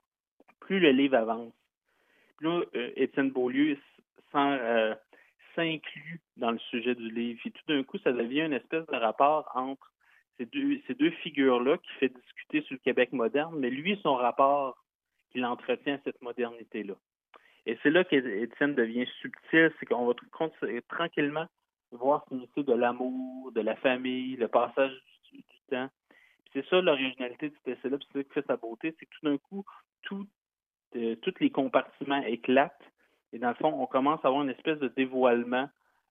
plus 0.61 0.81
le 0.81 0.93
livre 0.93 1.17
avance, 1.17 1.53
plus 2.37 2.49
euh, 2.75 2.93
Étienne 2.97 3.31
Beaulieu 3.31 3.77
euh, 4.35 4.95
s'inclut 5.55 6.21
dans 6.37 6.51
le 6.51 6.59
sujet 6.59 6.95
du 6.95 7.11
livre. 7.11 7.41
Et 7.45 7.51
tout 7.51 7.65
d'un 7.69 7.83
coup, 7.83 7.99
ça 7.99 8.13
devient 8.13 8.43
une 8.43 8.53
espèce 8.53 8.87
de 8.87 8.97
rapport 8.97 9.51
entre 9.55 9.93
ces 10.39 10.47
deux, 10.47 10.81
ces 10.87 10.95
deux 10.95 11.11
figures-là 11.11 11.79
qui 11.79 11.91
fait 11.99 12.09
discuter 12.09 12.63
sur 12.63 12.75
le 12.75 12.81
Québec 12.81 13.13
moderne, 13.13 13.55
mais 13.59 13.71
lui, 13.71 13.99
son 14.03 14.15
rapport 14.15 14.77
qu'il 15.31 15.45
entretient 15.45 15.95
à 15.95 16.01
cette 16.05 16.21
modernité-là. 16.23 16.95
Et 17.67 17.79
c'est 17.83 17.91
là 17.91 18.05
qu'Étienne 18.05 18.75
devient 18.75 19.07
subtil, 19.21 19.73
c'est 19.79 19.87
qu'on 19.87 20.07
va 20.07 20.15
tranquillement 20.89 21.47
voir 21.91 22.25
s'initier 22.29 22.63
de 22.63 22.73
l'amour, 22.73 23.53
de 23.53 23.61
la 23.61 23.77
famille, 23.77 24.37
le 24.37 24.49
passage 24.49 24.93
du, 25.33 25.43
temps. 25.69 25.89
C'est 26.53 26.65
ça 26.69 26.81
l'originalité 26.81 27.51
du 27.51 27.57
essai-là, 27.67 27.99
c'est 28.01 28.19
ça 28.19 28.25
qui 28.25 28.33
fait 28.33 28.47
sa 28.47 28.57
beauté, 28.57 28.95
c'est 28.99 29.07
que 29.07 29.11
tout 29.19 29.27
d'un 29.27 29.39
coup, 29.39 29.65
tout, 30.03 30.27
euh, 30.95 31.17
tous 31.17 31.35
les 31.41 31.51
compartiments 31.51 32.23
éclatent, 32.23 32.81
et 33.33 33.39
dans 33.39 33.49
le 33.49 33.55
fond, 33.55 33.69
on 33.69 33.87
commence 33.87 34.25
à 34.25 34.29
avoir 34.29 34.43
une 34.43 34.51
espèce 34.51 34.79
de 34.79 34.89
dévoilement 34.89 35.69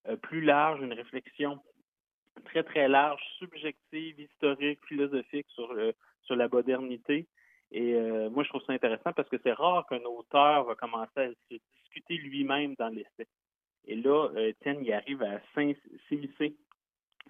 euh, 0.08 0.16
plus 0.16 0.42
large, 0.42 0.82
une 0.82 0.94
réflexion 0.94 1.60
très, 2.46 2.64
très 2.64 2.88
large, 2.88 3.22
subjective, 3.40 4.20
historique, 4.20 4.80
philosophique 4.88 5.48
sur, 5.50 5.72
euh, 5.72 5.92
sur 6.24 6.36
la 6.36 6.48
modernité. 6.48 7.28
Et 7.72 7.96
euh, 7.96 8.30
moi, 8.30 8.44
je 8.44 8.50
trouve 8.50 8.62
ça 8.64 8.74
intéressant 8.74 9.14
parce 9.14 9.30
que 9.30 9.38
c'est 9.44 9.54
rare 9.54 9.86
qu'un 9.88 10.04
auteur 10.04 10.66
va 10.66 10.76
commencer 10.76 11.20
à 11.20 11.30
se 11.30 11.58
discuter 11.82 12.18
lui-même 12.18 12.76
dans 12.78 12.90
l'essai. 12.90 13.28
Et 13.88 13.96
là, 13.96 14.30
Étienne 14.38 14.84
y 14.84 14.92
arrive 14.92 15.24
à 15.24 15.40
s'immiscer 16.08 16.56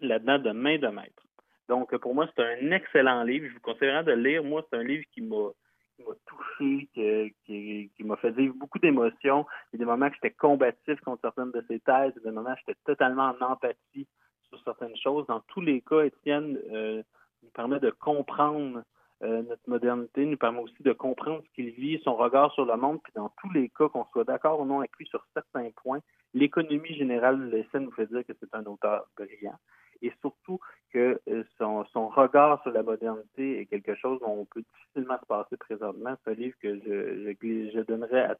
là-dedans 0.01 0.39
de 0.39 0.51
main 0.51 0.77
de 0.77 0.87
maître. 0.87 1.23
Donc, 1.67 1.95
pour 1.97 2.13
moi, 2.13 2.29
c'est 2.35 2.43
un 2.43 2.71
excellent 2.71 3.23
livre. 3.23 3.47
Je 3.47 3.53
vous 3.53 3.59
conseille 3.59 3.89
vraiment 3.89 4.03
de 4.03 4.11
le 4.11 4.21
lire. 4.21 4.43
Moi, 4.43 4.65
c'est 4.69 4.77
un 4.77 4.83
livre 4.83 5.03
qui 5.13 5.21
m'a 5.21 5.49
qui 5.95 6.03
m'a 6.03 6.13
touché, 6.25 6.89
que- 6.95 7.27
qui, 7.45 7.91
qui 7.95 8.03
m'a 8.03 8.15
fait 8.17 8.31
vivre 8.31 8.55
beaucoup 8.55 8.79
d'émotions. 8.79 9.45
Il 9.71 9.79
y 9.79 9.81
a 9.81 9.85
des 9.85 9.85
moments 9.85 10.09
que 10.09 10.15
j'étais 10.15 10.31
combatif 10.31 10.99
contre 11.01 11.21
certaines 11.21 11.51
de 11.51 11.63
ses 11.67 11.79
thèses, 11.79 12.13
il 12.15 12.23
y 12.23 12.27
a 12.27 12.31
des 12.31 12.35
moments 12.35 12.51
où 12.51 12.57
j'étais 12.65 12.79
totalement 12.85 13.33
en 13.39 13.45
empathie 13.51 14.07
sur 14.49 14.61
certaines 14.63 14.95
choses. 14.97 15.25
Dans 15.27 15.41
tous 15.41 15.61
les 15.61 15.81
cas, 15.81 16.01
Étienne 16.03 16.59
euh, 16.71 17.01
nous 17.43 17.49
permet 17.49 17.79
de 17.79 17.89
comprendre 17.91 18.83
euh, 19.23 19.43
notre 19.43 19.67
modernité, 19.67 20.25
nous 20.25 20.37
permet 20.37 20.59
aussi 20.59 20.83
de 20.83 20.93
comprendre 20.93 21.41
ce 21.45 21.49
qu'il 21.55 21.69
vit, 21.71 22.01
son 22.03 22.15
regard 22.15 22.51
sur 22.51 22.65
le 22.65 22.75
monde, 22.75 22.99
puis 23.03 23.13
dans 23.15 23.31
tous 23.41 23.51
les 23.51 23.69
cas, 23.69 23.87
qu'on 23.87 24.05
soit 24.11 24.25
d'accord 24.25 24.59
ou 24.59 24.65
non 24.65 24.79
avec 24.79 24.91
lui 24.97 25.07
sur 25.07 25.25
certains 25.33 25.69
points, 25.83 25.99
l'économie 26.33 26.93
générale 26.95 27.39
de 27.39 27.45
l'essai 27.55 27.79
nous 27.79 27.91
fait 27.91 28.07
dire 28.07 28.25
que 28.25 28.33
c'est 28.39 28.53
un 28.53 28.65
auteur 28.65 29.07
brillant. 29.17 29.55
Et 30.01 30.11
surtout 30.21 30.59
que 30.91 31.19
euh, 31.29 31.43
son, 31.57 31.85
son 31.85 32.07
regard 32.09 32.61
sur 32.63 32.71
la 32.71 32.83
modernité 32.83 33.59
est 33.59 33.65
quelque 33.65 33.95
chose 33.95 34.19
dont 34.19 34.39
on 34.39 34.45
peut 34.45 34.63
difficilement 34.73 35.17
se 35.19 35.25
passer 35.25 35.57
présentement. 35.57 36.15
C'est 36.23 36.31
un 36.31 36.35
livre 36.35 36.55
que 36.61 36.75
je, 36.79 37.35
je, 37.41 37.71
je 37.73 37.79
donnerais 37.81 38.23
à, 38.23 38.35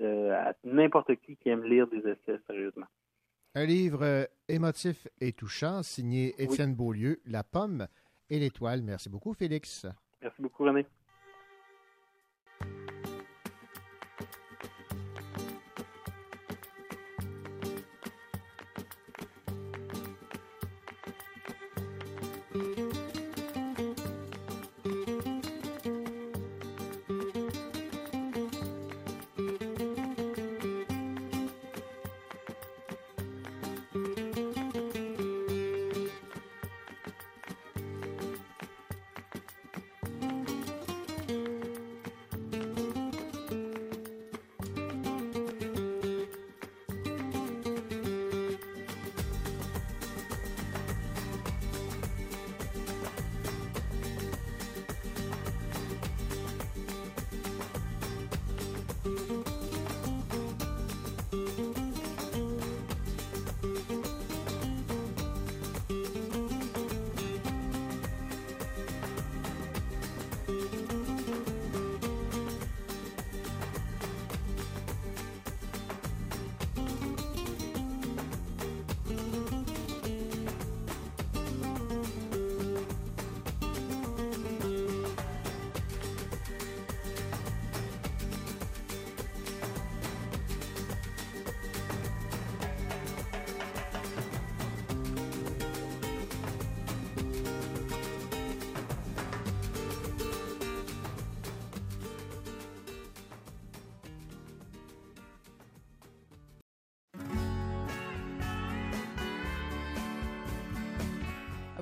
euh, 0.00 0.32
à 0.32 0.54
n'importe 0.64 1.14
qui 1.16 1.36
qui 1.36 1.48
aime 1.48 1.64
lire 1.64 1.86
des 1.88 1.98
essais, 1.98 2.40
sérieusement. 2.46 2.86
Un 3.54 3.66
livre 3.66 4.02
euh, 4.02 4.24
émotif 4.48 5.08
et 5.20 5.32
touchant, 5.32 5.82
signé 5.82 6.34
Oui. 6.38 6.44
Étienne 6.44 6.74
Beaulieu, 6.74 7.20
La 7.26 7.42
pomme 7.42 7.86
et 8.30 8.38
l'étoile. 8.38 8.82
Merci 8.82 9.10
beaucoup, 9.10 9.34
Félix. 9.34 9.86
Merci 10.22 10.40
beaucoup, 10.40 10.64
René. 10.64 10.86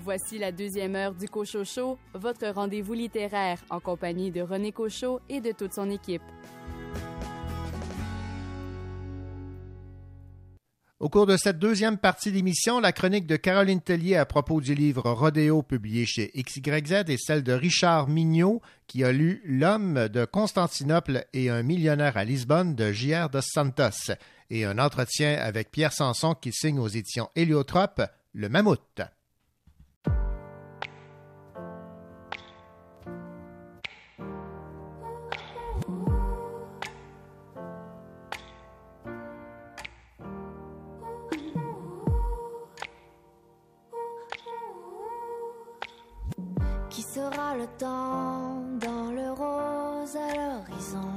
Voici 0.09 0.39
la 0.39 0.53
deuxième 0.53 0.97
heure 0.97 1.13
du 1.13 1.29
Cochocho, 1.29 1.99
votre 2.15 2.49
rendez-vous 2.49 2.95
littéraire 2.95 3.63
en 3.69 3.79
compagnie 3.79 4.31
de 4.31 4.41
René 4.41 4.73
Cochot 4.73 5.21
et 5.29 5.43
de 5.43 5.53
toute 5.53 5.75
son 5.75 5.91
équipe. 5.91 6.23
Au 10.99 11.11
cours 11.11 11.27
de 11.27 11.37
cette 11.37 11.59
deuxième 11.59 11.99
partie 11.99 12.33
d'émission, 12.33 12.81
la 12.81 12.93
chronique 12.93 13.27
de 13.27 13.37
Caroline 13.37 13.83
Tellier 13.83 14.17
à 14.17 14.25
propos 14.25 14.63
du 14.63 14.75
livre 14.75 15.11
Rodéo 15.11 15.61
publié 15.63 16.07
chez 16.07 16.33
XYZ 16.35 17.05
et 17.09 17.19
celle 17.19 17.43
de 17.43 17.53
Richard 17.53 18.09
Mignot 18.09 18.63
qui 18.87 19.05
a 19.05 19.13
lu 19.13 19.43
L'homme 19.45 20.09
de 20.09 20.25
Constantinople 20.25 21.27
et 21.35 21.51
un 21.51 21.63
millionnaire 21.63 22.17
à 22.17 22.25
Lisbonne 22.25 22.75
de 22.75 22.93
J.R. 22.93 23.29
dos 23.29 23.43
Santos 23.43 24.15
et 24.49 24.65
un 24.65 24.79
entretien 24.79 25.35
avec 25.39 25.71
Pierre 25.71 25.93
Sanson 25.93 26.35
qui 26.35 26.51
signe 26.55 26.79
aux 26.79 26.89
éditions 26.89 27.29
Héliotrope 27.37 28.01
Le 28.33 28.49
Mammouth. 28.49 29.03
Le 47.59 47.67
temps 47.77 48.63
dans 48.79 49.11
le 49.11 49.33
rose 49.33 50.17
à 50.17 50.33
l'horizon. 50.37 51.11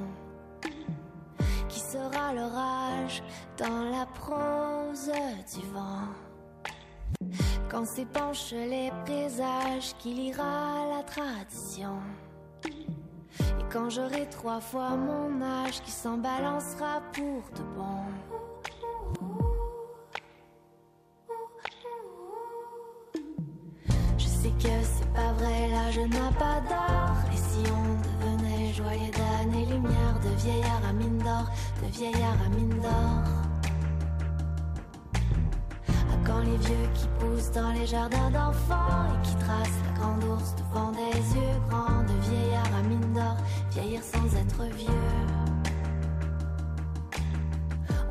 Qui 1.70 1.80
sera 1.80 2.34
l'orage 2.34 3.22
dans 3.60 3.84
la 3.84 4.08
prose 4.08 5.12
du 5.54 5.68
vent? 5.68 6.10
Quand 7.70 7.86
s'épanchent 7.86 8.54
les 8.54 8.92
présages 9.06 9.96
qui 10.00 10.14
lira 10.16 10.88
la 10.96 11.04
tradition. 11.04 12.00
Et 12.66 13.66
quand 13.72 13.92
j'aurai 13.92 14.28
trois 14.30 14.62
fois 14.62 14.96
mon 14.96 15.44
âge 15.44 15.80
qui 15.84 15.92
s'en 15.92 16.18
balancera 16.18 17.02
pour 17.14 17.44
de 17.56 17.64
bon 17.78 18.04
pas 25.22 25.34
vrai, 25.34 25.68
l'âge 25.70 26.00
n'a 26.00 26.32
pas 26.44 26.60
d'or. 26.70 27.16
Et 27.34 27.38
si 27.38 27.64
on 27.80 27.88
devenait 28.08 28.74
joyeux 28.74 29.12
d'années 29.12 29.66
lumière, 29.66 30.16
de 30.24 30.30
vieillard 30.42 30.84
à 30.90 30.94
mine 30.94 31.18
d'or, 31.20 31.46
de 31.82 31.88
vieillard 31.98 32.40
à 32.46 32.50
mine 32.50 32.80
d'or. 32.82 33.22
À 36.14 36.16
quand 36.26 36.40
les 36.40 36.58
vieux 36.58 36.88
qui 36.94 37.08
poussent 37.20 37.52
dans 37.52 37.72
les 37.72 37.86
jardins 37.86 38.32
d'enfants 38.32 39.04
et 39.14 39.28
qui 39.28 39.36
tracent 39.36 39.82
la 39.86 40.00
grande 40.00 40.24
ours 40.24 40.56
devant 40.56 40.92
des 40.92 41.18
yeux 41.36 41.60
grands, 41.70 42.04
de 42.04 42.18
vieillard 42.28 42.72
à 42.80 42.82
mine 42.84 43.14
d'or, 43.14 43.38
vieillir 43.72 44.02
sans 44.04 44.28
être 44.44 44.64
vieux. 44.76 45.08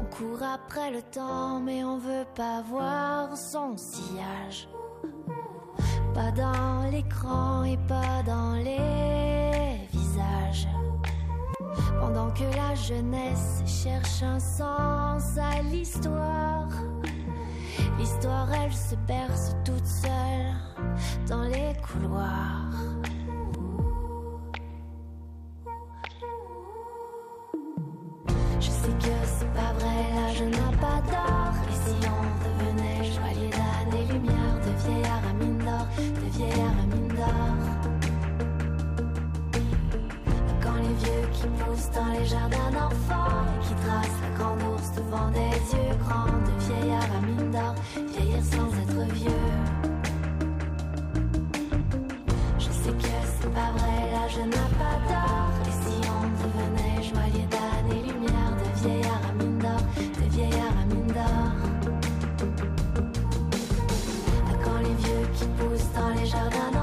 On 0.00 0.16
court 0.16 0.42
après 0.42 0.90
le 0.90 1.02
temps, 1.02 1.61
mais 1.61 1.82
on 1.84 1.98
veut 1.98 2.26
pas 2.34 2.62
voir 2.62 3.36
son 3.36 3.76
sillage. 3.76 4.68
Pas 6.14 6.32
dans 6.32 6.90
l'écran 6.90 7.64
et 7.64 7.78
pas 7.88 8.22
dans 8.26 8.54
les 8.54 9.86
visages. 9.92 10.68
Pendant 12.00 12.30
que 12.30 12.44
la 12.56 12.74
jeunesse 12.74 13.62
cherche 13.66 14.22
un 14.22 14.40
sens 14.40 15.38
à 15.38 15.62
l'histoire, 15.62 16.68
l'histoire 17.98 18.48
elle 18.52 18.72
se 18.72 18.96
berce 19.06 19.54
toute 19.64 19.86
seule 19.86 20.54
dans 21.28 21.42
les 21.42 21.74
couloirs. 21.80 22.74
Je 28.58 28.70
sais 28.70 28.92
que 28.98 29.14
c'est 29.24 29.52
pas 29.52 29.72
vrai, 29.78 30.00
l'âge 30.14 30.42
n'a 30.42 30.70
pas 30.78 31.00
d'or. 31.11 31.54
Et 31.70 31.74
si 31.74 31.96
on 32.08 32.20
dans 41.89 42.12
les 42.12 42.26
jardins 42.26 42.70
d'enfants 42.72 43.47
qui 43.62 43.74
tracent 43.74 44.20
la 44.22 44.39
grande 44.39 44.61
ours 44.72 44.93
devant 44.95 45.31
des 45.31 45.39
yeux 45.39 45.97
grands, 46.05 46.26
de 46.26 46.53
vieillard 46.64 47.09
à 47.16 47.20
mine 47.26 47.51
d'or, 47.51 47.74
vieillir 48.12 48.45
sans 48.45 48.68
être 48.83 49.14
vieux. 49.14 49.49
Je 52.59 52.64
sais 52.64 52.93
que 52.93 53.14
c'est 53.41 53.53
pas 53.55 53.70
vrai, 53.76 54.11
l'âge 54.12 54.39
n'a 54.39 54.68
pas 54.78 54.97
d'or. 55.09 55.49
Et 55.66 55.74
si 55.83 55.97
on 56.16 56.22
devenait 56.43 57.03
joaillier 57.03 57.47
d'années 57.51 58.03
lumière, 58.03 58.53
de 58.61 58.68
vieillard 58.81 59.22
à 59.28 59.33
mine 59.43 59.59
d'or, 59.59 59.83
de 59.97 60.26
vieillard 60.31 60.74
à 60.83 60.85
mine 60.95 61.12
d'or. 61.16 61.51
À 64.51 64.64
quand 64.64 64.78
les 64.81 64.95
vieux 65.03 65.26
qui 65.35 65.47
poussent 65.57 65.93
dans 65.95 66.11
les 66.20 66.26
jardins 66.26 66.70
d'enfants 66.72 66.80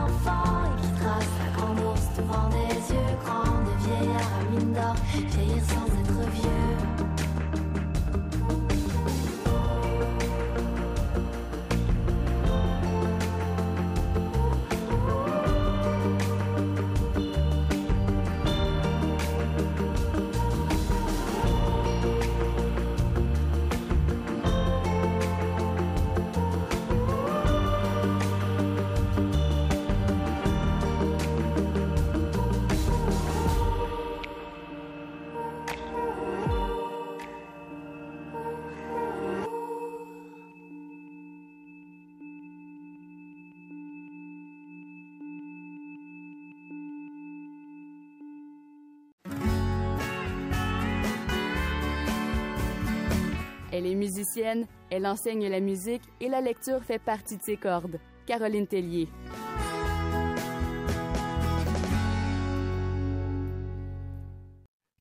Elle 53.77 53.85
est 53.85 53.93
musicienne, 53.93 54.65
elle 54.89 55.05
enseigne 55.05 55.47
la 55.49 55.59
musique 55.59 56.01
et 56.19 56.29
la 56.29 56.41
lecture 56.41 56.83
fait 56.83 56.97
partie 56.97 57.37
de 57.37 57.43
ses 57.43 57.57
cordes. 57.57 57.99
Caroline 58.25 58.65
Tellier. 58.65 59.07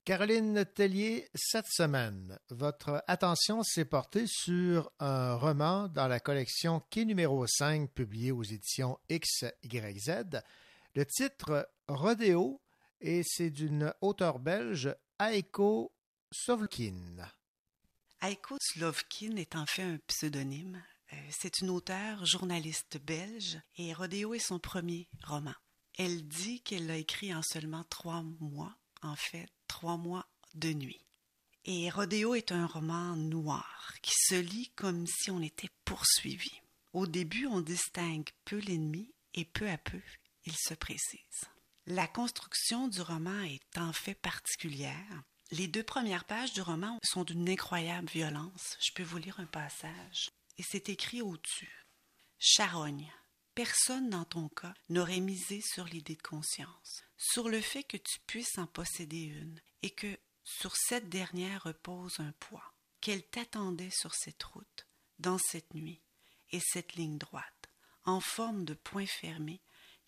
Caroline 0.05 0.63
Tellier, 0.75 1.27
cette 1.33 1.65
semaine, 1.65 2.37
votre 2.51 3.03
attention 3.07 3.63
s'est 3.63 3.83
portée 3.83 4.25
sur 4.27 4.91
un 4.99 5.33
roman 5.33 5.87
dans 5.87 6.07
la 6.07 6.19
collection 6.19 6.83
Quai 6.91 7.05
numéro 7.05 7.47
5 7.47 7.89
publié 7.89 8.31
aux 8.31 8.43
éditions 8.43 8.99
XYZ. 9.09 10.43
Le 10.93 11.03
titre 11.03 11.67
Rodéo 11.87 12.61
et 13.01 13.23
c'est 13.25 13.49
d'une 13.49 13.91
auteure 14.01 14.37
belge, 14.37 14.95
Aiko 15.19 15.91
Sovkin. 16.31 17.27
Aiko 18.21 18.57
Slovkin 18.59 19.35
est 19.35 19.55
en 19.55 19.65
fait 19.65 19.83
un 19.83 19.99
pseudonyme. 20.07 20.83
Euh, 21.13 21.15
C'est 21.31 21.59
une 21.59 21.69
auteure, 21.69 22.25
journaliste 22.25 22.97
belge, 22.97 23.59
et 23.77 23.93
Rodéo 23.93 24.33
est 24.33 24.39
son 24.39 24.59
premier 24.59 25.07
roman. 25.23 25.53
Elle 25.97 26.27
dit 26.27 26.61
qu'elle 26.61 26.87
l'a 26.87 26.97
écrit 26.97 27.33
en 27.33 27.41
seulement 27.43 27.83
trois 27.85 28.23
mois, 28.39 28.75
en 29.01 29.15
fait, 29.15 29.47
trois 29.67 29.97
mois 29.97 30.27
de 30.55 30.73
nuit. 30.73 31.05
Et 31.65 31.89
Rodéo 31.89 32.33
est 32.33 32.51
un 32.51 32.65
roman 32.65 33.15
noir 33.15 33.93
qui 34.01 34.13
se 34.15 34.35
lit 34.35 34.71
comme 34.75 35.05
si 35.05 35.29
on 35.31 35.41
était 35.41 35.69
poursuivi. 35.85 36.61
Au 36.93 37.05
début, 37.05 37.45
on 37.45 37.61
distingue 37.61 38.29
peu 38.45 38.57
l'ennemi 38.57 39.13
et 39.33 39.45
peu 39.45 39.69
à 39.69 39.77
peu, 39.77 40.01
il 40.45 40.55
se 40.57 40.73
précise. 40.73 41.45
La 41.85 42.07
construction 42.07 42.87
du 42.87 43.01
roman 43.01 43.43
est 43.43 43.77
en 43.77 43.93
fait 43.93 44.15
particulière. 44.15 45.23
Les 45.51 45.67
deux 45.67 45.83
premières 45.83 46.25
pages 46.25 46.51
du 46.51 46.61
roman 46.61 46.99
sont 47.03 47.23
d'une 47.23 47.47
incroyable 47.49 48.09
violence. 48.09 48.77
Je 48.81 48.91
peux 48.91 49.03
vous 49.03 49.17
lire 49.17 49.39
un 49.39 49.45
passage. 49.45 50.29
Et 50.57 50.63
c'est 50.63 50.89
écrit 50.89 51.21
au-dessus. 51.21 51.85
Charogne. 52.37 53.09
Personne 53.55 54.09
dans 54.09 54.25
ton 54.25 54.49
cas 54.49 54.73
n'aurait 54.89 55.21
misé 55.21 55.61
sur 55.61 55.85
l'idée 55.85 56.15
de 56.15 56.21
conscience, 56.21 57.03
sur 57.17 57.47
le 57.47 57.61
fait 57.61 57.83
que 57.83 57.97
tu 57.97 58.19
puisses 58.27 58.57
en 58.57 58.67
posséder 58.67 59.21
une, 59.21 59.59
et 59.81 59.89
que 59.89 60.19
sur 60.43 60.75
cette 60.75 61.09
dernière 61.09 61.63
repose 61.63 62.19
un 62.19 62.33
poids, 62.33 62.73
qu'elle 63.01 63.23
t'attendait 63.23 63.89
sur 63.89 64.13
cette 64.13 64.43
route, 64.43 64.85
dans 65.17 65.39
cette 65.39 65.73
nuit, 65.73 66.01
et 66.51 66.59
cette 66.59 66.93
ligne 66.93 67.17
droite, 67.17 67.69
en 68.03 68.19
forme 68.19 68.63
de 68.63 68.73
point 68.73 69.07
fermé 69.07 69.61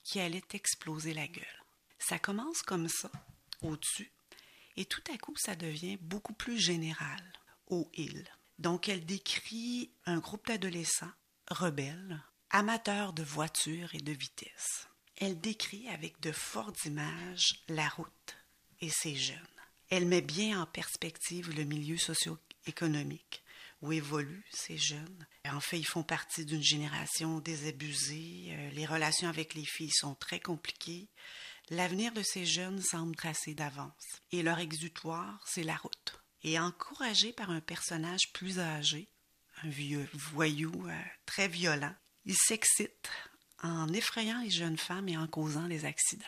qui 0.03 0.19
allait 0.19 0.43
exploser 0.51 1.13
la 1.13 1.27
gueule. 1.27 1.63
Ça 1.97 2.19
commence 2.19 2.61
comme 2.61 2.89
ça, 2.89 3.11
au-dessus, 3.61 4.11
et 4.77 4.85
tout 4.85 5.03
à 5.13 5.17
coup, 5.17 5.35
ça 5.37 5.55
devient 5.55 5.97
beaucoup 6.01 6.33
plus 6.33 6.59
général, 6.59 7.21
au 7.67 7.89
il. 7.93 8.27
Donc, 8.57 8.89
elle 8.89 9.05
décrit 9.05 9.91
un 10.05 10.19
groupe 10.19 10.47
d'adolescents 10.47 11.11
rebelles, 11.49 12.21
amateurs 12.49 13.13
de 13.13 13.23
voitures 13.23 13.93
et 13.95 14.01
de 14.01 14.11
vitesse. 14.11 14.87
Elle 15.17 15.39
décrit 15.39 15.87
avec 15.89 16.19
de 16.21 16.31
fortes 16.31 16.85
images 16.85 17.63
la 17.67 17.87
route 17.89 18.37
et 18.81 18.89
ses 18.89 19.15
jeunes. 19.15 19.37
Elle 19.89 20.05
met 20.05 20.21
bien 20.21 20.61
en 20.61 20.65
perspective 20.65 21.53
le 21.55 21.63
milieu 21.63 21.97
socio-économique 21.97 23.43
où 23.81 23.91
évoluent 23.91 24.45
ces 24.51 24.77
jeunes. 24.77 25.27
En 25.45 25.59
fait, 25.59 25.79
ils 25.79 25.85
font 25.85 26.03
partie 26.03 26.45
d'une 26.45 26.63
génération 26.63 27.39
désabusée. 27.39 28.49
Euh, 28.49 28.69
les 28.71 28.85
relations 28.85 29.29
avec 29.29 29.53
les 29.53 29.65
filles 29.65 29.91
sont 29.91 30.15
très 30.15 30.39
compliquées. 30.39 31.07
L'avenir 31.71 32.11
de 32.13 32.23
ces 32.23 32.45
jeunes 32.45 32.81
semble 32.81 33.15
tracé 33.15 33.53
d'avance. 33.53 34.21
Et 34.31 34.41
leur 34.41 34.57
exutoire, 34.57 35.39
c'est 35.45 35.63
la 35.63 35.75
route. 35.75 36.19
Et 36.41 36.59
encouragé 36.59 37.31
par 37.31 37.51
un 37.51 37.61
personnage 37.61 38.31
plus 38.33 38.59
âgé, 38.59 39.07
un 39.63 39.69
vieux 39.69 40.07
voyou 40.13 40.71
euh, 40.87 41.01
très 41.25 41.47
violent, 41.47 41.93
il 42.25 42.35
s'excite 42.35 43.09
en 43.61 43.91
effrayant 43.93 44.41
les 44.41 44.49
jeunes 44.49 44.77
femmes 44.77 45.09
et 45.09 45.17
en 45.17 45.27
causant 45.27 45.67
des 45.67 45.85
accidents. 45.85 46.25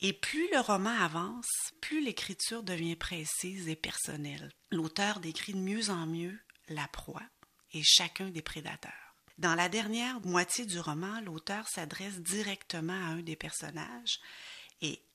Et 0.00 0.12
plus 0.12 0.50
le 0.52 0.60
roman 0.60 0.90
avance, 0.90 1.72
plus 1.80 2.02
l'écriture 2.02 2.62
devient 2.62 2.96
précise 2.96 3.68
et 3.68 3.76
personnelle. 3.76 4.50
L'auteur 4.72 5.20
décrit 5.20 5.54
de 5.54 5.60
mieux 5.60 5.90
en 5.90 6.06
mieux 6.06 6.38
la 6.68 6.88
proie 6.88 7.22
et 7.72 7.82
chacun 7.84 8.28
des 8.30 8.42
prédateurs. 8.42 8.92
Dans 9.38 9.54
la 9.54 9.68
dernière 9.68 10.20
moitié 10.20 10.66
du 10.66 10.78
roman, 10.80 11.20
l'auteur 11.20 11.66
s'adresse 11.68 12.20
directement 12.20 12.92
à 12.92 13.12
un 13.12 13.22
des 13.22 13.36
personnages 13.36 14.20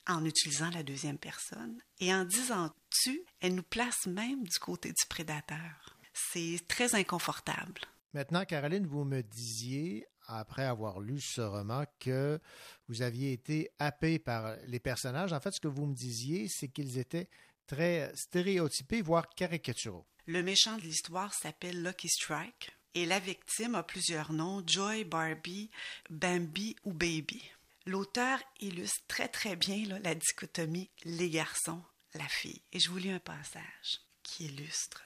en 0.07 0.25
utilisant 0.25 0.69
la 0.71 0.83
deuxième 0.83 1.17
personne 1.17 1.81
et 1.99 2.13
en 2.13 2.25
disant 2.25 2.71
tu, 2.89 3.23
elle 3.39 3.55
nous 3.55 3.63
place 3.63 4.05
même 4.07 4.43
du 4.43 4.59
côté 4.59 4.89
du 4.89 5.05
prédateur. 5.07 5.97
C'est 6.13 6.59
très 6.67 6.95
inconfortable. 6.95 7.81
Maintenant, 8.13 8.45
Caroline, 8.45 8.87
vous 8.87 9.03
me 9.03 9.21
disiez, 9.21 10.07
après 10.25 10.65
avoir 10.65 10.99
lu 10.99 11.21
ce 11.21 11.41
roman, 11.41 11.85
que 11.99 12.39
vous 12.87 13.01
aviez 13.01 13.33
été 13.33 13.69
happé 13.79 14.17
par 14.17 14.55
les 14.65 14.79
personnages. 14.79 15.33
En 15.33 15.39
fait, 15.39 15.51
ce 15.51 15.59
que 15.59 15.67
vous 15.67 15.85
me 15.85 15.93
disiez, 15.93 16.47
c'est 16.49 16.69
qu'ils 16.69 16.97
étaient 16.97 17.29
très 17.67 18.11
stéréotypés, 18.15 19.01
voire 19.01 19.29
caricaturaux. 19.29 20.07
Le 20.25 20.41
méchant 20.41 20.77
de 20.77 20.81
l'histoire 20.81 21.33
s'appelle 21.33 21.83
Lucky 21.83 22.09
Strike 22.09 22.71
et 22.95 23.05
la 23.05 23.19
victime 23.19 23.75
a 23.75 23.83
plusieurs 23.83 24.33
noms, 24.33 24.63
Joy, 24.65 25.03
Barbie, 25.03 25.69
Bambi 26.09 26.75
ou 26.83 26.93
Baby. 26.93 27.43
L'auteur 27.87 28.43
illustre 28.59 29.07
très 29.07 29.29
très 29.29 29.55
bien 29.55 29.97
la 29.99 30.13
dichotomie 30.13 30.89
les 31.05 31.29
garçons, 31.29 31.81
la 32.15 32.27
fille. 32.27 32.61
Et 32.73 32.81
je 32.81 32.89
vous 32.89 32.97
lis 32.97 33.11
un 33.11 33.19
passage 33.19 34.01
qui 34.23 34.43
illustre 34.43 35.01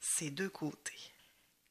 ces 0.00 0.32
deux 0.32 0.50
côtés. 0.50 1.12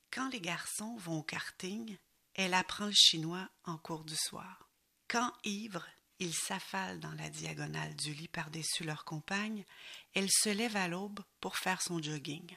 Quand 0.10 0.30
les 0.30 0.40
garçons 0.40 0.96
vont 0.96 1.20
au 1.20 1.22
karting, 1.22 1.98
elle 2.36 2.54
apprend 2.54 2.86
le 2.86 2.94
chinois 2.94 3.50
en 3.66 3.78
cours 3.78 4.06
du 4.06 4.16
soir. 4.16 4.70
Quand 5.10 5.34
ivre, 5.44 5.86
ils 6.20 6.34
s'affalent 6.34 7.02
dans 7.02 7.12
la 7.12 7.30
diagonale 7.30 7.94
du 7.98 8.14
lit 8.14 8.30
par-dessus 8.30 8.86
leur 8.86 9.04
compagne, 9.04 9.66
elle 10.14 10.32
se 10.32 10.48
lève 10.48 10.78
à 10.78 10.88
l'aube 10.88 11.20
pour 11.42 11.58
faire 11.58 11.82
son 11.82 12.02
jogging. 12.02 12.56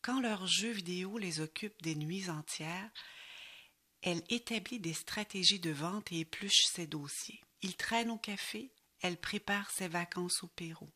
Quand 0.00 0.22
leurs 0.22 0.46
jeux 0.46 0.72
vidéo 0.72 1.18
les 1.18 1.40
occupent 1.40 1.82
des 1.82 1.94
nuits 1.94 2.30
entières, 2.30 2.90
elle 4.04 4.22
établit 4.28 4.80
des 4.80 4.92
stratégies 4.92 5.60
de 5.60 5.70
vente 5.70 6.12
et 6.12 6.20
épluche 6.20 6.66
ses 6.70 6.86
dossiers. 6.86 7.40
Il 7.62 7.74
traîne 7.74 8.10
au 8.10 8.18
café, 8.18 8.70
elle 9.00 9.16
prépare 9.16 9.70
ses 9.70 9.88
vacances 9.88 10.42
au 10.42 10.46
Pérou. 10.46 10.90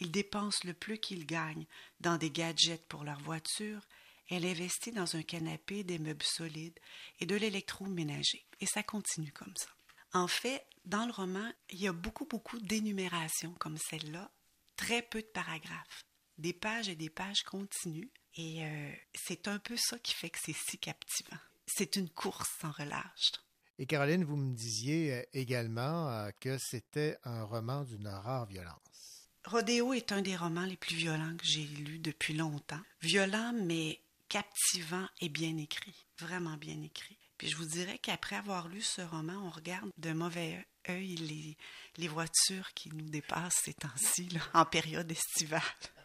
Ils 0.00 0.10
dépensent 0.10 0.66
le 0.66 0.74
plus 0.74 0.98
qu'ils 0.98 1.24
gagnent 1.24 1.66
dans 2.00 2.18
des 2.18 2.30
gadgets 2.30 2.86
pour 2.88 3.04
leur 3.04 3.18
voiture. 3.20 3.80
Elle 4.28 4.44
investit 4.44 4.92
dans 4.92 5.16
un 5.16 5.22
canapé, 5.22 5.82
des 5.82 5.98
meubles 5.98 6.24
solides 6.24 6.78
et 7.20 7.26
de 7.26 7.36
l'électroménager. 7.36 8.44
Et 8.60 8.66
ça 8.66 8.82
continue 8.82 9.32
comme 9.32 9.56
ça. 9.56 9.70
En 10.12 10.28
fait, 10.28 10.62
dans 10.84 11.06
le 11.06 11.12
roman, 11.12 11.50
il 11.70 11.80
y 11.80 11.88
a 11.88 11.92
beaucoup, 11.92 12.26
beaucoup 12.26 12.58
d'énumérations 12.58 13.54
comme 13.58 13.78
celle-là, 13.78 14.30
très 14.76 15.00
peu 15.00 15.22
de 15.22 15.26
paragraphes, 15.26 16.04
des 16.36 16.52
pages 16.52 16.90
et 16.90 16.96
des 16.96 17.10
pages 17.10 17.44
continues, 17.44 18.10
et 18.34 18.62
euh, 18.66 18.92
c'est 19.14 19.48
un 19.48 19.58
peu 19.58 19.76
ça 19.78 19.98
qui 19.98 20.12
fait 20.12 20.28
que 20.28 20.38
c'est 20.42 20.56
si 20.68 20.76
captivant. 20.76 21.38
C'est 21.74 21.96
une 21.96 22.10
course 22.10 22.50
sans 22.60 22.70
relâche. 22.70 23.32
Et 23.78 23.86
Caroline, 23.86 24.24
vous 24.24 24.36
me 24.36 24.54
disiez 24.54 25.14
euh, 25.14 25.22
également 25.32 26.08
euh, 26.10 26.30
que 26.38 26.58
c'était 26.58 27.16
un 27.24 27.44
roman 27.44 27.84
d'une 27.84 28.08
rare 28.08 28.46
violence. 28.46 29.30
Rodéo 29.44 29.92
est 29.92 30.12
un 30.12 30.22
des 30.22 30.36
romans 30.36 30.66
les 30.66 30.76
plus 30.76 30.94
violents 30.94 31.36
que 31.36 31.44
j'ai 31.44 31.64
lus 31.64 31.98
depuis 31.98 32.34
longtemps. 32.34 32.80
Violent, 33.00 33.54
mais 33.64 34.00
captivant 34.28 35.08
et 35.20 35.28
bien 35.28 35.56
écrit. 35.56 36.06
Vraiment 36.18 36.56
bien 36.56 36.80
écrit. 36.82 37.18
Puis 37.38 37.48
je 37.48 37.56
vous 37.56 37.64
dirais 37.64 37.98
qu'après 37.98 38.36
avoir 38.36 38.68
lu 38.68 38.82
ce 38.82 39.00
roman, 39.02 39.42
on 39.44 39.50
regarde 39.50 39.90
de 39.96 40.12
mauvais 40.12 40.64
œil 40.88 41.16
les, 41.16 41.56
les 41.96 42.08
voitures 42.08 42.72
qui 42.74 42.90
nous 42.90 43.08
dépassent 43.08 43.62
ces 43.64 43.74
temps-ci, 43.74 44.28
en 44.54 44.64
période 44.64 45.10
estivale. 45.10 45.60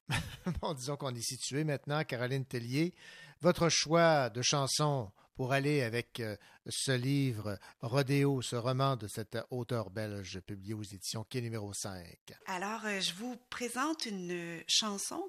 bon, 0.61 0.73
disons 0.73 0.95
qu'on 0.95 1.13
est 1.13 1.21
situé 1.21 1.63
maintenant, 1.63 2.03
Caroline 2.05 2.45
Tellier. 2.45 2.93
Votre 3.41 3.69
choix 3.69 4.29
de 4.29 4.41
chanson 4.41 5.11
pour 5.37 5.53
aller 5.53 5.83
avec 5.83 6.19
euh, 6.19 6.35
ce 6.67 6.91
livre 6.91 7.59
Rodéo, 7.81 8.41
ce 8.41 8.55
roman 8.55 8.97
de 8.97 9.07
cet 9.07 9.37
auteur 9.51 9.91
belge 9.91 10.39
publié 10.41 10.73
aux 10.73 10.83
éditions 10.83 11.23
Quai 11.29 11.41
numéro 11.41 11.71
5. 11.73 12.03
Alors, 12.47 12.83
euh, 12.85 12.99
je 12.99 13.13
vous 13.13 13.37
présente 13.51 14.07
une 14.07 14.63
chanson. 14.67 15.23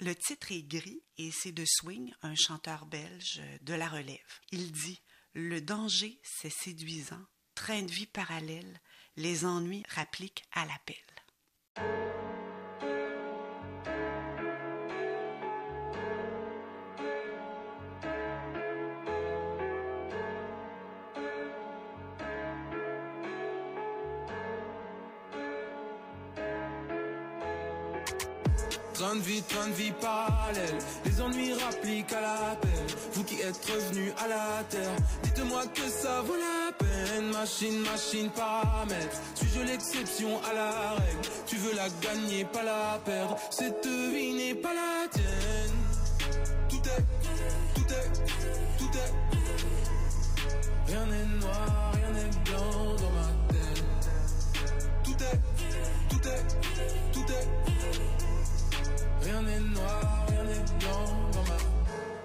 Le 0.00 0.14
titre 0.16 0.50
est 0.50 0.64
gris 0.64 1.02
et 1.16 1.30
c'est 1.30 1.52
de 1.52 1.64
Swing, 1.64 2.12
un 2.22 2.34
chanteur 2.34 2.86
belge 2.86 3.40
de 3.60 3.74
la 3.74 3.88
relève. 3.88 4.18
Il 4.50 4.72
dit 4.72 5.00
Le 5.32 5.60
danger, 5.60 6.20
c'est 6.24 6.52
séduisant. 6.52 7.24
Train 7.54 7.82
de 7.82 7.90
vie 7.90 8.06
parallèle, 8.06 8.80
les 9.16 9.44
ennuis 9.44 9.84
rappliquent 9.90 10.42
à 10.52 10.66
l'appel. 10.66 12.31
Train 29.48 29.66
de 29.68 29.72
vie 29.72 29.92
parallèle. 30.00 30.78
Les 31.04 31.20
ennuis 31.20 31.54
rappliquent 31.54 32.12
à 32.12 32.20
l'appel. 32.20 32.70
Vous 33.12 33.24
qui 33.24 33.40
êtes 33.40 33.64
revenus 33.66 34.12
à 34.24 34.28
la 34.28 34.62
terre, 34.70 34.96
dites-moi 35.24 35.64
que 35.74 35.88
ça 35.88 36.22
vaut 36.22 36.36
la 36.36 36.72
peine. 36.72 37.30
Machine, 37.32 37.80
machine, 37.80 38.30
paramètre. 38.30 39.20
Suis-je 39.34 39.60
l'exception 39.60 40.40
à 40.48 40.54
la 40.54 40.70
règle? 40.92 41.28
Tu 41.46 41.56
veux 41.56 41.74
la 41.74 41.88
gagner, 42.00 42.44
pas 42.44 42.62
la 42.62 43.00
perdre. 43.04 43.36
Cette 43.50 43.86
vie 43.86 44.32
n'est 44.32 44.54
pas 44.54 44.74
la 44.74 45.08
tienne. 45.08 45.78
Tout 46.68 46.76
est, 46.76 47.04
tout 47.74 47.92
est, 47.92 48.78
tout 48.78 48.98
est. 48.98 49.12
Rien 50.86 51.06
n'est 51.06 51.40
noir, 51.40 51.81
Rien 59.44 59.58
n'est 59.58 59.74
noir, 59.74 60.26
rien 60.28 60.44
n'est 60.44 60.64
blanc 60.78 61.04
dans 61.04 61.06
ma 61.06 61.11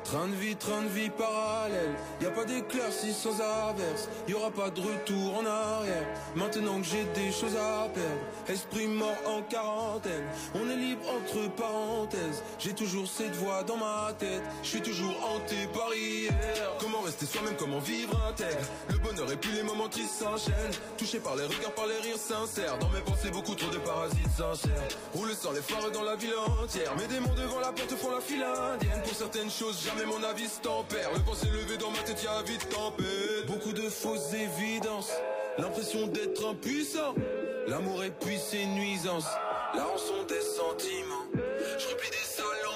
Train 0.07 0.29
de 0.29 0.35
vie, 0.35 0.55
train 0.55 0.83
de 0.83 0.87
vie 0.87 1.09
parallèle. 1.09 1.93
Y 2.21 2.27
a 2.27 2.29
pas 2.29 2.45
d'éclaircie 2.45 3.11
sans 3.11 3.41
averse. 3.41 4.07
Y 4.25 4.33
aura 4.35 4.51
pas 4.51 4.69
de 4.69 4.79
retour 4.79 5.37
en 5.37 5.45
arrière. 5.45 6.07
Maintenant 6.33 6.79
que 6.79 6.85
j'ai 6.85 7.03
des 7.13 7.29
choses 7.29 7.57
à 7.57 7.89
perdre. 7.89 8.21
Esprit 8.47 8.87
mort 8.87 9.17
en 9.25 9.41
quarantaine. 9.41 10.23
On 10.55 10.69
est 10.69 10.77
libre 10.77 11.01
entre 11.09 11.53
parenthèses. 11.57 12.41
J'ai 12.57 12.73
toujours 12.73 13.05
cette 13.05 13.35
voix 13.35 13.63
dans 13.63 13.75
ma 13.75 14.13
tête. 14.17 14.41
Je 14.63 14.69
suis 14.69 14.81
toujours 14.81 15.13
hanté 15.25 15.67
par 15.73 15.93
hier. 15.93 16.31
Comment 16.79 17.01
rester 17.01 17.25
soi-même, 17.25 17.57
comment 17.57 17.79
vivre 17.79 18.17
intègre? 18.29 18.65
Le 18.89 18.99
bonheur 18.99 19.29
et 19.29 19.35
puis 19.35 19.51
les 19.51 19.63
moments 19.63 19.89
tristes 19.89 20.19
s'enchaînent. 20.19 20.71
Touché 20.97 21.19
par 21.19 21.35
les 21.35 21.43
regards, 21.43 21.73
par 21.73 21.85
les 21.85 21.97
rires 21.97 22.15
sincères. 22.15 22.77
Dans 22.79 22.89
mes 22.91 23.01
pensées, 23.01 23.29
beaucoup 23.29 23.55
trop 23.55 23.71
de 23.71 23.79
parasites 23.79 24.37
sincères. 24.37 24.87
Roule 25.13 25.33
sans 25.33 25.51
les 25.51 25.61
phares 25.61 25.91
dans 25.91 26.03
la 26.03 26.15
ville 26.15 26.33
entière. 26.61 26.95
Mes 26.95 27.07
démons 27.07 27.35
devant 27.35 27.59
la 27.59 27.73
porte 27.73 27.93
font 27.97 28.11
la 28.11 28.21
file 28.21 28.43
indienne. 28.43 29.01
Pour 29.03 29.13
certaines 29.13 29.51
choses, 29.51 29.83
jamais 29.83 29.96
mon 30.05 30.23
avis 30.23 30.49
tempère. 30.61 31.09
Le 31.13 31.19
pensée 31.19 31.47
levé 31.47 31.77
dans 31.77 31.91
ma 31.91 31.99
tête, 31.99 32.23
y'a 32.23 32.41
vite 32.43 32.69
tempête. 32.69 33.45
Beaucoup 33.47 33.73
de 33.73 33.89
fausses 33.89 34.33
évidences. 34.33 35.11
L'impression 35.57 36.07
d'être 36.07 36.45
impuissant. 36.45 37.15
L'amour 37.67 38.03
et 38.03 38.11
puis 38.11 38.37
ses 38.37 38.65
nuisances. 38.65 39.27
La 39.75 39.83
rançon 39.83 40.23
des 40.27 40.41
sentiments. 40.41 41.25
Je 41.33 41.87
replie 41.87 42.09
des 42.09 42.25
sols 42.25 42.67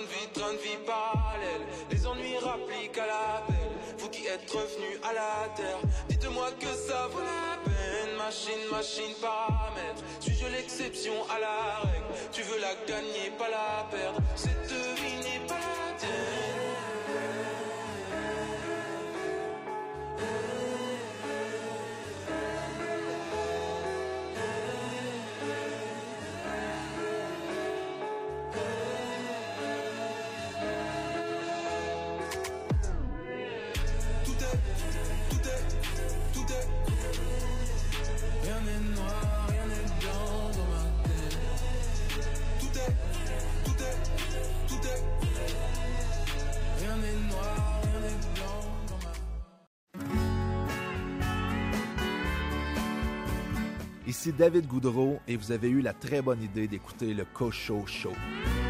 train 0.00 0.06
de 0.06 0.08
vie, 0.08 0.28
train 0.32 0.52
de 0.52 0.58
vie 0.58 0.78
parallèle. 0.86 1.66
Les 1.90 2.06
ennuis 2.06 2.38
rappliquent 2.38 2.98
à 2.98 3.06
la 3.06 3.42
belle. 3.48 3.76
Vous 3.98 4.08
qui 4.08 4.26
êtes 4.26 4.50
revenu 4.50 4.98
à 5.02 5.12
la 5.12 5.48
terre, 5.54 5.78
dites-moi 6.08 6.50
que 6.58 6.66
ça 6.66 7.08
vaut 7.08 7.20
la 7.20 7.58
peine. 7.64 8.16
Machine, 8.16 8.70
machine, 8.70 9.14
paramètre. 9.20 10.02
Suis-je 10.20 10.46
l'exception 10.46 11.12
à 11.28 11.40
la 11.40 11.90
règle? 11.90 12.04
Tu 12.32 12.42
veux 12.42 12.60
la 12.60 12.74
gagner, 12.86 13.30
pas 13.38 13.48
la 13.48 13.86
perdre. 13.90 14.20
Cette 14.36 14.70
vie 14.70 15.16
n'est 15.16 15.46
pas 15.46 15.54
la 15.54 15.98
tienne. 15.98 16.69
Ici 54.20 54.34
David 54.34 54.66
Goudreau 54.66 55.18
et 55.26 55.34
vous 55.34 55.50
avez 55.50 55.70
eu 55.70 55.80
la 55.80 55.94
très 55.94 56.20
bonne 56.20 56.42
idée 56.42 56.68
d'écouter 56.68 57.14
le 57.14 57.24
Cocho 57.24 57.86
Show. 57.86 58.12
Nous 58.12 58.69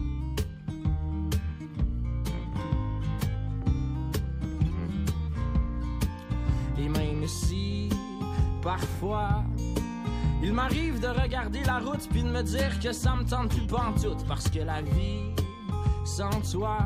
Et 6.81 6.89
même 6.89 7.27
si, 7.27 7.89
parfois, 8.63 9.43
il 10.41 10.51
m'arrive 10.51 10.99
de 10.99 11.07
regarder 11.07 11.63
la 11.63 11.77
route 11.77 12.07
puis 12.09 12.23
de 12.23 12.29
me 12.29 12.41
dire 12.41 12.79
que 12.79 12.91
ça 12.91 13.15
me 13.15 13.23
tente 13.23 13.49
plus 13.49 13.67
tout 13.67 14.25
parce 14.27 14.49
que 14.49 14.59
la 14.59 14.81
vie, 14.81 15.21
sans 16.03 16.41
toi, 16.51 16.79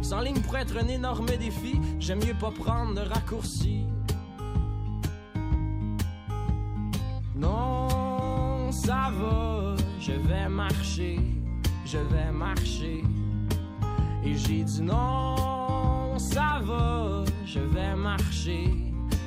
sans 0.00 0.20
ligne 0.20 0.40
pourrait 0.40 0.62
être 0.62 0.78
un 0.78 0.88
énorme 0.88 1.26
défi. 1.26 1.78
J'aime 2.00 2.24
mieux 2.24 2.38
pas 2.40 2.50
prendre 2.50 2.94
de 2.94 3.00
raccourcis. 3.00 3.84
Non, 7.34 8.72
ça 8.72 9.10
va, 9.12 9.74
je 10.00 10.12
vais 10.12 10.48
marcher, 10.48 11.20
je 11.84 11.98
vais 11.98 12.32
marcher. 12.32 13.04
Et 14.24 14.34
j'ai 14.34 14.64
dit 14.64 14.80
non, 14.80 16.18
ça 16.18 16.60
va, 16.64 17.24
je 17.44 17.60
vais 17.60 17.94
marcher, 17.94 18.85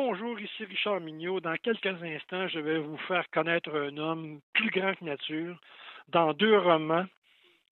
Bonjour, 0.00 0.38
ici 0.38 0.64
Richard 0.64 1.00
Mignot. 1.00 1.40
Dans 1.40 1.56
quelques 1.56 1.84
instants, 2.04 2.46
je 2.46 2.60
vais 2.60 2.78
vous 2.78 2.96
faire 3.08 3.28
connaître 3.30 3.68
un 3.76 3.96
homme 3.96 4.40
plus 4.52 4.70
grand 4.70 4.94
que 4.94 5.04
nature 5.04 5.60
dans 6.06 6.32
deux 6.34 6.56
romans, 6.56 7.04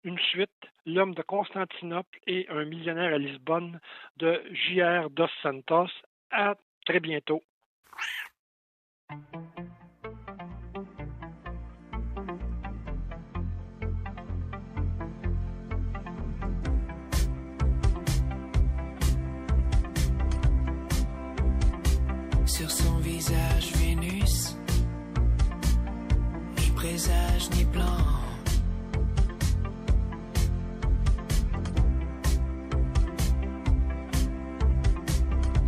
une 0.03 0.19
suite, 0.19 0.51
L'homme 0.85 1.15
de 1.15 1.23
Constantinople 1.23 2.19
et 2.27 2.45
Un 2.49 2.65
millionnaire 2.65 3.15
à 3.15 3.17
Lisbonne 3.17 3.79
de 4.17 4.39
J.R. 4.51 5.09
Dos 5.09 5.31
Santos. 5.41 5.89
À 6.29 6.53
très 6.85 6.99
bientôt. 6.99 7.41
sur 22.51 22.69
son 22.69 22.97
visage 22.97 23.71
Vénus, 23.77 24.57
ni 26.59 26.69
présage 26.75 27.49
ni 27.55 27.63
plan. 27.63 27.97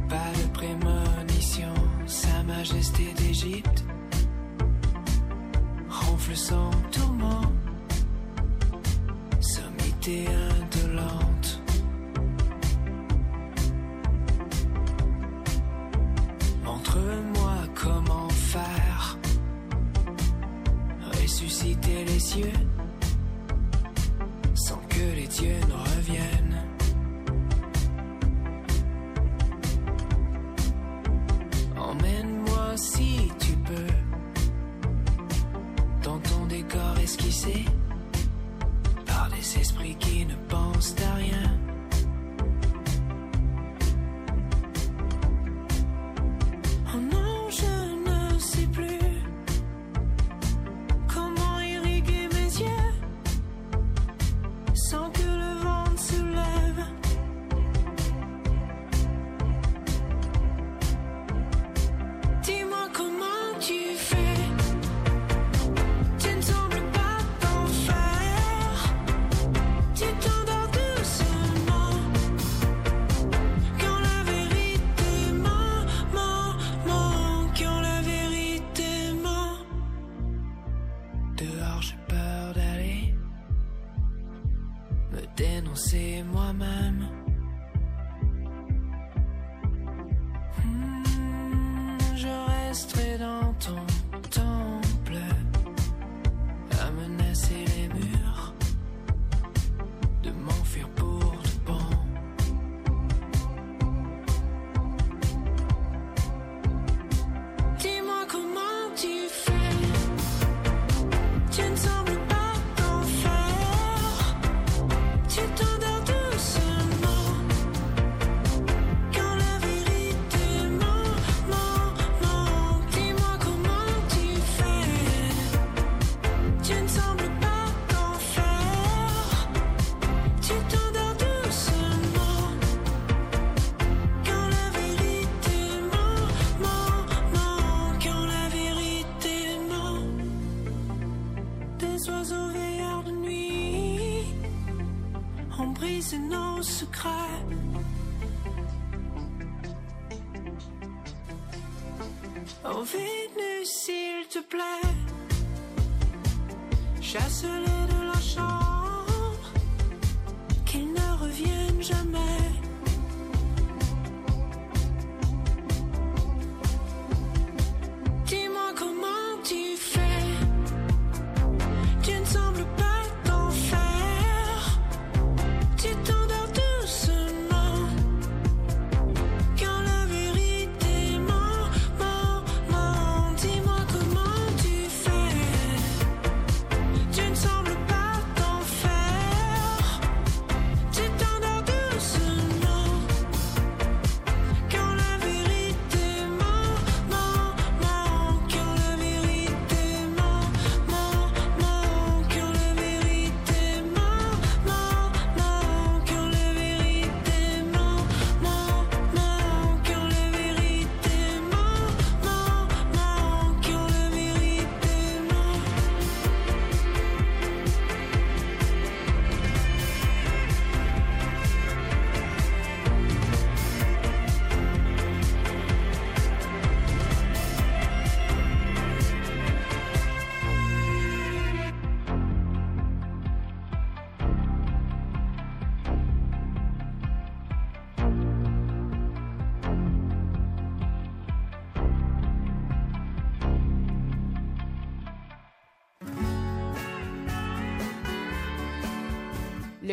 Pas 0.10 0.31
de 0.39 0.47
prémonition, 0.51 1.73
Sa 2.05 2.43
Majesté 2.43 3.14
d'Égypte 3.14 3.85
ronfle 5.89 6.35
son 6.35 6.69
tourment, 6.91 7.53
sommité 9.39 10.27
indolent. 10.27 11.32
sans 24.55 24.77
que 24.89 25.15
les 25.15 25.27
dieux 25.27 25.60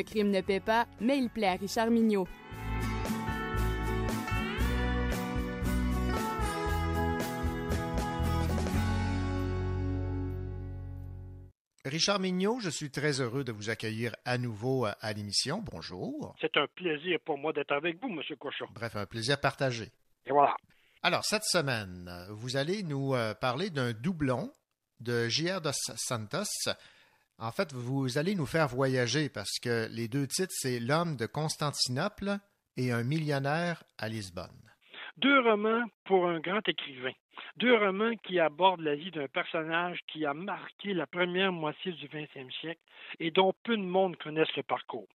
Le 0.01 0.05
crime 0.05 0.31
ne 0.31 0.41
paie 0.41 0.61
pas, 0.61 0.87
mais 0.99 1.19
il 1.19 1.29
plaît 1.29 1.49
à 1.49 1.57
Richard 1.57 1.91
Mignot. 1.91 2.27
Richard 11.85 12.19
Mignot, 12.19 12.61
je 12.61 12.71
suis 12.71 12.91
très 12.91 13.21
heureux 13.21 13.45
de 13.45 13.53
vous 13.53 13.69
accueillir 13.69 14.17
à 14.25 14.39
nouveau 14.39 14.87
à, 14.87 15.13
l'émission. 15.13 15.63
Bonjour. 15.71 16.35
C'est 16.41 16.57
un 16.57 16.67
plaisir 16.75 17.19
pour 17.27 17.37
moi 17.37 17.53
d'être 17.53 17.73
avec 17.73 18.01
vous, 18.01 18.09
Monsieur 18.09 18.37
Cochon. 18.37 18.69
Bref, 18.73 18.97
un 18.97 19.05
plaisir 19.05 19.39
partagé. 19.39 19.93
Et 20.25 20.31
voilà. 20.31 20.57
Alors, 21.03 21.27
cette 21.27 21.45
semaine, 21.45 22.11
vous 22.31 22.57
allez 22.57 22.83
nous 22.85 23.15
euh, 23.15 23.35
parler 23.35 23.69
d'un 23.69 23.93
doublon 23.93 24.51
de 25.01 25.29
J.R. 25.29 25.61
dos 25.61 25.73
Santos 25.75 26.71
en 27.43 27.53
fait, 27.53 27.73
vous 27.73 28.19
allez 28.19 28.35
nous 28.35 28.45
faire 28.45 28.69
voyager 28.69 29.31
parce 29.31 29.59
que 29.59 29.89
les 29.91 30.09
deux 30.09 30.27
titres, 30.27 30.53
c'est 30.53 30.79
L'homme 30.79 31.17
de 31.17 31.25
Constantinople 31.25 32.37
et 32.77 32.93
Un 32.93 33.03
millionnaire 33.03 33.83
à 33.97 34.11
Lisbonne. 34.11 34.71
Deux 35.17 35.41
romans 35.41 35.85
pour 36.05 36.29
un 36.29 36.39
grand 36.41 36.61
écrivain. 36.69 37.13
Deux 37.57 37.75
romans 37.75 38.15
qui 38.25 38.39
abordent 38.39 38.83
la 38.83 38.95
vie 38.95 39.11
d'un 39.11 39.27
personnage 39.27 40.01
qui 40.07 40.27
a 40.27 40.35
marqué 40.35 40.93
la 40.93 41.07
première 41.07 41.51
moitié 41.51 41.93
du 41.93 42.09
20e 42.09 42.53
siècle 42.61 42.81
et 43.21 43.31
dont 43.31 43.55
peu 43.65 43.75
de 43.75 43.83
monde 43.83 44.19
connaissent 44.19 44.57
le 44.57 44.63
parcours. 44.63 45.09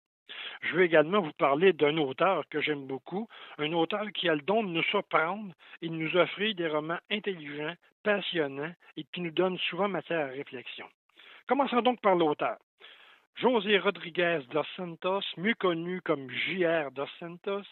Je 0.64 0.76
veux 0.76 0.84
également 0.84 1.22
vous 1.22 1.34
parler 1.34 1.74
d'un 1.74 1.96
auteur 1.98 2.44
que 2.50 2.60
j'aime 2.60 2.88
beaucoup, 2.88 3.28
un 3.60 3.72
auteur 3.74 4.12
qui 4.14 4.30
a 4.30 4.34
le 4.34 4.42
don 4.42 4.64
de 4.64 4.70
nous 4.70 4.84
surprendre 4.84 5.54
et 5.84 5.90
de 5.90 5.94
nous 5.94 6.18
offrir 6.18 6.56
des 6.56 6.68
romans 6.68 7.00
intelligents, 7.12 7.76
passionnants 8.02 8.74
et 8.98 9.04
qui 9.14 9.22
nous 9.22 9.32
donnent 9.32 9.60
souvent 9.70 9.88
matière 9.88 10.26
à 10.26 10.30
réflexion. 10.30 10.88
Commençons 11.48 11.82
donc 11.82 12.02
par 12.02 12.16
l'auteur. 12.16 12.58
José 13.36 13.78
Rodriguez 13.78 14.40
dos 14.50 14.64
Santos, 14.76 15.22
mieux 15.38 15.54
connu 15.54 16.02
comme 16.02 16.30
J.R. 16.30 16.90
dos 16.92 17.08
Santos, 17.20 17.68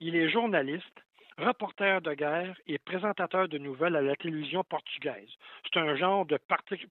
il 0.00 0.16
est 0.16 0.30
journaliste, 0.30 1.04
reporter 1.38 2.00
de 2.00 2.14
guerre 2.14 2.56
et 2.66 2.78
présentateur 2.78 3.48
de 3.48 3.58
nouvelles 3.58 3.94
à 3.94 4.02
la 4.02 4.16
télévision 4.16 4.64
portugaise. 4.64 5.28
C'est 5.64 5.78
un 5.78 5.94
genre 5.94 6.26
de 6.26 6.38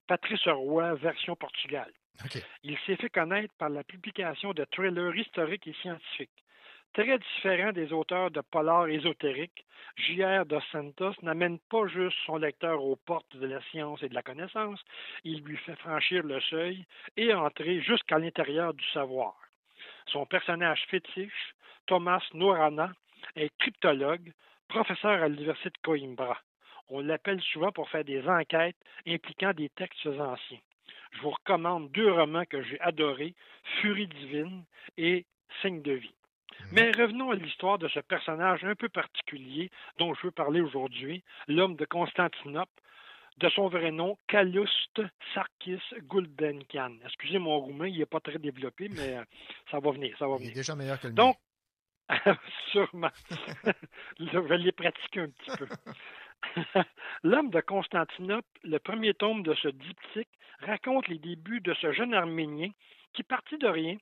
Patrice 0.06 0.48
Roy 0.48 0.94
version 0.94 1.36
Portugal. 1.36 1.92
Okay. 2.24 2.42
Il 2.62 2.78
s'est 2.86 2.96
fait 2.96 3.10
connaître 3.10 3.52
par 3.58 3.68
la 3.68 3.84
publication 3.84 4.52
de 4.54 4.64
thrillers 4.64 5.16
historiques 5.16 5.66
et 5.66 5.74
scientifiques. 5.82 6.41
Très 6.94 7.18
différent 7.18 7.72
des 7.72 7.90
auteurs 7.94 8.30
de 8.30 8.42
polar 8.42 8.86
ésotériques, 8.86 9.64
J.R. 9.96 10.44
dos 10.44 10.60
Santos 10.72 11.14
n'amène 11.22 11.58
pas 11.70 11.86
juste 11.86 12.18
son 12.26 12.36
lecteur 12.36 12.84
aux 12.84 12.96
portes 12.96 13.34
de 13.34 13.46
la 13.46 13.62
science 13.70 14.02
et 14.02 14.10
de 14.10 14.14
la 14.14 14.22
connaissance, 14.22 14.78
il 15.24 15.42
lui 15.42 15.56
fait 15.56 15.76
franchir 15.76 16.22
le 16.22 16.38
seuil 16.42 16.84
et 17.16 17.32
entrer 17.32 17.80
jusqu'à 17.80 18.18
l'intérieur 18.18 18.74
du 18.74 18.84
savoir. 18.90 19.34
Son 20.06 20.26
personnage 20.26 20.84
fétiche, 20.90 21.54
Thomas 21.86 22.22
Nourana, 22.34 22.92
est 23.36 23.50
cryptologue, 23.58 24.30
professeur 24.68 25.22
à 25.22 25.28
l'Université 25.28 25.70
de 25.70 25.78
Coimbra. 25.82 26.38
On 26.90 27.00
l'appelle 27.00 27.40
souvent 27.40 27.72
pour 27.72 27.88
faire 27.88 28.04
des 28.04 28.28
enquêtes 28.28 28.76
impliquant 29.06 29.54
des 29.54 29.70
textes 29.70 30.06
anciens. 30.06 30.60
Je 31.12 31.22
vous 31.22 31.30
recommande 31.30 31.90
deux 31.92 32.12
romans 32.12 32.44
que 32.44 32.62
j'ai 32.62 32.80
adorés, 32.80 33.34
Furie 33.80 34.08
divine 34.08 34.64
et 34.98 35.24
Signe 35.62 35.80
de 35.80 35.92
vie. 35.92 36.14
Mais 36.72 36.90
revenons 36.92 37.30
à 37.30 37.34
l'histoire 37.34 37.78
de 37.78 37.88
ce 37.88 38.00
personnage 38.00 38.64
un 38.64 38.74
peu 38.74 38.88
particulier 38.88 39.70
dont 39.98 40.14
je 40.14 40.26
veux 40.26 40.30
parler 40.30 40.60
aujourd'hui, 40.60 41.22
l'homme 41.48 41.76
de 41.76 41.84
Constantinople, 41.84 42.72
de 43.38 43.48
son 43.48 43.68
vrai 43.68 43.90
nom, 43.90 44.18
Calouste 44.28 45.02
Sarkis 45.34 45.80
Gulbenkian. 46.02 46.92
Excusez 47.04 47.38
mon 47.38 47.58
roumain, 47.58 47.88
il 47.88 47.98
n'est 47.98 48.06
pas 48.06 48.20
très 48.20 48.38
développé, 48.38 48.88
mais 48.90 49.16
ça 49.70 49.80
va 49.80 49.90
venir, 49.90 50.16
ça 50.18 50.26
va 50.26 50.36
venir. 50.36 50.50
Il 50.50 50.52
est 50.52 50.56
déjà 50.56 50.74
meilleur 50.74 51.00
que 51.00 51.08
le 51.08 51.14
Donc, 51.14 51.36
sûrement. 52.72 53.10
je 54.20 54.38
vais 54.38 54.58
les 54.58 54.72
pratiquer 54.72 55.20
un 55.20 55.28
petit 55.28 55.50
peu. 55.56 55.66
L'homme 57.22 57.50
de 57.50 57.60
Constantinople, 57.60 58.48
le 58.64 58.78
premier 58.78 59.14
tome 59.14 59.42
de 59.42 59.54
ce 59.54 59.68
diptyque, 59.68 60.28
raconte 60.60 61.08
les 61.08 61.18
débuts 61.18 61.60
de 61.60 61.74
ce 61.74 61.92
jeune 61.92 62.14
Arménien 62.14 62.70
qui, 63.12 63.22
parti 63.22 63.58
de 63.58 63.66
rien, 63.66 63.96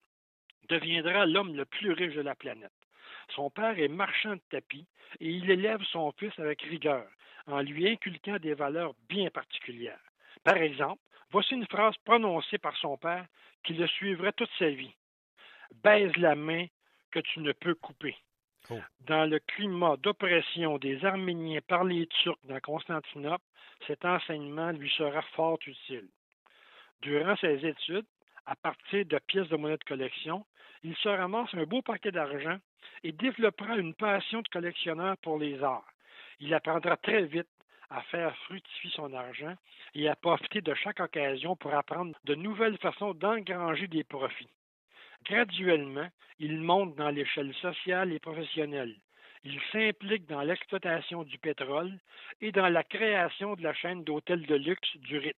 deviendra 0.71 1.27
l'homme 1.27 1.55
le 1.55 1.65
plus 1.65 1.93
riche 1.93 2.15
de 2.15 2.23
la 2.23 2.35
planète. 2.35 2.73
Son 3.35 3.51
père 3.51 3.79
est 3.79 3.89
marchand 3.89 4.35
de 4.35 4.43
tapis 4.51 4.87
et 5.21 5.29
il 5.29 5.51
élève 5.51 5.83
son 5.93 6.13
fils 6.13 6.33
avec 6.39 6.63
rigueur, 6.63 7.07
en 7.47 7.61
lui 7.61 7.89
inculquant 7.89 8.39
des 8.39 8.55
valeurs 8.55 8.95
bien 9.09 9.31
particulières. 9.31 10.01
Par 10.45 10.57
exemple, 10.57 11.03
voici 11.31 11.55
une 11.55 11.67
phrase 11.67 11.97
prononcée 12.05 12.59
par 12.59 12.77
son 12.77 12.97
père 12.97 13.27
qui 13.65 13.75
le 13.75 13.87
suivrait 13.87 14.33
toute 14.33 14.51
sa 14.59 14.71
vie. 14.71 14.95
Baise 15.85 16.17
la 16.17 16.35
main 16.35 16.67
que 17.11 17.21
tu 17.21 17.41
ne 17.41 17.53
peux 17.53 17.75
couper. 17.75 18.17
Oh. 18.71 18.79
Dans 19.01 19.29
le 19.29 19.41
climat 19.41 19.97
d'oppression 19.97 20.79
des 20.79 21.05
Arméniens 21.05 21.61
par 21.67 21.85
les 21.85 22.07
Turcs 22.07 22.39
dans 22.45 22.61
Constantinople, 22.61 23.45
cet 23.87 24.05
enseignement 24.05 24.71
lui 24.71 24.91
sera 24.91 25.23
fort 25.35 25.59
utile. 25.67 26.09
Durant 27.03 27.37
ses 27.37 27.67
études, 27.67 28.07
à 28.47 28.57
partir 28.57 29.07
de 29.07 29.19
pièces 29.27 29.49
de 29.49 29.57
monnaie 29.57 29.77
de 29.77 29.85
collection, 29.85 30.45
il 30.83 30.97
se 30.97 31.09
ramasse 31.09 31.53
un 31.55 31.65
beau 31.65 31.83
paquet 31.83 32.11
d'argent 32.11 32.59
et 33.03 33.13
développera 33.13 33.77
une 33.77 33.95
passion 33.95 34.43
de 34.43 34.49
collectionneur 34.49 35.17
pour 35.19 35.39
les 35.39 35.63
arts. 35.63 35.87
Il 36.41 36.55
apprendra 36.55 36.97
très 36.97 37.25
vite 37.25 37.49
à 37.91 38.03
faire 38.03 38.35
fructifier 38.45 38.91
son 38.95 39.13
argent 39.13 39.55
et 39.95 40.09
à 40.09 40.17
profiter 40.17 40.61
de 40.61 40.75
chaque 40.75 41.01
occasion 41.01 41.57
pour 41.57 41.75
apprendre 41.75 42.17
de 42.25 42.35
nouvelles 42.35 42.79
façons 42.79 43.15
d'engranger 43.15 43.89
des 43.89 44.05
profits. 44.05 44.49
Graduellement, 45.25 46.09
il 46.39 46.61
monte 46.61 46.97
dans 46.97 47.11
l'échelle 47.11 47.55
sociale 47.57 48.13
et 48.13 48.21
professionnelle. 48.21 48.97
Il 49.45 49.61
s'implique 49.73 50.27
dans 50.27 50.43
l'exploitation 50.43 51.25
du 51.25 51.39
pétrole 51.39 51.99
et 52.41 52.53
dans 52.53 52.69
la 52.69 52.85
création 52.85 53.55
de 53.55 53.63
la 53.63 53.75
chaîne 53.75 54.05
d'hôtels 54.05 54.47
de 54.47 54.55
luxe 54.55 54.97
du 54.97 55.19
Ritz. 55.19 55.37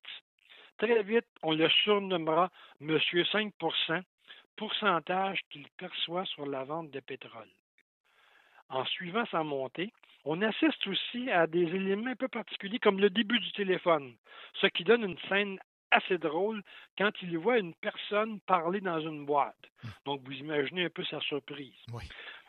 Très 0.78 1.02
vite, 1.02 1.26
on 1.42 1.52
le 1.52 1.68
surnommera 1.68 2.50
Monsieur 2.80 3.24
5 3.24 3.52
pourcentage 4.56 5.40
qu'il 5.50 5.66
perçoit 5.76 6.24
sur 6.26 6.46
la 6.46 6.64
vente 6.64 6.90
de 6.90 7.00
pétrole. 7.00 7.50
En 8.68 8.84
suivant 8.86 9.26
sa 9.26 9.42
montée, 9.42 9.92
on 10.24 10.40
assiste 10.40 10.86
aussi 10.86 11.30
à 11.30 11.46
des 11.46 11.64
éléments 11.64 12.10
un 12.10 12.16
peu 12.16 12.28
particuliers 12.28 12.78
comme 12.78 13.00
le 13.00 13.10
début 13.10 13.38
du 13.38 13.52
téléphone, 13.52 14.14
ce 14.60 14.66
qui 14.68 14.84
donne 14.84 15.02
une 15.02 15.18
scène 15.28 15.58
assez 15.90 16.16
drôle 16.18 16.62
quand 16.96 17.10
il 17.22 17.36
voit 17.38 17.58
une 17.58 17.74
personne 17.74 18.40
parler 18.40 18.80
dans 18.80 19.00
une 19.00 19.26
boîte. 19.26 19.54
Donc, 20.06 20.22
vous 20.24 20.32
imaginez 20.32 20.86
un 20.86 20.90
peu 20.90 21.04
sa 21.04 21.20
surprise. 21.20 21.74
Oui. 21.92 22.04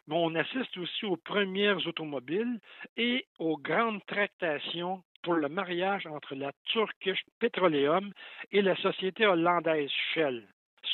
Mais 0.08 0.16
on 0.16 0.36
assiste 0.36 0.78
aussi 0.78 1.06
aux 1.06 1.18
premières 1.18 1.86
automobiles 1.88 2.60
et 2.98 3.26
aux 3.40 3.58
grandes 3.58 4.06
tractations 4.06 5.02
pour 5.22 5.36
le 5.36 5.48
mariage 5.48 6.06
entre 6.06 6.36
la 6.36 6.52
Turkish 6.66 7.24
Petroleum 7.40 8.12
et 8.52 8.62
la 8.62 8.76
société 8.76 9.26
hollandaise 9.26 9.90
Shell, 10.14 10.46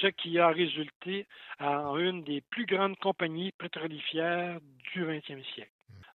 ce 0.01 0.07
qui 0.07 0.39
a 0.39 0.49
résulté 0.49 1.25
en 1.59 1.97
une 1.97 2.23
des 2.23 2.41
plus 2.41 2.65
grandes 2.65 2.97
compagnies 2.97 3.51
pétrolifères 3.53 4.59
du 4.93 5.03
20e 5.03 5.43
siècle. 5.53 5.71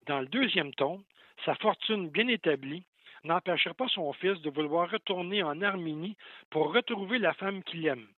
Dans 0.06 0.20
le 0.20 0.26
deuxième 0.26 0.74
tome, 0.74 1.02
sa 1.44 1.54
fortune 1.56 2.10
bien 2.10 2.28
établie 2.28 2.84
n'empêchera 3.24 3.74
pas 3.74 3.88
son 3.88 4.12
fils 4.12 4.40
de 4.42 4.50
vouloir 4.50 4.90
retourner 4.90 5.42
en 5.42 5.60
Arménie 5.62 6.16
pour 6.50 6.72
retrouver 6.74 7.18
la 7.18 7.34
femme 7.34 7.62
qu'il 7.62 7.86
aime. 7.86 8.08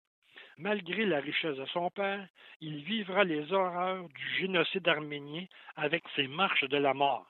Malgré 0.56 1.04
la 1.04 1.20
richesse 1.20 1.56
de 1.56 1.66
son 1.66 1.90
père, 1.90 2.26
il 2.60 2.84
vivra 2.84 3.24
les 3.24 3.52
horreurs 3.52 4.08
du 4.08 4.34
génocide 4.38 4.86
arménien 4.86 5.46
avec 5.76 6.04
ses 6.14 6.28
marches 6.28 6.64
de 6.64 6.76
la 6.76 6.94
mort, 6.94 7.26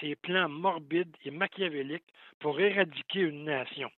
ses 0.00 0.16
plans 0.16 0.48
morbides 0.48 1.16
et 1.24 1.30
machiavéliques 1.30 2.12
pour 2.40 2.60
éradiquer 2.60 3.20
une 3.20 3.44
nation. 3.44 3.90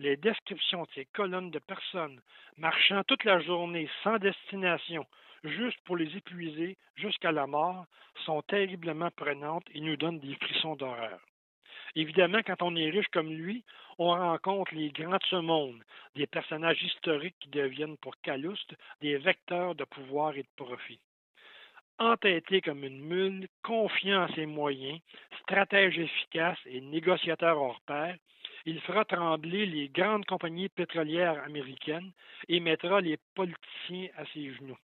Les 0.00 0.16
descriptions 0.16 0.84
de 0.84 0.88
ces 0.94 1.06
colonnes 1.06 1.50
de 1.50 1.58
personnes 1.58 2.20
marchant 2.56 3.02
toute 3.04 3.24
la 3.24 3.40
journée 3.40 3.90
sans 4.04 4.18
destination, 4.18 5.04
juste 5.42 5.80
pour 5.84 5.96
les 5.96 6.16
épuiser 6.16 6.76
jusqu'à 6.94 7.32
la 7.32 7.48
mort, 7.48 7.84
sont 8.24 8.42
terriblement 8.42 9.10
prenantes 9.10 9.66
et 9.74 9.80
nous 9.80 9.96
donnent 9.96 10.20
des 10.20 10.36
frissons 10.36 10.76
d'horreur. 10.76 11.20
Évidemment, 11.96 12.42
quand 12.46 12.62
on 12.62 12.76
est 12.76 12.90
riche 12.90 13.08
comme 13.08 13.32
lui, 13.32 13.64
on 13.98 14.10
rencontre 14.10 14.72
les 14.72 14.90
grands 14.90 15.16
de 15.16 15.26
ce 15.30 15.36
monde, 15.36 15.82
des 16.14 16.28
personnages 16.28 16.82
historiques 16.82 17.36
qui 17.40 17.48
deviennent 17.48 17.96
pour 17.96 18.16
Calouste 18.20 18.74
des 19.00 19.16
vecteurs 19.16 19.74
de 19.74 19.84
pouvoir 19.84 20.36
et 20.36 20.42
de 20.44 20.64
profit. 20.64 21.00
Entêté 21.98 22.60
comme 22.60 22.84
une 22.84 23.00
mule, 23.00 23.48
confiant 23.62 24.24
en 24.24 24.34
ses 24.34 24.46
moyens, 24.46 25.00
stratège 25.42 25.98
efficace 25.98 26.58
et 26.66 26.80
négociateur 26.80 27.60
hors 27.60 27.80
pair, 27.80 28.16
il 28.66 28.80
fera 28.82 29.04
trembler 29.04 29.66
les 29.66 29.88
grandes 29.88 30.24
compagnies 30.26 30.68
pétrolières 30.68 31.42
américaines 31.44 32.12
et 32.48 32.60
mettra 32.60 33.00
les 33.00 33.18
politiciens 33.34 34.08
à 34.16 34.24
ses 34.26 34.52
genoux. 34.54 34.78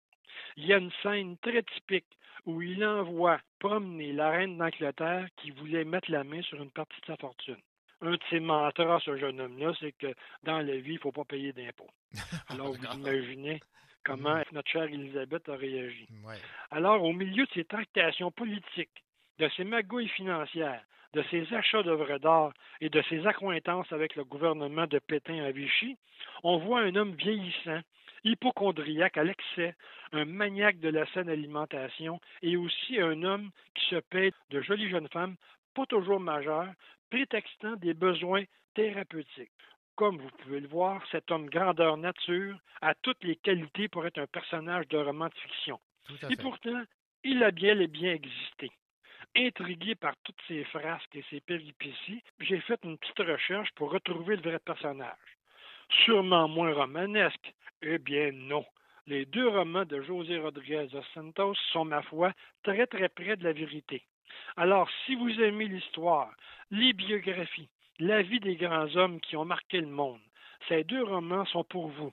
Il 0.57 0.67
y 0.67 0.73
a 0.73 0.79
une 0.79 0.93
scène 1.03 1.37
très 1.39 1.63
typique 1.63 2.07
où 2.47 2.63
il 2.63 2.85
envoie 2.85 3.41
promener 3.59 4.13
la 4.13 4.31
reine 4.31 4.59
d'Angleterre 4.59 5.27
qui 5.37 5.51
voulait 5.51 5.85
mettre 5.85 6.11
la 6.11 6.25
main 6.25 6.43
sur 6.43 6.63
une 6.63 6.71
partie 6.71 7.01
de 7.01 7.07
sa 7.07 7.17
fortune. 7.17 7.57
Un 8.03 8.13
de 8.13 8.21
ses 8.31 8.41
mantras, 8.41 9.01
ce 9.05 9.17
jeune 9.17 9.41
homme-là, 9.41 9.73
c'est 9.79 9.93
que 9.93 10.15
dans 10.43 10.59
la 10.61 10.77
vie, 10.77 10.93
il 10.93 10.95
ne 10.95 11.01
faut 11.01 11.13
pas 11.13 11.25
payer 11.25 11.53
d'impôts. 11.53 11.91
Alors, 12.49 12.73
vous 12.73 12.99
imaginez 12.99 13.61
comment 14.05 14.43
notre 14.53 14.71
chère 14.71 14.85
Elisabeth 14.85 15.49
a 15.49 15.57
réagi. 15.57 16.09
Ouais. 16.25 16.37
Alors, 16.71 17.03
au 17.05 17.13
milieu 17.13 17.45
de 17.45 17.51
ces 17.55 17.65
tractations 17.65 18.31
politiques, 18.31 19.05
de 19.39 19.49
ces 19.57 19.65
magouilles 19.65 20.09
financières, 20.09 20.83
de 21.15 21.23
ses 21.31 21.53
achats 21.55 21.83
d'œuvres 21.83 22.19
d'art 22.19 22.53
et 22.81 22.89
de 22.89 23.03
ses 23.09 23.27
accointances 23.27 23.93
avec 23.93 24.15
le 24.17 24.25
gouvernement 24.25 24.87
de 24.87 24.99
Pétain 24.99 25.43
à 25.45 25.51
Vichy, 25.51 25.97
on 26.45 26.59
voit 26.59 26.81
un 26.81 26.95
homme 26.95 27.15
vieillissant, 27.15 27.81
hypochondriaque 28.25 29.17
à 29.17 29.25
l'excès, 29.25 29.75
un 30.13 30.25
maniaque 30.25 30.79
de 30.79 30.89
la 30.89 31.07
saine 31.13 31.29
alimentation 31.29 32.21
et 32.43 32.57
aussi 32.57 33.01
un 33.01 33.23
homme 33.23 33.51
qui 33.75 33.87
se 33.87 33.97
paie 33.97 34.33
de 34.51 34.61
jolies 34.61 34.91
jeunes 34.91 35.09
femmes, 35.09 35.37
pas 35.75 35.87
toujours 35.87 36.21
majeures, 36.21 36.73
prétextant 37.11 37.77
des 37.77 37.95
besoins 37.95 38.45
thérapeutiques. 38.75 39.51
Comme 40.01 40.17
vous 40.17 40.31
pouvez 40.39 40.61
le 40.61 40.69
voir, 40.69 41.03
cet 41.13 41.31
homme 41.31 41.51
grandeur 41.51 41.99
nature 41.99 42.57
a 42.81 42.95
toutes 42.95 43.23
les 43.23 43.37
qualités 43.37 43.87
pour 43.87 44.07
être 44.07 44.17
un 44.17 44.27
personnage 44.27 44.89
de 44.89 44.97
roman 44.97 45.29
de 45.29 45.35
fiction. 45.35 45.79
Et 46.31 46.37
pourtant, 46.37 46.85
il 47.23 47.43
a 47.43 47.51
bien 47.51 47.79
et 47.79 47.87
bien 47.87 48.15
existé. 48.15 48.71
Intrigué 49.37 49.95
par 49.97 50.15
toutes 50.25 50.41
ces 50.49 50.65
frasques 50.65 51.15
et 51.15 51.25
ces 51.29 51.43
péripéties, 51.43 52.23
j'ai 52.39 52.61
fait 52.61 52.83
une 52.83 52.97
petite 52.97 53.19
recherche 53.19 53.69
pour 53.73 53.91
retrouver 53.91 54.37
le 54.37 54.43
vrai 54.43 54.59
personnage. 54.61 55.37
Sûrement 56.07 56.49
moins 56.49 56.73
romanesque. 56.73 57.53
Eh 57.83 57.99
bien 57.99 58.33
non. 58.33 58.65
Les 59.07 59.27
deux 59.27 59.49
romans 59.49 59.85
de 59.85 60.01
José 60.01 60.39
Rodriguez 60.39 60.87
dos 60.91 61.03
Santos 61.13 61.57
sont, 61.73 61.85
ma 61.85 62.01
foi, 62.01 62.33
très 62.63 62.87
très 62.87 63.11
près 63.11 63.37
de 63.37 63.45
la 63.45 63.53
vérité. 63.53 64.03
Alors, 64.57 64.89
si 65.05 65.15
vous 65.15 65.43
aimez 65.43 65.67
l'histoire, 65.67 66.33
les 66.71 66.95
biographies, 66.95 67.69
la 68.01 68.23
vie 68.23 68.41
des 68.41 68.57
grands 68.57 68.97
hommes 68.97 69.21
qui 69.21 69.37
ont 69.37 69.45
marqué 69.45 69.81
le 69.81 69.87
monde, 69.87 70.21
ces 70.69 70.85
deux 70.85 71.05
romans 71.05 71.45
sont 71.47 71.65
pour 71.65 71.89
vous. 71.89 72.13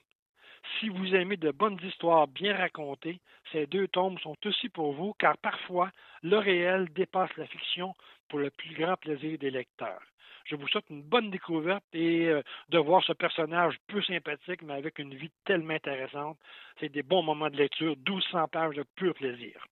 Si 0.79 0.89
vous 0.89 1.15
aimez 1.15 1.37
de 1.37 1.51
bonnes 1.51 1.79
histoires 1.81 2.27
bien 2.27 2.55
racontées, 2.55 3.21
ces 3.53 3.67
deux 3.67 3.87
tomes 3.87 4.17
sont 4.19 4.35
aussi 4.45 4.67
pour 4.67 4.91
vous, 4.91 5.13
car 5.17 5.37
parfois, 5.37 5.91
le 6.23 6.37
réel 6.37 6.89
dépasse 6.93 7.35
la 7.37 7.47
fiction 7.47 7.95
pour 8.27 8.39
le 8.39 8.49
plus 8.49 8.75
grand 8.75 8.97
plaisir 8.97 9.37
des 9.37 9.49
lecteurs. 9.49 10.01
Je 10.45 10.55
vous 10.55 10.67
souhaite 10.67 10.89
une 10.89 11.03
bonne 11.03 11.29
découverte 11.29 11.83
et 11.93 12.27
euh, 12.27 12.41
de 12.69 12.77
voir 12.77 13.03
ce 13.03 13.13
personnage 13.13 13.75
peu 13.87 14.01
sympathique, 14.01 14.61
mais 14.63 14.73
avec 14.73 14.99
une 14.99 15.15
vie 15.15 15.31
tellement 15.45 15.73
intéressante. 15.73 16.37
C'est 16.79 16.89
des 16.89 17.03
bons 17.03 17.23
moments 17.23 17.49
de 17.49 17.57
lecture, 17.57 17.95
1200 17.97 18.47
pages 18.49 18.75
de 18.75 18.83
pur 18.95 19.13
plaisir. 19.13 19.65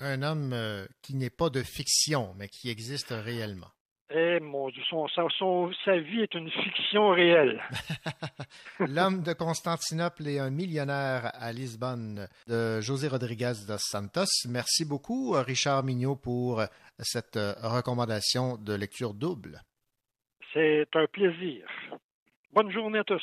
Un 0.00 0.22
homme 0.22 0.52
euh, 0.52 0.86
qui 1.02 1.14
n'est 1.14 1.30
pas 1.30 1.50
de 1.50 1.62
fiction, 1.62 2.34
mais 2.38 2.48
qui 2.48 2.70
existe 2.70 3.10
réellement. 3.10 3.70
Eh 4.14 4.40
mon 4.40 4.68
Dieu, 4.68 4.82
son- 4.90 5.08
son- 5.08 5.28
son- 5.30 5.72
sa 5.84 5.98
vie 5.98 6.20
est 6.20 6.34
une 6.34 6.50
fiction 6.50 7.10
réelle. 7.10 7.62
L'homme 8.80 9.22
de 9.22 9.32
Constantinople 9.32 10.26
et 10.28 10.38
un 10.38 10.50
millionnaire 10.50 11.30
à 11.34 11.52
Lisbonne 11.52 12.28
de 12.46 12.80
José 12.82 13.08
Rodriguez 13.08 13.52
dos 13.66 13.78
Santos. 13.78 14.46
Merci 14.48 14.84
beaucoup, 14.84 15.32
Richard 15.32 15.82
Mignot, 15.84 16.16
pour 16.16 16.62
cette 16.98 17.36
euh, 17.36 17.54
recommandation 17.62 18.56
de 18.58 18.74
lecture 18.74 19.14
double. 19.14 19.60
C'est 20.52 20.88
un 20.94 21.06
plaisir. 21.06 21.66
Bonne 22.52 22.70
journée 22.70 22.98
à 22.98 23.04
tous. 23.04 23.22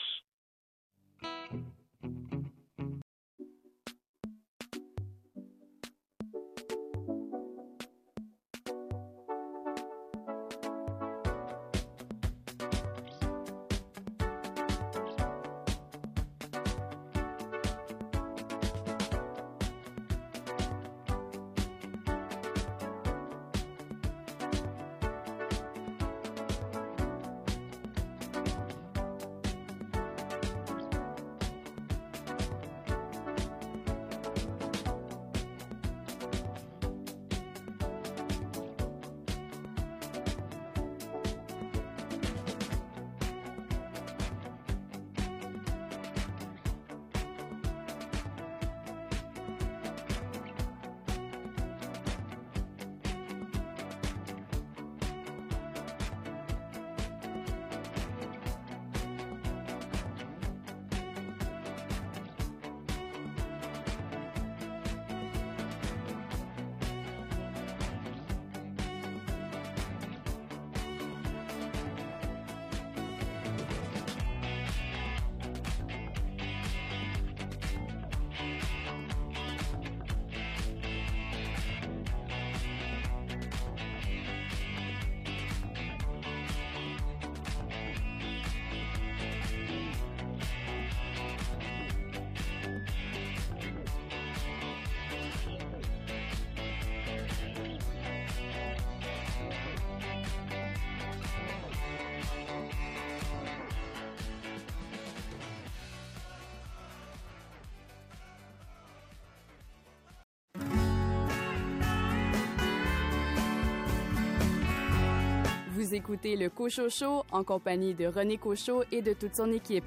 Vous 115.89 115.95
écoutez 115.95 116.35
le 116.35 116.49
Cochot 116.49 116.91
Show 116.91 117.23
en 117.31 117.43
compagnie 117.43 117.95
de 117.95 118.05
René 118.05 118.37
Cochot 118.37 118.83
et 118.91 119.01
de 119.01 119.13
toute 119.13 119.35
son 119.35 119.51
équipe. 119.51 119.83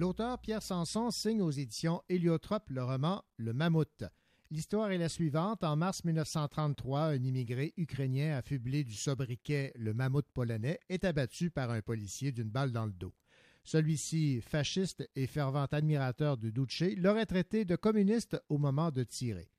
L'auteur 0.00 0.38
Pierre 0.38 0.62
Sanson 0.62 1.10
signe 1.10 1.42
aux 1.42 1.50
éditions 1.50 2.00
Héliotrope 2.08 2.70
le 2.70 2.82
roman 2.82 3.22
Le 3.36 3.52
Mammouth. 3.52 4.04
L'histoire 4.50 4.90
est 4.92 4.96
la 4.96 5.10
suivante. 5.10 5.62
En 5.62 5.76
mars 5.76 6.04
1933, 6.04 7.00
un 7.00 7.22
immigré 7.22 7.74
ukrainien 7.76 8.34
affublé 8.34 8.82
du 8.82 8.94
sobriquet 8.94 9.74
Le 9.74 9.92
Mammouth 9.92 10.24
polonais 10.32 10.80
est 10.88 11.04
abattu 11.04 11.50
par 11.50 11.70
un 11.70 11.82
policier 11.82 12.32
d'une 12.32 12.48
balle 12.48 12.72
dans 12.72 12.86
le 12.86 12.94
dos. 12.94 13.12
Celui-ci, 13.62 14.40
fasciste 14.40 15.06
et 15.16 15.26
fervent 15.26 15.66
admirateur 15.70 16.38
de 16.38 16.48
Duce, 16.48 16.96
l'aurait 16.96 17.26
traité 17.26 17.66
de 17.66 17.76
communiste 17.76 18.42
au 18.48 18.56
moment 18.56 18.90
de 18.90 19.02
tirer. 19.02 19.50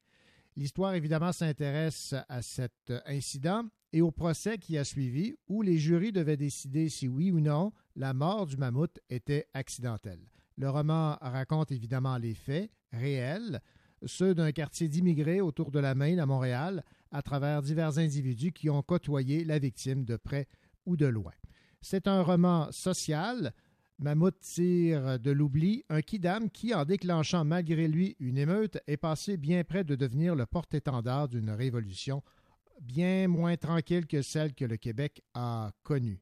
L'histoire, 0.57 0.93
évidemment, 0.95 1.31
s'intéresse 1.31 2.13
à 2.27 2.41
cet 2.41 2.93
incident 3.05 3.65
et 3.93 4.01
au 4.01 4.11
procès 4.11 4.57
qui 4.57 4.77
a 4.77 4.83
suivi, 4.83 5.35
où 5.47 5.61
les 5.61 5.77
jurys 5.77 6.11
devaient 6.11 6.37
décider 6.37 6.89
si 6.89 7.07
oui 7.07 7.31
ou 7.31 7.39
non 7.39 7.71
la 7.95 8.13
mort 8.13 8.45
du 8.45 8.57
mammouth 8.57 8.99
était 9.09 9.47
accidentelle. 9.53 10.29
Le 10.57 10.69
roman 10.69 11.17
raconte 11.21 11.71
évidemment 11.71 12.17
les 12.17 12.33
faits 12.33 12.69
réels, 12.91 13.61
ceux 14.05 14.33
d'un 14.33 14.51
quartier 14.51 14.87
d'immigrés 14.87 15.41
autour 15.41 15.71
de 15.71 15.79
la 15.79 15.95
Maine 15.95 16.19
à 16.19 16.25
Montréal, 16.25 16.83
à 17.11 17.21
travers 17.21 17.61
divers 17.61 17.97
individus 17.97 18.51
qui 18.51 18.69
ont 18.69 18.81
côtoyé 18.81 19.43
la 19.43 19.59
victime 19.59 20.05
de 20.05 20.17
près 20.17 20.47
ou 20.85 20.97
de 20.97 21.05
loin. 21.05 21.33
C'est 21.81 22.07
un 22.07 22.21
roman 22.21 22.71
social. 22.71 23.53
Mammouth 24.01 24.39
tire 24.39 25.19
de 25.19 25.29
l'oubli 25.29 25.83
un 25.89 26.01
kidam 26.01 26.49
qui, 26.49 26.73
en 26.73 26.85
déclenchant 26.85 27.45
malgré 27.45 27.87
lui 27.87 28.15
une 28.19 28.39
émeute, 28.39 28.79
est 28.87 28.97
passé 28.97 29.37
bien 29.37 29.63
près 29.63 29.83
de 29.83 29.93
devenir 29.93 30.33
le 30.33 30.47
porte-étendard 30.47 31.27
d'une 31.27 31.51
révolution 31.51 32.23
bien 32.81 33.27
moins 33.27 33.57
tranquille 33.57 34.07
que 34.07 34.23
celle 34.23 34.55
que 34.55 34.65
le 34.65 34.77
Québec 34.77 35.21
a 35.35 35.71
connue. 35.83 36.19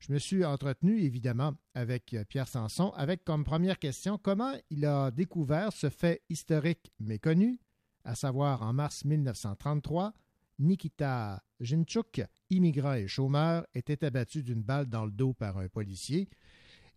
Je 0.00 0.12
me 0.12 0.18
suis 0.18 0.44
entretenu 0.44 1.00
évidemment 1.00 1.54
avec 1.74 2.14
Pierre 2.28 2.46
Sanson 2.46 2.90
avec 2.90 3.24
comme 3.24 3.42
première 3.42 3.78
question 3.78 4.18
comment 4.18 4.52
il 4.68 4.84
a 4.84 5.10
découvert 5.10 5.72
ce 5.72 5.88
fait 5.88 6.20
historique 6.28 6.92
méconnu, 7.00 7.58
à 8.04 8.14
savoir 8.14 8.60
en 8.60 8.74
mars 8.74 9.06
1933, 9.06 10.12
Nikita 10.58 11.42
Jinchuk, 11.58 12.22
immigrant 12.50 12.92
et 12.92 13.08
chômeur, 13.08 13.66
était 13.74 14.04
abattu 14.04 14.42
d'une 14.42 14.62
balle 14.62 14.90
dans 14.90 15.06
le 15.06 15.10
dos 15.10 15.32
par 15.32 15.56
un 15.56 15.68
policier. 15.68 16.28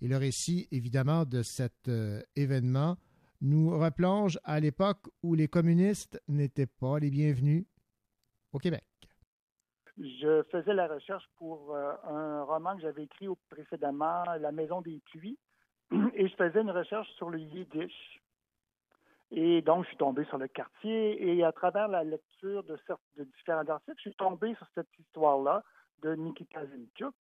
Et 0.01 0.07
le 0.07 0.17
récit, 0.17 0.67
évidemment, 0.71 1.25
de 1.25 1.41
cet 1.41 1.87
euh, 1.87 2.21
événement 2.35 2.97
nous 3.41 3.77
replonge 3.77 4.39
à 4.43 4.59
l'époque 4.59 5.07
où 5.23 5.35
les 5.35 5.47
communistes 5.47 6.21
n'étaient 6.27 6.67
pas 6.67 6.99
les 6.99 7.09
bienvenus 7.09 7.65
au 8.53 8.59
Québec. 8.59 8.85
Je 9.97 10.43
faisais 10.51 10.73
la 10.73 10.87
recherche 10.87 11.25
pour 11.37 11.73
euh, 11.73 11.91
un 12.03 12.43
roman 12.43 12.75
que 12.75 12.81
j'avais 12.83 13.03
écrit 13.03 13.27
précédemment, 13.49 14.23
La 14.39 14.51
Maison 14.51 14.81
des 14.81 15.01
Puits, 15.05 15.39
et 16.13 16.27
je 16.27 16.35
faisais 16.35 16.61
une 16.61 16.71
recherche 16.71 17.09
sur 17.17 17.29
le 17.29 17.39
yiddish. 17.39 18.21
Et 19.31 19.61
donc, 19.61 19.83
je 19.83 19.89
suis 19.89 19.97
tombé 19.97 20.23
sur 20.25 20.37
le 20.37 20.47
quartier 20.47 21.35
et 21.35 21.43
à 21.43 21.51
travers 21.51 21.87
la 21.87 22.03
lecture 22.03 22.63
de, 22.63 22.77
différents 23.35 23.67
articles, 23.67 23.97
je 23.97 24.09
suis 24.09 24.15
tombé 24.15 24.55
sur 24.55 24.67
cette 24.73 24.87
histoire-là 24.99 25.63
de 26.01 26.15
Nikita 26.15 26.61
Zinchuk, 26.65 27.15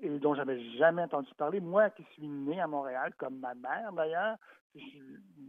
et 0.00 0.18
dont 0.18 0.34
j'avais 0.34 0.60
jamais 0.76 1.02
entendu 1.02 1.32
parler. 1.34 1.60
Moi 1.60 1.90
qui 1.90 2.04
suis 2.12 2.28
né 2.28 2.60
à 2.60 2.66
Montréal, 2.66 3.12
comme 3.18 3.38
ma 3.38 3.54
mère 3.54 3.92
d'ailleurs, 3.92 4.36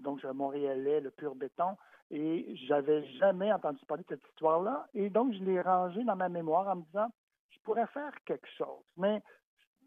donc 0.03 0.19
je 0.19 0.27
suis 0.27 0.35
Montréalais, 0.35 0.99
le 0.99 1.11
pur 1.11 1.35
béton, 1.35 1.77
et 2.09 2.55
j'avais 2.67 3.05
jamais 3.19 3.51
entendu 3.53 3.83
parler 3.85 4.03
de 4.03 4.09
cette 4.09 4.27
histoire-là. 4.29 4.87
Et 4.93 5.09
donc, 5.09 5.33
je 5.33 5.43
l'ai 5.43 5.61
rangée 5.61 6.03
dans 6.03 6.15
ma 6.15 6.29
mémoire 6.29 6.67
en 6.67 6.77
me 6.77 6.83
disant, 6.83 7.07
je 7.51 7.59
pourrais 7.61 7.87
faire 7.87 8.11
quelque 8.25 8.47
chose. 8.57 8.83
Mais 8.97 9.21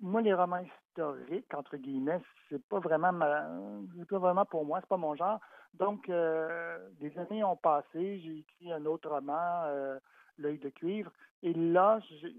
moi, 0.01 0.23
les 0.23 0.35
romans 0.35 0.63
historiques, 0.63 1.53
entre 1.55 1.77
guillemets, 1.77 2.21
c'est 2.49 2.65
pas 2.67 2.79
vraiment 2.79 3.13
pas 3.19 4.19
vraiment 4.19 4.45
pour 4.45 4.65
moi, 4.65 4.81
c'est 4.81 4.89
pas 4.89 4.97
mon 4.97 5.15
genre. 5.15 5.41
Donc, 5.75 6.09
euh, 6.09 6.79
des 7.01 7.17
années 7.19 7.45
ont 7.45 7.57
passé, 7.57 8.21
j'ai 8.21 8.39
écrit 8.39 8.73
un 8.73 8.85
autre 8.87 9.11
roman, 9.11 9.65
euh, 9.67 9.99
L'œil 10.37 10.59
de 10.59 10.69
cuivre, 10.69 11.13
et 11.45 11.53
là, 11.53 12.01
j'ai- 12.11 12.35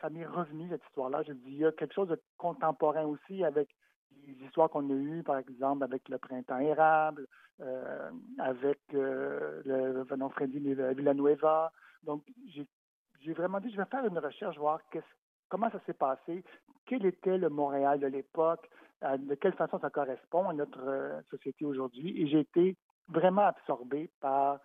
ça 0.00 0.10
m'est 0.10 0.26
revenu 0.26 0.68
cette 0.68 0.84
histoire-là. 0.86 1.22
Je 1.26 1.32
dis, 1.32 1.52
il 1.52 1.58
y 1.58 1.66
a 1.66 1.72
quelque 1.72 1.94
chose 1.94 2.08
de 2.08 2.20
contemporain 2.38 3.04
aussi 3.04 3.44
avec 3.44 3.68
les 4.26 4.34
histoires 4.44 4.70
qu'on 4.70 4.88
a 4.90 4.92
eues, 4.92 5.22
par 5.22 5.38
exemple, 5.38 5.84
avec 5.84 6.08
le 6.08 6.18
printemps 6.18 6.58
érable, 6.58 7.26
euh, 7.60 8.10
avec 8.38 8.78
euh, 8.94 9.62
le 9.64 10.28
Freddy 10.30 10.58
Villanueva. 10.58 11.72
Donc, 12.02 12.24
j'ai 12.48 12.66
j'ai 13.20 13.32
vraiment 13.32 13.60
dit, 13.60 13.70
je 13.70 13.76
vais 13.76 13.84
faire 13.86 14.06
une 14.06 14.18
recherche, 14.18 14.56
voir 14.56 14.80
comment 15.48 15.70
ça 15.70 15.80
s'est 15.86 15.94
passé, 15.94 16.42
quel 16.86 17.04
était 17.04 17.38
le 17.38 17.50
Montréal 17.50 18.00
de 18.00 18.06
l'époque, 18.06 18.68
de 19.02 19.34
quelle 19.34 19.54
façon 19.54 19.78
ça 19.78 19.90
correspond 19.90 20.48
à 20.48 20.52
notre 20.52 20.86
euh, 20.86 21.20
société 21.30 21.64
aujourd'hui. 21.64 22.20
Et 22.20 22.26
j'ai 22.28 22.40
été 22.40 22.76
vraiment 23.08 23.42
absorbé 23.42 24.10
par 24.20 24.60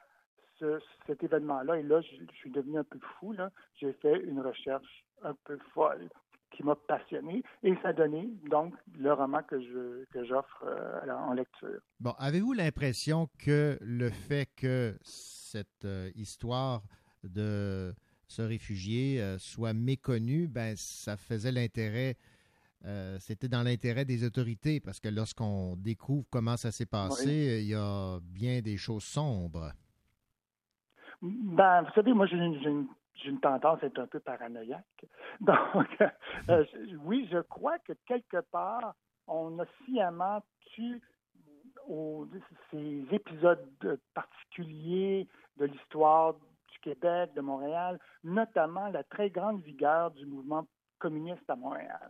ce- 0.60 0.80
cet 1.08 1.24
événement-là. 1.24 1.80
Et 1.80 1.84
là, 1.84 2.02
je, 2.02 2.16
je 2.32 2.38
suis 2.38 2.52
devenu 2.52 2.78
un 2.80 2.84
peu 2.84 3.00
fou. 3.20 3.34
là. 3.34 3.52
J'ai 3.80 3.94
fait 3.94 4.20
une 4.24 4.40
recherche 4.42 5.06
un 5.24 5.34
peu 5.46 5.58
folle 5.74 6.10
qui 6.52 6.64
m'a 6.64 6.76
passionné 6.76 7.44
et 7.64 7.74
ça 7.82 7.90
a 7.90 7.94
donné 7.94 8.30
donc 8.50 8.74
le 8.98 9.12
roman 9.12 9.44
que 9.44 9.60
je 9.60 10.06
que 10.06 10.24
j'offre 10.24 10.64
euh, 10.66 11.12
en 11.12 11.34
lecture. 11.34 11.82
Bon, 12.00 12.14
avez-vous 12.18 12.54
l'impression 12.54 13.28
que 13.40 13.78
le 13.82 14.10
fait 14.10 14.50
que 14.56 14.98
cette 15.04 15.84
euh, 15.86 16.10
histoire 16.16 16.82
de 17.24 17.94
ce 18.28 18.42
réfugié 18.42 19.22
euh, 19.22 19.38
soit 19.38 19.74
méconnu, 19.74 20.48
ben 20.48 20.76
ça 20.78 21.18
faisait 21.18 21.52
l'intérêt, 21.52 22.16
c'était 23.20 23.48
dans 23.48 23.64
l'intérêt 23.64 24.06
des 24.06 24.24
autorités, 24.24 24.80
parce 24.80 25.00
que 25.00 25.10
lorsqu'on 25.10 25.76
découvre 25.76 26.26
comment 26.30 26.56
ça 26.56 26.72
s'est 26.72 26.86
passé, 26.86 27.26
Oui. 27.28 27.62
il 27.64 27.68
y 27.70 27.74
a 27.74 28.20
bien 28.22 28.62
des 28.62 28.78
choses 28.78 29.04
sombres. 29.04 29.72
Ben, 31.28 31.82
vous 31.84 31.92
savez, 31.92 32.14
moi, 32.14 32.26
j'ai 32.28 32.36
une, 32.38 32.88
tendance 33.40 33.82
à 33.82 33.88
être 33.88 34.00
un 34.00 34.08
peu 34.08 34.20
paranoïaque. 34.20 35.06
Donc, 35.40 35.88
euh, 36.50 36.64
je- 36.74 36.96
oui, 36.98 37.28
je 37.32 37.40
crois 37.40 37.80
que 37.80 37.94
quelque 38.06 38.42
part, 38.52 38.94
on 39.28 39.58
a 39.60 39.66
sciemment 39.86 40.42
tu 40.74 41.02
au- 41.88 42.28
ces 42.72 43.06
épisodes 43.12 43.68
particuliers 44.14 45.28
de 45.58 45.66
l'histoire 45.66 46.34
du 46.34 46.80
Québec, 46.82 47.34
de 47.34 47.42
Montréal, 47.42 48.00
notamment 48.24 48.88
la 48.90 49.04
très 49.04 49.30
grande 49.30 49.62
vigueur 49.62 50.12
du 50.12 50.26
mouvement 50.26 50.66
communiste 51.00 51.48
à 51.50 51.56
Montréal. 51.56 52.10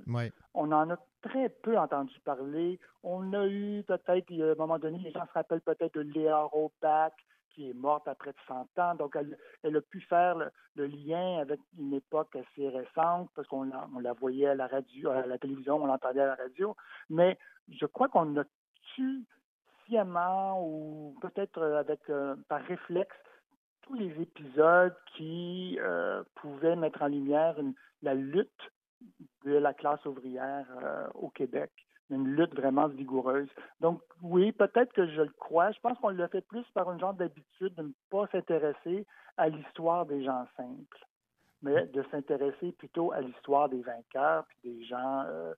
On 0.54 0.72
en 0.72 0.90
a 0.92 0.98
très 1.22 1.50
peu 1.50 1.78
entendu 1.78 2.18
parler. 2.24 2.80
On 3.04 3.34
a 3.34 3.48
eu 3.48 3.84
peut-être, 3.88 4.32
a 4.32 4.52
un 4.52 4.56
moment 4.56 4.80
donné, 4.80 5.00
les 5.00 5.12
gens 5.12 5.26
se 5.26 5.32
rappellent 5.34 5.62
peut-être 5.62 5.96
de 5.96 6.02
Léa 6.02 6.40
Ropac, 6.44 7.14
qui 7.56 7.69
est 7.69 7.73
morte 7.73 8.07
après 8.07 8.32
de 8.32 8.38
100 8.48 8.68
ans. 8.77 8.95
Donc, 8.95 9.18
elle, 9.64 9.76
a 9.76 9.82
pu 9.82 10.02
faire 10.02 10.52
le, 10.76 10.86
lien 10.86 11.40
avec 11.40 11.60
une 11.80 11.94
époque 11.94 12.36
assez 12.36 12.69
récente, 12.69 13.30
parce 13.34 13.48
qu'on 13.48 13.64
la, 13.64 14.14
voyait 14.14 14.48
à 14.48 14.56
la 14.56 14.68
radio, 14.68 15.10
à 15.10 15.26
la 15.26 15.38
télévision, 15.38 15.82
on 15.82 15.86
l'entendait 15.86 16.22
à 16.22 16.27
la 16.27 16.36
radio. 16.36 16.76
Mais 17.10 17.38
je 17.69 17.86
crois 17.86 18.10
qu'on 18.10 18.38
a 18.38 18.44
tu 18.94 19.26
sciemment 19.86 20.64
ou 20.64 21.15
peut-être 21.22 21.61
avec 21.61 21.99
euh, 22.10 22.36
par 22.48 22.61
réflexe 22.61 23.15
tous 23.82 23.94
les 23.94 24.22
épisodes 24.22 24.95
qui 25.15 25.77
euh, 25.80 26.23
pouvaient 26.36 26.76
mettre 26.76 27.03
en 27.03 27.07
lumière 27.07 27.56
la 28.02 28.14
lutte 28.14 28.72
de 29.44 29.53
la 29.53 29.73
classe 29.73 30.03
ouvrière 30.06 30.65
euh, 30.82 31.07
au 31.14 31.30
Québec. 31.30 31.72
Une 32.10 32.27
lutte 32.27 32.56
vraiment 32.56 32.88
vigoureuse. 32.88 33.49
Donc, 33.80 34.02
oui, 34.22 34.52
peut-être 34.52 34.94
que 34.94 35.07
je 35.07 35.22
le 35.22 35.34
crois. 35.40 35.72
Je 35.72 35.80
pense 35.80 35.98
qu'on 35.99 36.10
le 36.10 36.27
fait 36.27 36.45
plus 36.45 36.65
par 36.73 36.91
une 36.91 36.99
genre 36.99 37.14
d'habitude 37.15 37.73
de 37.76 37.84
ne 37.84 37.91
pas 38.11 38.27
s'intéresser 38.32 39.07
à 39.38 39.49
l'histoire 39.49 40.06
des 40.06 40.23
gens 40.23 40.45
simples, 40.56 41.06
mais 41.64 41.88
de 41.88 42.03
s'intéresser 42.11 42.73
plutôt 42.73 43.11
à 43.11 43.22
l'histoire 43.22 43.69
des 43.69 43.82
vainqueurs, 43.82 44.45
puis 44.45 44.57
des 44.64 44.86
gens 44.86 45.23
euh, 45.27 45.53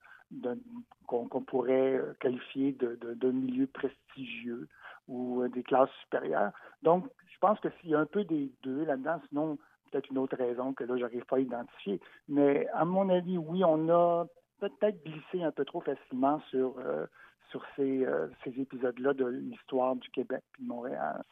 qu'on 1.06 1.42
pourrait 1.42 2.02
qualifier 2.20 2.72
de, 2.74 2.96
de, 2.96 3.32
milieux 3.32 3.68
prestigieux 3.68 4.68
ou 5.08 5.42
euh, 5.42 5.50
des 5.50 5.64
classes 5.64 5.92
supérieures. 6.02 6.52
Donc, 6.82 7.08
je 7.28 7.38
pense 7.40 7.60
que 7.60 7.70
s'il 7.80 7.92
y 7.92 7.96
a 7.96 8.00
un 8.00 8.06
peu 8.06 8.24
des 8.24 8.52
deux 8.64 8.86
là-dedans, 8.86 9.22
sinon 9.30 9.58
peut-être 9.92 10.10
une 10.10 10.18
autre 10.18 10.36
raison 10.36 10.74
que 10.74 10.84
là, 10.84 10.98
j'arrive 10.98 11.26
pas 11.26 11.38
à 11.38 11.40
identifier. 11.40 12.02
Mais 12.28 12.68
à 12.74 12.86
mon 12.86 13.10
avis, 13.10 13.38
oui, 13.38 13.64
on 13.64 13.90
a 13.90 14.26
peut-être 14.60 15.04
glissé 15.04 15.44
un 15.44 15.52
peu 15.52 15.66
trop 15.66 15.82
facilement 15.82 16.40
sur, 16.50 16.76
euh, 16.80 17.06
sur 17.50 17.64
ces, 17.76 18.06
euh, 18.06 18.28
ces 18.44 18.60
épisodes-là 18.60 19.14
de 19.14 19.26
l'histoire 19.26 19.96
du 19.96 20.10
Québec 20.10 20.44
et 20.60 20.64
de 20.64 20.68
Montréal. 20.68 21.24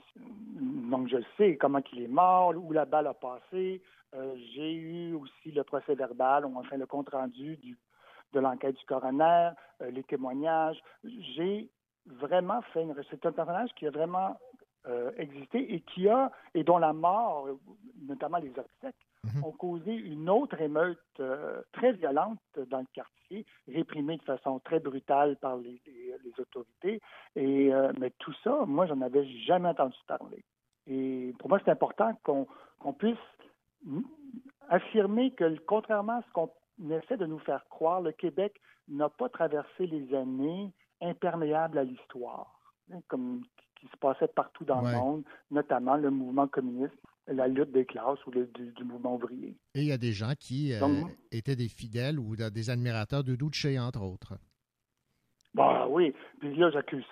Donc, 0.56 1.08
je 1.08 1.18
sais 1.38 1.58
comment 1.58 1.82
il 1.94 2.04
est 2.04 2.08
mort, 2.08 2.54
où 2.56 2.72
la 2.72 2.86
balle 2.86 3.08
a 3.08 3.14
passé. 3.14 3.82
Euh, 4.14 4.36
J'ai 4.54 4.74
eu 4.74 5.14
aussi 5.14 5.52
le 5.52 5.64
procès 5.64 5.96
verbal, 5.96 6.46
ou 6.46 6.58
enfin 6.58 6.78
le 6.78 6.86
compte-rendu 6.86 7.58
du, 7.58 7.78
de 8.34 8.40
l'enquête 8.40 8.76
du 8.76 8.86
coroner, 8.86 9.52
les 9.82 10.04
témoignages. 10.04 10.82
J'ai 11.04 11.70
vraiment 12.06 12.62
fait 12.74 12.84
une... 12.84 12.96
C'est 13.10 13.26
un 13.26 13.32
personnage 13.32 13.74
qui 13.76 13.88
a 13.88 13.92
vraiment 13.92 14.40
existé 15.18 15.74
et 15.74 15.82
qui 15.82 16.08
a, 16.08 16.32
et 16.54 16.64
dont 16.64 16.78
la 16.78 16.94
mort, 16.94 17.48
notamment 18.08 18.38
les 18.38 18.52
obsèques, 18.52 19.05
ont 19.44 19.52
causé 19.52 19.94
une 19.94 20.30
autre 20.30 20.60
émeute 20.62 21.00
euh, 21.20 21.62
très 21.74 21.94
violente 21.94 22.40
dans 22.70 22.80
le 22.80 22.88
quartier, 22.94 23.46
réprimée 23.68 24.18
de 24.18 24.24
façon 24.24 24.60
très 24.60 24.80
brutale 24.80 25.38
par 25.38 25.58
les, 25.58 25.82
autorités. 26.38 27.02
Et, 27.36 27.74
euh, 27.74 27.92
mais 28.00 28.12
tout 28.20 28.34
ça, 28.44 28.66
moi, 28.66 28.86
j'en 28.88 29.02
avais 29.02 29.26
jamais 29.46 29.70
entendu 29.70 29.96
parler. 30.08 30.44
Et 30.88 31.34
pour 31.40 31.50
moi, 31.50 31.60
c'est 31.64 31.72
important 31.72 32.14
qu'on 32.24 32.94
puisse 32.94 33.18
affirmer 34.70 35.32
que, 35.32 35.58
contrairement 35.66 36.20
à 36.20 36.22
ce 36.24 36.32
qu'on 36.34 36.52
essaie 36.90 37.18
de 37.18 37.26
nous 37.26 37.40
faire 37.40 37.66
croire, 37.70 38.02
le 38.02 38.12
Québec 38.12 38.60
n'a 38.88 39.10
pas 39.10 39.30
traversé 39.30 39.88
les 39.88 40.14
années 40.14 40.72
imperméables 41.02 41.78
à 41.78 41.84
l'histoire, 41.84 42.60
hein, 42.92 43.00
comme 43.08 43.42
qui 43.76 43.88
se 43.88 43.98
passait 43.98 44.28
partout 44.28 44.64
dans 44.66 44.84
Ouais. 44.84 44.92
le 44.92 44.98
monde, 44.98 45.24
notamment 45.52 45.96
le 45.98 46.10
mouvement 46.12 46.48
communiste, 46.48 46.94
la 47.28 47.48
lutte 47.48 47.72
des 47.72 47.86
classes 47.86 48.24
ou 48.28 48.32
le- 48.32 48.46
du, 48.48 48.72
du 48.72 48.84
mouvement 48.84 49.16
ouvrier. 49.16 49.58
Et 49.74 49.82
il 49.82 49.86
y 49.88 49.92
a 49.92 49.98
des 49.98 50.12
gens 50.14 50.34
qui 50.40 50.74
euh, 50.74 50.80
Donc- 50.80 51.12
étaient 51.32 51.56
des 51.56 51.68
fidèles 51.70 52.20
ou 52.20 52.36
de- 52.36 52.50
des 52.50 52.70
admirateurs 52.70 53.24
de 53.24 53.36
Duce, 53.36 53.66
entre 53.80 54.02
autres. 54.02 54.34
Bah 55.54 55.88
oui, 55.90 56.14
puis 56.40 56.54
là, 56.58 56.70
j'accuse, 56.70 57.06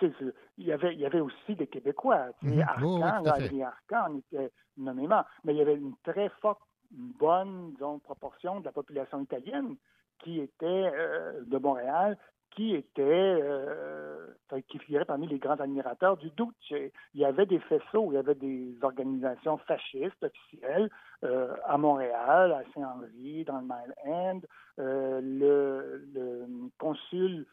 il 0.58 0.66
y 0.66 0.72
avait, 0.72 0.92
il 0.92 1.00
y 1.00 1.06
avait 1.06 1.20
aussi 1.20 1.56
des 1.56 1.66
Québécois, 1.66 2.26
tu 2.40 2.48
sais, 2.48 2.54
Mhm. 2.56 2.60
Arcan, 2.60 2.96
Oui, 2.96 3.00
oui. 3.24 3.28
Adrien 3.30 3.68
Arcan 3.68 4.16
était 4.18 4.50
nommément, 4.76 5.24
mais 5.44 5.54
il 5.54 5.58
y 5.58 5.62
avait 5.62 5.76
une 5.76 5.94
très 6.02 6.28
forte, 6.42 6.60
une 6.92 7.12
bonne, 7.18 7.72
disons, 7.72 7.98
proportion 8.00 8.60
de 8.60 8.66
la 8.66 8.72
population 8.72 9.22
italienne 9.22 9.76
qui 10.18 10.40
était 10.40 10.66
euh, 10.66 11.42
de 11.46 11.56
Montréal, 11.58 12.18
qui 12.54 12.74
était, 12.74 13.02
euh, 13.02 14.26
qui 14.68 14.78
figurait 14.78 15.04
parmi 15.04 15.26
les 15.26 15.38
grands 15.38 15.54
admirateurs 15.54 16.16
du 16.16 16.30
Duce. 16.30 16.92
Il 17.14 17.20
y 17.20 17.24
avait 17.24 17.46
des 17.46 17.58
faisceaux, 17.60 18.12
il 18.12 18.14
y 18.14 18.18
avait 18.18 18.34
des 18.34 18.76
organisations 18.82 19.58
fascistes 19.58 20.22
officielles 20.22 20.90
euh, 21.24 21.54
à 21.66 21.76
Montréal, 21.78 22.52
à 22.52 22.62
Saint-Henri, 22.72 23.44
dans 23.44 23.58
le 23.58 23.64
Mile 23.64 23.94
End. 24.06 24.40
Euh, 24.78 25.20
le, 25.22 26.46
consul 26.78 27.46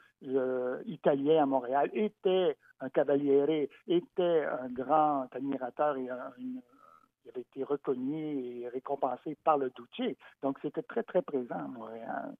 italien 0.85 1.43
à 1.43 1.45
Montréal 1.47 1.89
était 1.93 2.55
un 2.79 2.89
cavaliere, 2.89 3.69
était 3.87 4.45
un 4.45 4.69
grand 4.69 5.27
admirateur 5.33 5.97
et 5.97 6.09
il 6.37 7.29
avait 7.29 7.41
été 7.41 7.63
reconnu 7.63 8.61
et 8.61 8.67
récompensé 8.69 9.35
par 9.43 9.57
le 9.57 9.71
Duce. 9.71 10.15
Donc, 10.43 10.59
c'était 10.61 10.83
très, 10.83 11.01
très 11.01 11.23
présent 11.23 11.55
à 11.55 11.67
Montréal. 11.67 12.35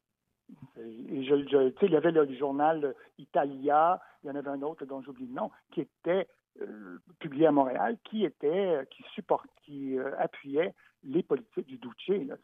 Et 0.77 1.23
je, 1.23 1.35
je- 1.49 1.69
tu 1.69 1.79
sais, 1.79 1.85
il 1.87 1.91
y 1.93 1.95
avait 1.95 2.11
le 2.11 2.33
journal 2.37 2.93
Italia, 3.17 4.01
il 4.23 4.27
y 4.27 4.31
en 4.31 4.35
avait 4.35 4.49
un 4.49 4.61
autre 4.61 4.85
dont 4.85 5.01
j'oublie 5.01 5.27
le 5.27 5.33
nom, 5.33 5.51
qui 5.71 5.81
était 5.81 6.27
euh, 6.61 6.97
publié 7.19 7.47
à 7.47 7.51
Montréal, 7.51 7.97
qui 8.09 8.25
était, 8.25 8.79
qui 8.91 9.03
supporte, 9.15 9.47
qui 9.63 9.97
euh, 9.97 10.11
appuyait 10.19 10.73
les 11.03 11.23
politiques 11.23 11.67
du 11.67 11.77
Duce. 11.77 11.95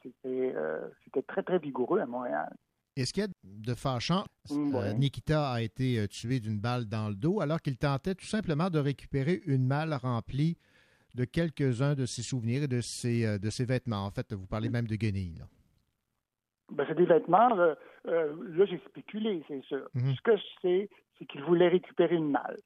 C'était, 0.04 0.54
euh, 0.56 0.88
c'était 1.04 1.22
très, 1.24 1.44
très 1.44 1.60
vigoureux 1.60 2.00
à 2.00 2.06
Montréal. 2.06 2.56
Et 2.96 3.06
ce 3.06 3.14
qu'il 3.14 3.24
y 3.24 3.26
a 3.26 3.30
de 3.44 3.74
fâchant, 3.76 4.24
Mm, 4.50 4.76
euh. 4.76 4.94
Nikita 4.94 5.52
a 5.52 5.62
été 5.62 6.00
euh, 6.00 6.08
tué 6.08 6.40
d'une 6.40 6.58
balle 6.58 6.86
dans 6.86 7.10
le 7.10 7.16
dos 7.16 7.42
alors 7.42 7.62
qu'il 7.62 7.78
tentait 7.78 8.16
tout 8.16 8.26
simplement 8.26 8.70
de 8.70 8.80
récupérer 8.80 9.42
une 9.46 9.68
malle 9.68 9.94
remplie 9.94 10.58
de 11.14 11.26
quelques-uns 11.26 11.96
de 11.96 12.06
ses 12.06 12.22
souvenirs 12.22 12.64
et 12.64 12.68
de 12.70 12.80
ses, 12.80 13.26
euh, 13.26 13.38
de 13.38 13.50
ses 13.50 13.66
vêtements? 13.66 14.06
En 14.06 14.12
fait, 14.12 14.32
vous 14.34 14.48
parlez 14.48 14.70
même 14.70 14.88
de 14.88 14.96
guenilles. 14.96 15.36
là. 15.38 15.46
Ben, 16.72 16.86
c'est 16.88 16.96
des 16.96 17.06
vêtements. 17.06 17.50
Là, 17.50 17.76
Euh, 18.08 18.34
là, 18.56 18.66
j'ai 18.66 18.78
spéculé, 18.88 19.44
c'est 19.48 19.62
sûr. 19.64 19.90
Mhm. 19.94 20.16
Ce 20.16 20.22
que 20.22 20.38
je 20.38 20.44
sais, 20.62 20.90
c'est 21.18 21.26
qu'il 21.26 21.44
voulait 21.44 21.68
récupérer 21.68 22.16
une 22.16 22.32
malle. 22.32 22.58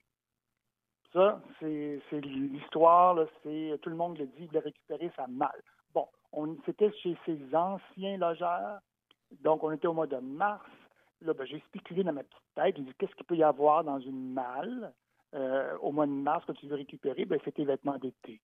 Ça, 1.13 1.41
c'est 1.59 1.99
l'histoire. 2.21 3.17
C'est 3.43 3.77
tout 3.81 3.89
le 3.89 3.95
monde 3.95 4.17
le 4.19 4.27
dit. 4.27 4.33
Il 4.41 4.47
voulait 4.47 4.59
récupérer 4.59 5.11
sa 5.15 5.25
malle. 5.27 5.61
Bon, 5.93 6.07
on 6.31 6.55
c'était 6.65 6.91
chez 7.01 7.17
ses 7.25 7.39
anciens 7.55 8.17
logeurs. 8.17 8.79
Donc, 9.41 9.63
on 9.63 9.71
était 9.71 9.87
au 9.87 9.93
mois 9.93 10.07
de 10.07 10.17
mars. 10.17 10.69
Là, 11.21 11.33
ben, 11.33 11.45
j'ai 11.47 11.59
spéculé 11.61 12.03
dans 12.03 12.13
ma 12.13 12.23
petite 12.23 12.53
tête. 12.55 12.77
J'ai 12.77 12.83
dit, 12.83 12.93
qu'est-ce 12.99 13.15
qu'il 13.15 13.25
peut 13.25 13.35
y 13.35 13.43
avoir 13.43 13.83
dans 13.83 13.99
une 13.99 14.33
malle 14.33 14.93
euh, 15.33 15.75
au 15.79 15.91
mois 15.91 16.05
de 16.05 16.11
mars 16.11 16.45
que 16.45 16.51
tu 16.53 16.67
veux 16.67 16.75
récupérer? 16.75 17.25
Ben, 17.25 17.39
c'est 17.43 17.53
tes 17.53 17.65
vêtements 17.65 17.97
d'été. 17.97 18.39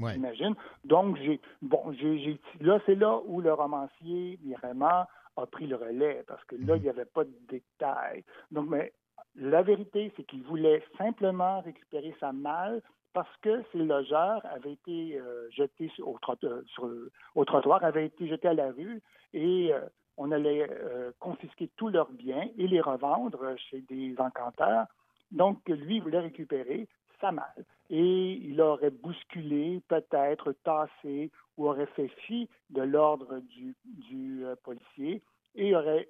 Ouais. 0.00 0.12
J'imagine. 0.14 0.54
Donc, 0.84 1.16
j'ai 1.18 1.40
bon, 1.62 1.92
j'ai 1.92 2.38
là, 2.60 2.80
c'est 2.86 2.94
là 2.94 3.20
où 3.26 3.40
le 3.40 3.52
romancier, 3.52 4.38
vraiment, 4.60 5.06
a 5.36 5.46
pris 5.46 5.66
le 5.66 5.76
relais, 5.76 6.22
parce 6.26 6.44
que 6.44 6.56
là, 6.56 6.76
il 6.76 6.82
n'y 6.82 6.88
avait 6.88 7.04
pas 7.04 7.24
de 7.24 7.34
détails. 7.48 8.24
Donc, 8.50 8.68
mais 8.68 8.92
la 9.36 9.62
vérité, 9.62 10.12
c'est 10.16 10.24
qu'il 10.24 10.42
voulait 10.44 10.82
simplement 10.98 11.60
récupérer 11.60 12.14
sa 12.20 12.32
malle 12.32 12.82
parce 13.12 13.34
que 13.42 13.62
ses 13.72 13.78
logeurs 13.78 14.44
avaient 14.46 14.72
été 14.72 15.18
euh, 15.18 15.48
jetés 15.50 15.90
au, 16.00 16.18
trottoir, 16.20 16.60
sur 16.66 16.86
le- 16.86 17.10
au 17.34 17.44
trottoir, 17.44 17.82
avaient 17.84 18.06
été 18.06 18.28
jetés 18.28 18.48
à 18.48 18.54
la 18.54 18.70
rue 18.72 19.00
et 19.32 19.72
euh, 19.72 19.80
on 20.16 20.30
allait 20.32 20.68
euh, 20.70 21.10
confisquer 21.18 21.68
tous 21.76 21.88
leurs 21.88 22.10
biens 22.10 22.48
et 22.58 22.66
les 22.68 22.80
revendre 22.80 23.56
chez 23.70 23.80
des 23.82 24.14
encanteurs. 24.18 24.86
Donc, 25.32 25.58
lui, 25.68 25.96
il 25.96 26.02
voulait 26.02 26.20
récupérer 26.20 26.86
malle. 27.32 27.64
Et 27.90 28.32
il 28.32 28.60
aurait 28.60 28.90
bousculé, 28.90 29.80
peut-être 29.88 30.52
tassé, 30.64 31.30
ou 31.56 31.68
aurait 31.68 31.88
fait 31.94 32.08
fi 32.26 32.48
de 32.70 32.82
l'ordre 32.82 33.40
du, 33.40 33.74
du 33.84 34.44
euh, 34.44 34.56
policier 34.62 35.22
et 35.54 35.74
aurait 35.74 36.08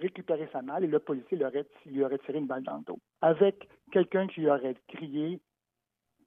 récupéré 0.00 0.48
sa 0.52 0.62
malle 0.62 0.84
et 0.84 0.88
le 0.88 0.98
policier 0.98 1.36
lui 1.36 1.44
aurait, 1.44 1.66
lui 1.86 2.04
aurait 2.04 2.18
tiré 2.18 2.38
une 2.38 2.46
balle 2.46 2.62
dans 2.62 2.78
le 2.78 2.84
dos. 2.84 2.98
Avec 3.20 3.68
quelqu'un 3.92 4.26
qui 4.28 4.40
lui 4.40 4.50
aurait 4.50 4.76
crié 4.88 5.40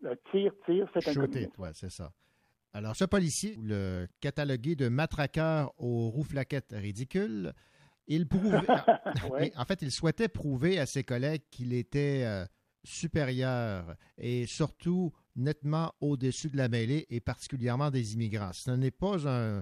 euh, 0.06 0.16
Tire, 0.32 0.54
tire, 0.66 0.88
c'est 0.94 1.18
un 1.18 1.22
ouais, 1.22 1.72
c'est 1.74 1.92
ça. 1.92 2.12
Alors, 2.74 2.96
ce 2.96 3.04
policier, 3.04 3.58
le 3.62 4.08
catalogué 4.22 4.76
de 4.76 4.88
matraqueur 4.88 5.74
aux 5.78 6.10
rouflaquettes 6.10 6.72
ridicules, 6.72 7.54
il 8.08 8.28
prouvait, 8.28 8.58
Ouais. 9.30 9.52
en 9.58 9.66
fait, 9.66 9.82
il 9.82 9.92
souhaitait 9.92 10.30
prouver 10.30 10.80
à 10.80 10.86
ses 10.86 11.04
collègues 11.04 11.44
qu'il 11.52 11.74
était 11.74 12.24
euh, 12.26 12.46
supérieur 12.84 13.96
et 14.18 14.46
surtout 14.46 15.12
nettement 15.36 15.94
au-dessus 16.02 16.50
de 16.50 16.58
la 16.58 16.68
mêlée 16.68 17.06
et 17.10 17.20
particulièrement 17.20 17.90
des 17.92 18.14
immigrants. 18.14 18.54
Ce 18.54 18.72
n'est 18.72 18.92
pas 18.92 19.28
un, 19.28 19.62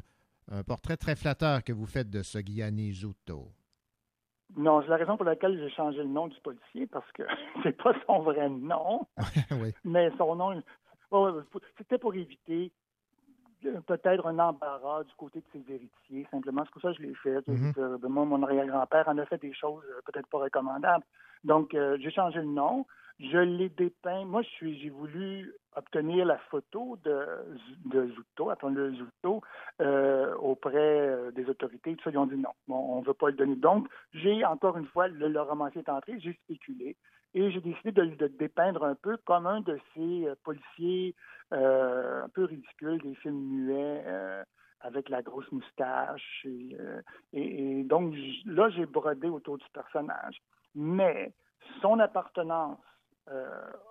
un 0.52 0.64
portrait 0.64 0.98
très 0.98 1.16
flatteur 1.16 1.64
que 1.64 1.74
vous 1.74 1.86
faites 1.86 2.10
de 2.10 2.24
ce 2.24 2.40
Gianni 2.40 2.94
Zuto. 2.94 3.52
Non, 4.58 4.82
c'est 4.82 4.88
la 4.88 4.98
raison 4.98 5.16
pour 5.16 5.26
laquelle 5.26 5.60
j'ai 5.60 5.70
changé 5.70 6.00
le 6.00 6.06
nom 6.06 6.28
du 6.28 6.40
policier, 6.42 6.88
parce 6.88 7.10
que 7.12 7.24
c'est 7.64 7.78
pas 7.78 7.94
son 8.08 8.20
vrai 8.22 8.50
nom, 8.50 9.06
oui. 9.52 9.74
mais 9.84 10.10
son 10.18 10.36
nom, 10.36 10.56
ouais, 11.12 11.42
c'était 11.78 12.00
pour 12.00 12.16
éviter 12.16 12.72
euh, 13.66 13.80
peut-être 13.82 14.26
un 14.26 14.40
embarras 14.40 15.04
du 15.04 15.14
côté 15.18 15.40
de 15.42 15.46
ses 15.52 15.72
héritiers. 15.74 16.28
Simplement, 16.32 16.64
c'est 16.66 16.72
pour 16.72 16.82
ça 16.82 16.92
que 16.94 16.98
je 16.98 17.04
l'ai 17.04 17.16
fait. 17.16 17.48
Mhm. 17.48 17.74
Euh, 17.78 17.98
Moi, 18.10 18.26
mon 18.26 18.42
arrière-grand-père 18.42 19.08
en 19.08 19.18
a 19.20 19.26
fait 19.26 19.40
des 19.40 19.54
choses 19.54 19.84
euh, 19.90 20.02
peut-être 20.06 20.28
pas 20.30 20.40
recommandables. 20.40 21.04
Donc, 21.44 21.74
euh, 21.74 21.98
j'ai 22.02 22.10
changé 22.12 22.40
le 22.40 22.46
nom. 22.46 22.86
Je 23.20 23.38
l'ai 23.38 23.70
dépeint. 23.70 24.24
Moi, 24.26 24.42
j'ai 24.62 24.90
voulu 24.90 25.54
obtenir 25.76 26.26
la 26.26 26.38
photo 26.38 26.98
de, 27.04 27.26
de 27.86 28.08
Zuto, 28.08 28.50
appelons-le 28.50 28.94
Zuto, 28.94 29.42
euh, 29.82 30.34
auprès 30.38 30.78
euh, 30.78 31.32
des 31.32 31.46
autorités. 31.50 31.98
Ils 32.06 32.18
ont 32.18 32.26
dit 32.26 32.38
non, 32.38 32.52
on 32.70 33.02
ne 33.02 33.06
veut 33.06 33.14
pas 33.14 33.28
le 33.28 33.34
donner. 33.34 33.56
Donc, 33.56 33.88
j'ai, 34.14 34.46
encore 34.46 34.78
une 34.78 34.88
fois, 34.88 35.10
le, 35.10 35.28
le 35.28 35.42
romancier 35.42 35.82
est 35.82 35.90
entré, 35.90 36.18
j'ai 36.20 36.34
spéculé. 36.46 36.96
Et 37.34 37.52
j'ai 37.52 37.62
décidé 37.62 37.92
de, 37.92 38.02
le 38.04 38.30
dépeindre 38.30 38.84
un 38.86 38.96
peu 38.96 39.18
comme 39.26 39.46
un 39.48 39.62
de 39.62 39.78
ces 39.94 40.26
euh, 40.28 40.36
policiers 40.44 41.14
un 41.52 42.30
peu 42.34 42.46
ridicules 42.46 43.02
des 43.02 43.16
films 43.16 43.40
muets 43.66 44.04
avec 44.82 45.10
la 45.10 45.22
grosse 45.24 45.52
moustache. 45.52 46.46
Et, 46.46 46.78
et- 47.34 47.84
donc, 47.84 48.14
là, 48.46 48.70
j'ai 48.70 48.86
brodé 48.86 49.28
autour 49.30 49.58
du 49.58 49.66
personnage. 49.74 50.38
Mais 50.76 51.34
son 51.82 52.00
appartenance 52.00 52.78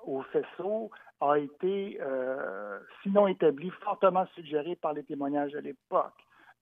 au 0.04 0.22
faisceau 0.22 0.90
a 1.20 1.38
été, 1.38 1.98
euh, 2.00 2.78
sinon 3.02 3.26
établie, 3.26 3.70
fortement 3.82 4.26
suggérée 4.34 4.76
par 4.76 4.92
les 4.92 5.04
témoignages 5.04 5.52
de 5.52 5.58
l'époque. 5.58 6.14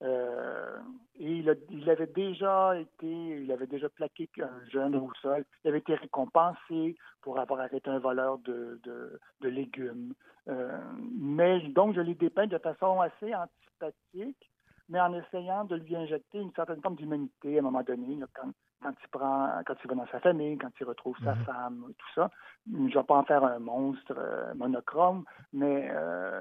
Euh, 0.03 0.77
et 1.19 1.31
il, 1.70 1.90
avait 1.90 2.07
déjà 2.07 2.78
été, 2.78 3.07
il 3.07 3.51
avait 3.51 3.66
déjà 3.66 3.89
plaqué 3.89 4.28
un 4.43 4.65
jeune 4.70 4.94
au 4.94 5.11
sol. 5.23 5.44
Il 5.65 5.69
avait 5.69 5.78
été 5.78 5.94
récompensé 5.94 6.97
pour 7.23 7.39
avoir 7.39 7.61
arrêté 7.61 7.89
un 7.89 7.98
voleur 7.98 8.39
de, 8.39 8.78
de, 8.85 9.48
légumes. 9.48 10.12
Euh, 10.48 10.78
mais 11.19 11.61
donc, 11.69 11.94
je 11.94 12.01
l'ai 12.01 12.15
dépeint 12.15 12.47
de 12.47 12.59
façon 12.59 13.01
assez 13.01 13.35
antipathique, 13.35 14.51
mais 14.89 15.01
en 15.01 15.15
essayant 15.15 15.65
de 15.65 15.77
lui 15.77 15.97
injecter 15.97 16.39
une 16.39 16.53
certaine 16.53 16.82
forme 16.82 16.97
d'humanité 16.97 17.57
à 17.57 17.61
un 17.61 17.62
moment 17.62 17.82
donné, 17.82 18.19
quand, 18.35 18.53
quand 18.82 18.93
il 19.03 19.09
prend, 19.09 19.62
quand 19.66 19.74
il 19.82 19.89
va 19.89 19.94
dans 19.97 20.07
sa 20.09 20.20
famille, 20.20 20.59
quand 20.59 20.70
il 20.81 20.85
retrouve 20.85 21.16
sa 21.24 21.35
femme, 21.36 21.93
tout 21.98 22.09
ça. 22.15 22.31
Je 22.70 22.77
ne 22.77 22.89
vais 22.89 23.03
pas 23.03 23.16
en 23.16 23.24
faire 23.24 23.44
un 23.44 23.59
monstre 23.59 24.15
euh, 24.16 24.55
monochrome, 24.55 25.24
mais 25.53 25.89
euh, 25.90 26.40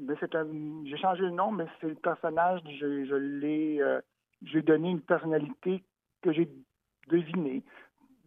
mais 0.00 0.14
c'est 0.20 0.34
un. 0.34 0.46
J'ai 0.84 0.96
changé 0.96 1.22
le 1.22 1.30
nom, 1.30 1.52
mais 1.52 1.66
c'est 1.80 1.88
le 1.88 1.94
personnage. 1.94 2.60
Je, 2.80 3.04
je 3.04 3.14
l'ai. 3.14 3.80
euh, 3.80 4.00
j'ai 4.42 4.62
donné 4.62 4.90
une 4.90 5.00
personnalité 5.00 5.82
que 6.22 6.32
j'ai 6.32 6.50
devinée 7.08 7.62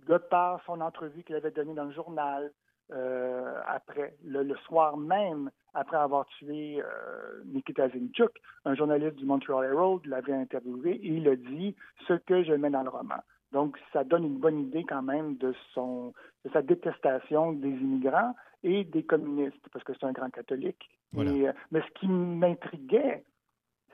de 0.07 0.17
par 0.17 0.61
son 0.65 0.81
entrevue 0.81 1.23
qu'il 1.23 1.35
avait 1.35 1.51
donnée 1.51 1.73
dans 1.75 1.85
le 1.85 1.91
journal 1.93 2.51
euh, 2.91 3.61
après, 3.67 4.15
le, 4.25 4.43
le 4.43 4.55
soir 4.57 4.97
même, 4.97 5.51
après 5.73 5.97
avoir 5.97 6.25
tué 6.25 6.81
euh, 6.81 7.43
Nikita 7.45 7.89
Zinchuk, 7.89 8.31
un 8.65 8.75
journaliste 8.75 9.15
du 9.15 9.25
Montreal 9.25 9.71
Herald 9.71 10.05
l'avait 10.05 10.33
interviewé 10.33 10.91
et 10.91 11.07
il 11.07 11.27
a 11.27 11.35
dit 11.35 11.75
ce 12.07 12.13
que 12.13 12.43
je 12.43 12.53
mets 12.53 12.69
dans 12.69 12.83
le 12.83 12.89
roman. 12.89 13.21
Donc, 13.51 13.77
ça 13.93 14.03
donne 14.03 14.25
une 14.25 14.37
bonne 14.37 14.59
idée 14.59 14.85
quand 14.87 15.01
même 15.01 15.37
de 15.37 15.53
son 15.73 16.13
de 16.45 16.49
sa 16.51 16.61
détestation 16.61 17.51
des 17.53 17.69
immigrants 17.69 18.35
et 18.63 18.83
des 18.83 19.03
communistes, 19.03 19.67
parce 19.73 19.83
que 19.83 19.93
c'est 19.93 20.05
un 20.05 20.11
grand 20.11 20.29
catholique. 20.29 20.89
Voilà. 21.11 21.31
Et, 21.31 21.47
euh, 21.47 21.53
mais 21.71 21.81
ce 21.81 21.99
qui 21.99 22.07
m'intriguait, 22.07 23.23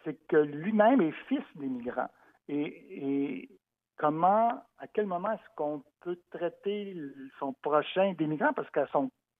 c'est 0.03 0.17
que 0.27 0.37
lui-même 0.37 1.01
est 1.01 1.13
fils 1.27 1.43
d'immigrants. 1.55 2.09
Et, 2.47 2.63
et 2.91 3.49
comment, 3.97 4.49
à 4.77 4.87
quel 4.93 5.05
moment 5.05 5.31
est-ce 5.31 5.55
qu'on 5.55 5.83
peut 6.01 6.19
traiter 6.31 6.95
son 7.39 7.53
prochain 7.53 8.13
d'immigrant? 8.17 8.53
Parce 8.53 8.69
qu'à 8.71 8.87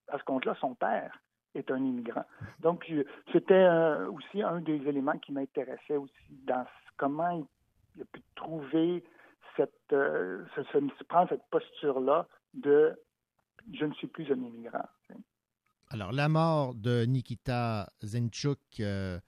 à 0.08 0.20
ce 0.20 0.24
compte-là, 0.24 0.56
son 0.60 0.76
père 0.76 1.20
est 1.56 1.72
un 1.72 1.78
immigrant. 1.78 2.26
Donc, 2.60 2.86
c'était 3.32 3.54
euh, 3.54 4.10
aussi 4.12 4.42
un 4.42 4.62
des 4.62 4.76
éléments 4.88 5.18
qui 5.20 5.32
m'intéressait 5.32 5.98
aussi 5.98 6.40
dans 6.46 6.66
comment 6.98 7.48
il, 7.96 8.02
a 8.02 8.06
pu 8.06 8.22
trouver 8.36 9.04
cette, 9.56 9.72
euh, 9.94 10.44
prendre 11.08 11.30
cette 11.30 11.48
posture-là 11.50 12.28
de 12.54 13.00
je 13.74 13.86
ne 13.86 13.94
suis 13.94 14.08
plus 14.08 14.30
un 14.32 14.36
immigrant. 14.36 14.86
Alors, 15.90 16.12
la 16.12 16.30
mort 16.30 16.76
de 16.76 17.06
Nikita 17.06 17.90
Zinchuk 18.04 18.60
euh, 18.80 19.20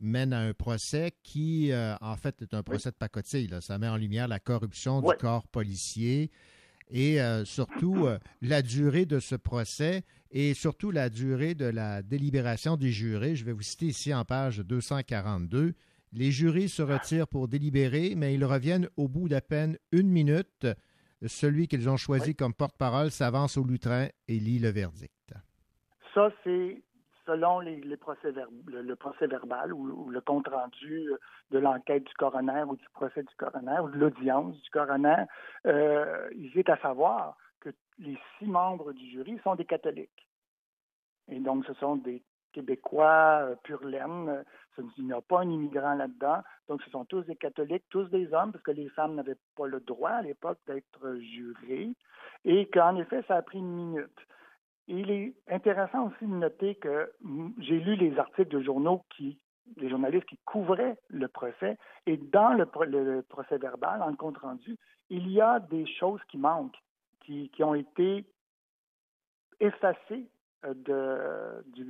mène 0.00 0.32
à 0.32 0.40
un 0.40 0.52
procès 0.52 1.12
qui, 1.22 1.72
euh, 1.72 1.94
en 2.00 2.16
fait, 2.16 2.42
est 2.42 2.54
un 2.54 2.62
procès 2.62 2.90
de 2.90 2.96
pacotille. 2.96 3.48
là. 3.48 3.60
Ça 3.60 3.78
met 3.78 3.88
en 3.88 3.96
lumière 3.96 4.28
la 4.28 4.40
corruption 4.40 5.00
du 5.00 5.14
corps 5.18 5.46
policier 5.48 6.30
et 6.90 7.20
euh, 7.20 7.44
surtout 7.44 8.06
euh, 8.06 8.18
la 8.42 8.62
durée 8.62 9.06
de 9.06 9.18
ce 9.18 9.34
procès 9.34 10.04
et 10.30 10.54
surtout 10.54 10.90
la 10.90 11.08
durée 11.08 11.54
de 11.54 11.64
la 11.64 12.02
délibération 12.02 12.76
des 12.76 12.90
jurés. 12.90 13.36
Je 13.36 13.44
vais 13.44 13.52
vous 13.52 13.62
citer 13.62 13.86
ici 13.86 14.12
en 14.12 14.24
page 14.24 14.58
242. 14.58 15.74
Les 16.12 16.30
jurés 16.30 16.68
se 16.68 16.82
retirent 16.82 17.28
pour 17.28 17.48
délibérer, 17.48 18.14
mais 18.16 18.34
ils 18.34 18.44
reviennent 18.44 18.88
au 18.96 19.08
bout 19.08 19.28
d'à 19.28 19.40
peine 19.40 19.78
une 19.92 20.08
minute. 20.08 20.66
Celui 21.26 21.68
qu'ils 21.68 21.88
ont 21.88 21.96
choisi 21.96 22.34
comme 22.34 22.52
porte-parole 22.54 23.10
s'avance 23.10 23.56
au 23.56 23.64
lutrin 23.64 24.08
et 24.28 24.38
lit 24.38 24.58
le 24.58 24.68
verdict. 24.68 25.34
Ça, 26.14 26.30
c'est 26.44 26.82
selon 27.26 27.60
les, 27.60 27.96
procès 27.96 28.32
le, 28.66 28.82
le 28.82 28.96
procès 28.96 29.26
verbal 29.26 29.72
ou, 29.72 30.10
le 30.10 30.20
compte-rendu 30.20 31.10
de 31.50 31.58
l'enquête 31.58 32.04
du 32.04 32.14
coroner 32.14 32.64
ou 32.68 32.76
du 32.76 32.88
procès 32.92 33.22
du 33.22 33.34
coroner 33.36 33.78
ou 33.80 33.88
de 33.88 33.98
l'audience 33.98 34.60
du 34.60 34.70
coroner. 34.70 35.24
Euh, 35.66 36.28
il 36.36 36.56
est 36.58 36.68
à 36.68 36.76
savoir 36.78 37.36
que 37.60 37.70
les 37.98 38.18
six 38.38 38.46
membres 38.46 38.92
du 38.92 39.10
jury 39.10 39.38
sont 39.42 39.54
des 39.54 39.64
catholiques. 39.64 40.28
Et 41.28 41.40
donc, 41.40 41.64
ce 41.66 41.74
sont 41.74 41.96
des 41.96 42.22
Québécois 42.52 43.40
euh, 43.42 43.56
pur 43.62 43.84
laine. 43.84 44.28
Euh, 44.28 44.82
Il 44.98 45.06
n'y 45.06 45.12
a 45.12 45.20
pas 45.20 45.40
un 45.40 45.50
immigrant 45.50 45.94
là-dedans. 45.94 46.42
Donc, 46.68 46.82
ce 46.82 46.90
sont 46.90 47.04
tous 47.04 47.22
des 47.22 47.36
catholiques, 47.36 47.84
tous 47.90 48.08
des 48.10 48.32
hommes, 48.32 48.52
parce 48.52 48.64
que 48.64 48.70
les 48.70 48.88
femmes 48.90 49.14
n'avaient 49.14 49.38
pas 49.56 49.66
le 49.66 49.80
droit 49.80 50.10
à 50.10 50.22
l'époque 50.22 50.58
d'être 50.66 51.16
jurées. 51.16 51.90
Et 52.44 52.68
qu'en 52.68 52.96
effet, 52.96 53.24
ça 53.26 53.36
a 53.36 53.42
pris 53.42 53.58
une 53.58 53.74
minute. 53.74 54.18
Il 54.86 55.10
est 55.10 55.34
intéressant 55.48 56.08
aussi 56.08 56.26
de 56.26 56.34
noter 56.34 56.74
que 56.74 57.10
j'ai 57.58 57.80
lu 57.80 57.96
les 57.96 58.18
articles 58.18 58.50
de 58.50 58.60
journaux 58.60 59.02
qui, 59.16 59.38
les 59.76 59.88
journalistes 59.88 60.26
qui 60.26 60.38
couvraient 60.44 60.98
le 61.08 61.26
procès, 61.28 61.78
et 62.06 62.16
dans 62.18 62.52
le, 62.52 62.66
pro- 62.66 62.84
le 62.84 63.22
procès 63.22 63.56
verbal, 63.56 64.02
en 64.02 64.14
compte 64.14 64.38
rendu, 64.38 64.76
il 65.08 65.30
y 65.30 65.40
a 65.40 65.58
des 65.60 65.86
choses 65.86 66.20
qui 66.28 66.36
manquent, 66.36 66.76
qui, 67.20 67.48
qui 67.50 67.64
ont 67.64 67.74
été 67.74 68.26
effacées 69.60 70.28
euh, 70.64 71.62
du 71.66 71.84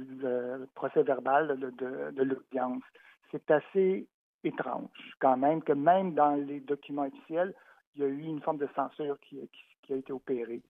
procès 0.75 1.03
verbal 1.03 1.59
de, 1.59 2.23
l'audience. 2.23 2.83
C'est 3.31 3.51
assez 3.51 4.07
étrange 4.45 4.91
quand 5.19 5.37
même 5.37 5.62
que 5.62 5.73
même 5.73 6.15
dans 6.15 6.35
les 6.35 6.61
documents 6.61 7.07
officiels, 7.07 7.55
il 7.95 8.03
y 8.03 8.05
a 8.05 8.09
eu 8.09 8.23
une 8.23 8.41
forme 8.41 8.59
de 8.59 8.69
censure 8.75 9.19
qui 9.21 9.41
a 9.91 9.95
été 9.97 10.12
opérée. 10.12 10.62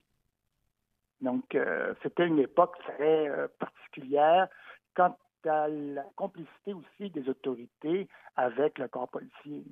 Donc, 1.21 1.55
euh, 1.55 1.93
c'était 2.03 2.27
une 2.27 2.39
époque 2.39 2.75
très 2.83 3.29
euh, 3.29 3.47
particulière 3.59 4.47
quant 4.95 5.17
à 5.45 5.67
la 5.67 6.03
complicité 6.15 6.73
aussi 6.73 7.09
des 7.11 7.29
autorités 7.29 8.07
avec 8.35 8.77
le 8.79 8.87
corps 8.87 9.09
policier. 9.09 9.63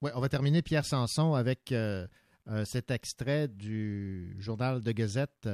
Oui, 0.00 0.10
on 0.14 0.20
va 0.20 0.28
terminer, 0.28 0.62
Pierre 0.62 0.84
Sanson, 0.84 1.34
avec 1.34 1.72
euh, 1.72 2.06
cet 2.64 2.90
extrait 2.90 3.48
du 3.48 4.34
journal 4.38 4.82
de 4.82 4.92
Gazette, 4.92 5.48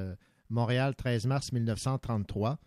Montréal, 0.48 0.94
13 0.94 1.26
mars 1.26 1.52
1933. 1.52 2.58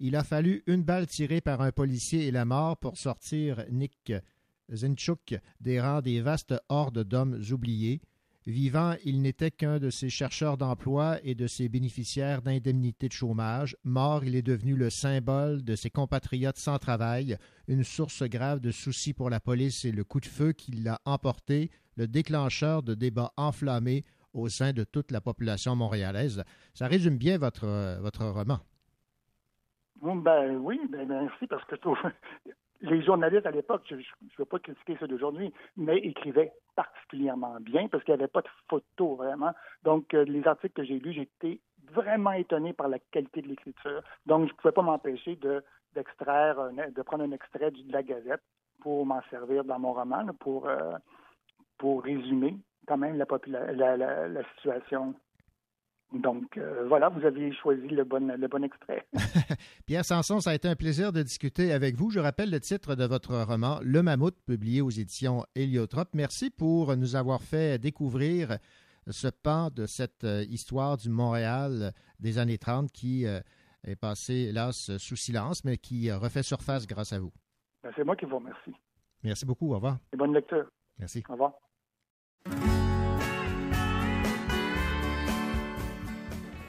Il 0.00 0.16
a 0.16 0.24
fallu 0.24 0.62
une 0.66 0.82
balle 0.82 1.06
tirée 1.06 1.40
par 1.40 1.62
un 1.62 1.72
policier 1.72 2.26
et 2.26 2.30
la 2.30 2.44
mort 2.44 2.76
pour 2.76 2.98
sortir 2.98 3.64
Nick 3.70 4.12
Zinchuk 4.70 5.34
des 5.60 5.80
rangs 5.80 6.00
des 6.00 6.20
vastes 6.20 6.54
hordes 6.68 7.04
d'hommes 7.04 7.40
oubliés. 7.50 8.00
Vivant, 8.46 8.94
il 9.04 9.20
n'était 9.20 9.50
qu'un 9.50 9.78
de 9.78 9.90
ces 9.90 10.08
chercheurs 10.08 10.56
d'emploi 10.56 11.18
et 11.22 11.34
de 11.34 11.46
ces 11.46 11.68
bénéficiaires 11.68 12.40
d'indemnités 12.40 13.08
de 13.08 13.12
chômage. 13.12 13.76
Mort, 13.84 14.24
il 14.24 14.34
est 14.34 14.42
devenu 14.42 14.76
le 14.76 14.88
symbole 14.88 15.62
de 15.62 15.76
ses 15.76 15.90
compatriotes 15.90 16.56
sans 16.56 16.78
travail, 16.78 17.36
une 17.68 17.84
source 17.84 18.22
grave 18.22 18.60
de 18.60 18.70
soucis 18.70 19.12
pour 19.12 19.28
la 19.28 19.40
police 19.40 19.84
et 19.84 19.92
le 19.92 20.04
coup 20.04 20.20
de 20.20 20.26
feu 20.26 20.52
qui 20.52 20.72
l'a 20.72 21.00
emporté, 21.04 21.70
le 21.96 22.08
déclencheur 22.08 22.82
de 22.82 22.94
débats 22.94 23.32
enflammés 23.36 24.04
au 24.32 24.48
sein 24.48 24.72
de 24.72 24.84
toute 24.84 25.10
la 25.10 25.20
population 25.20 25.76
montréalaise. 25.76 26.42
Ça 26.72 26.86
résume 26.86 27.18
bien 27.18 27.36
votre, 27.36 28.00
votre 28.00 28.24
roman. 28.24 28.60
Ben 30.00 30.56
oui, 30.56 30.80
ben 30.88 31.06
merci, 31.06 31.46
parce 31.46 31.64
que 31.66 31.76
les 32.82 33.02
journalistes 33.02 33.46
à 33.46 33.50
l'époque, 33.50 33.82
je 33.88 33.94
ne 33.96 34.02
veux 34.38 34.44
pas 34.44 34.58
critiquer 34.58 34.96
ceux 35.00 35.08
d'aujourd'hui, 35.08 35.52
mais 35.76 35.98
écrivaient 35.98 36.52
particulièrement 36.76 37.56
bien 37.60 37.88
parce 37.88 38.02
qu'il 38.04 38.14
n'y 38.14 38.20
avait 38.20 38.28
pas 38.28 38.42
de 38.42 38.48
photos 38.68 39.16
vraiment. 39.18 39.52
Donc, 39.82 40.14
euh, 40.14 40.24
les 40.24 40.46
articles 40.46 40.74
que 40.74 40.84
j'ai 40.84 40.98
lus, 40.98 41.12
j'étais 41.12 41.60
vraiment 41.92 42.32
étonné 42.32 42.72
par 42.72 42.88
la 42.88 42.98
qualité 42.98 43.42
de 43.42 43.48
l'écriture. 43.48 44.02
Donc, 44.26 44.46
je 44.48 44.52
ne 44.52 44.56
pouvais 44.56 44.72
pas 44.72 44.82
m'empêcher 44.82 45.36
de 45.36 45.62
d'extraire, 45.94 46.56
de 46.72 47.02
prendre 47.02 47.24
un 47.24 47.32
extrait 47.32 47.72
de 47.72 47.92
la 47.92 48.04
Gazette 48.04 48.42
pour 48.80 49.04
m'en 49.04 49.20
servir 49.28 49.64
dans 49.64 49.80
mon 49.80 49.92
roman, 49.92 50.24
pour, 50.38 50.68
euh, 50.68 50.92
pour 51.78 52.04
résumer 52.04 52.56
quand 52.86 52.96
même 52.96 53.16
la, 53.18 53.26
la- 53.96 54.28
la 54.28 54.44
situation. 54.54 55.14
Donc, 56.12 56.56
euh, 56.56 56.86
voilà, 56.88 57.08
vous 57.08 57.24
aviez 57.24 57.52
choisi 57.54 57.86
le 57.88 58.02
bon, 58.04 58.26
le 58.36 58.48
bon 58.48 58.64
extrait. 58.64 59.06
Pierre 59.86 60.04
Sanson, 60.04 60.40
ça 60.40 60.50
a 60.50 60.54
été 60.54 60.66
un 60.66 60.74
plaisir 60.74 61.12
de 61.12 61.22
discuter 61.22 61.72
avec 61.72 61.94
vous. 61.94 62.10
Je 62.10 62.18
rappelle 62.18 62.50
le 62.50 62.58
titre 62.58 62.96
de 62.96 63.04
votre 63.04 63.36
roman, 63.44 63.78
Le 63.82 64.02
Mammouth, 64.02 64.36
publié 64.44 64.80
aux 64.80 64.90
éditions 64.90 65.44
Héliotrope. 65.54 66.08
Merci 66.14 66.50
pour 66.50 66.96
nous 66.96 67.14
avoir 67.14 67.42
fait 67.42 67.78
découvrir 67.78 68.58
ce 69.06 69.28
pan 69.28 69.70
de 69.70 69.86
cette 69.86 70.24
euh, 70.24 70.44
histoire 70.48 70.96
du 70.96 71.10
Montréal 71.10 71.92
des 72.18 72.38
années 72.38 72.58
30 72.58 72.90
qui 72.90 73.24
euh, 73.26 73.40
est 73.84 73.96
passé, 73.96 74.48
hélas, 74.50 74.96
sous 74.98 75.16
silence, 75.16 75.64
mais 75.64 75.76
qui 75.76 76.10
refait 76.10 76.42
surface 76.42 76.88
grâce 76.88 77.12
à 77.12 77.20
vous. 77.20 77.32
Ben, 77.84 77.92
C'est 77.96 78.04
moi 78.04 78.16
qui 78.16 78.26
vous 78.26 78.36
remercie. 78.36 78.74
Merci 79.22 79.46
beaucoup. 79.46 79.70
Au 79.70 79.76
revoir. 79.76 79.98
Et 80.12 80.16
bonne 80.16 80.34
lecture. 80.34 80.66
Merci. 80.98 81.22
Au 81.28 81.32
revoir. 81.32 81.52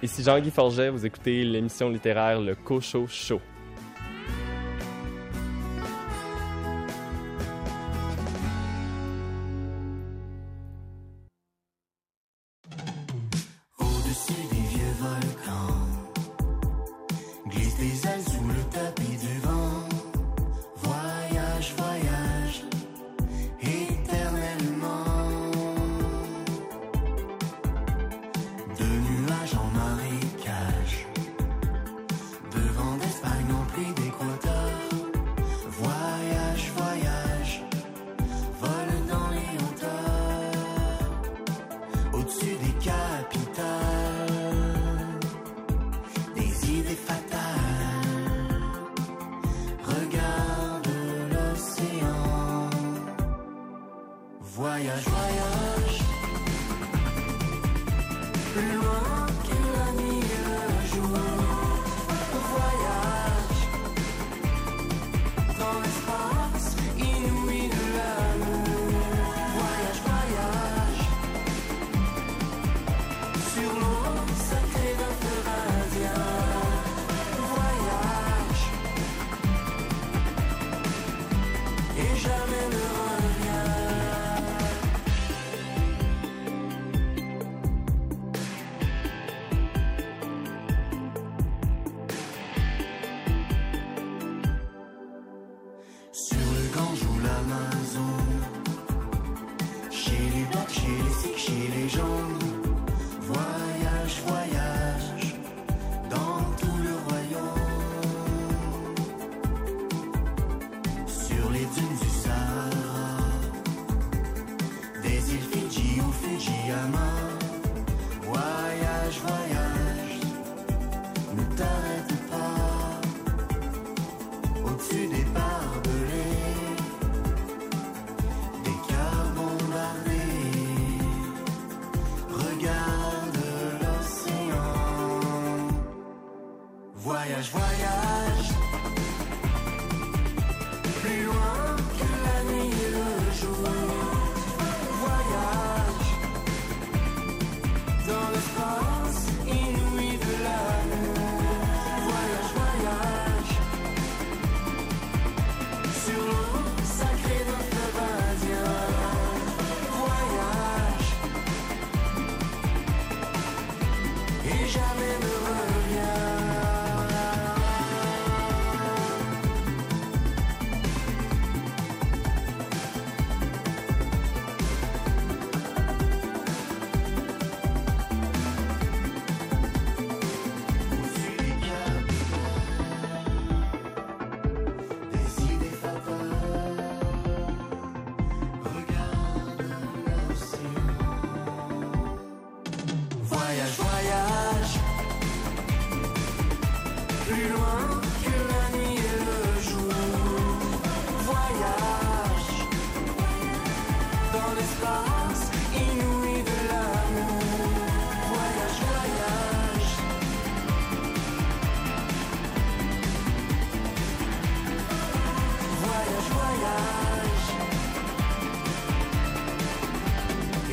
Ici 0.04 0.24
Jean-Guy 0.24 0.50
Forget, 0.50 0.90
vous 0.90 1.06
écoutez 1.06 1.44
l'émission 1.44 1.88
littéraire 1.88 2.42
Le 2.42 2.56
Cocho 2.56 3.06
Show. 3.08 3.40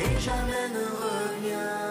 Et 0.01 0.19
jamais 0.19 0.69
ne 0.73 0.85
revient. 1.01 1.88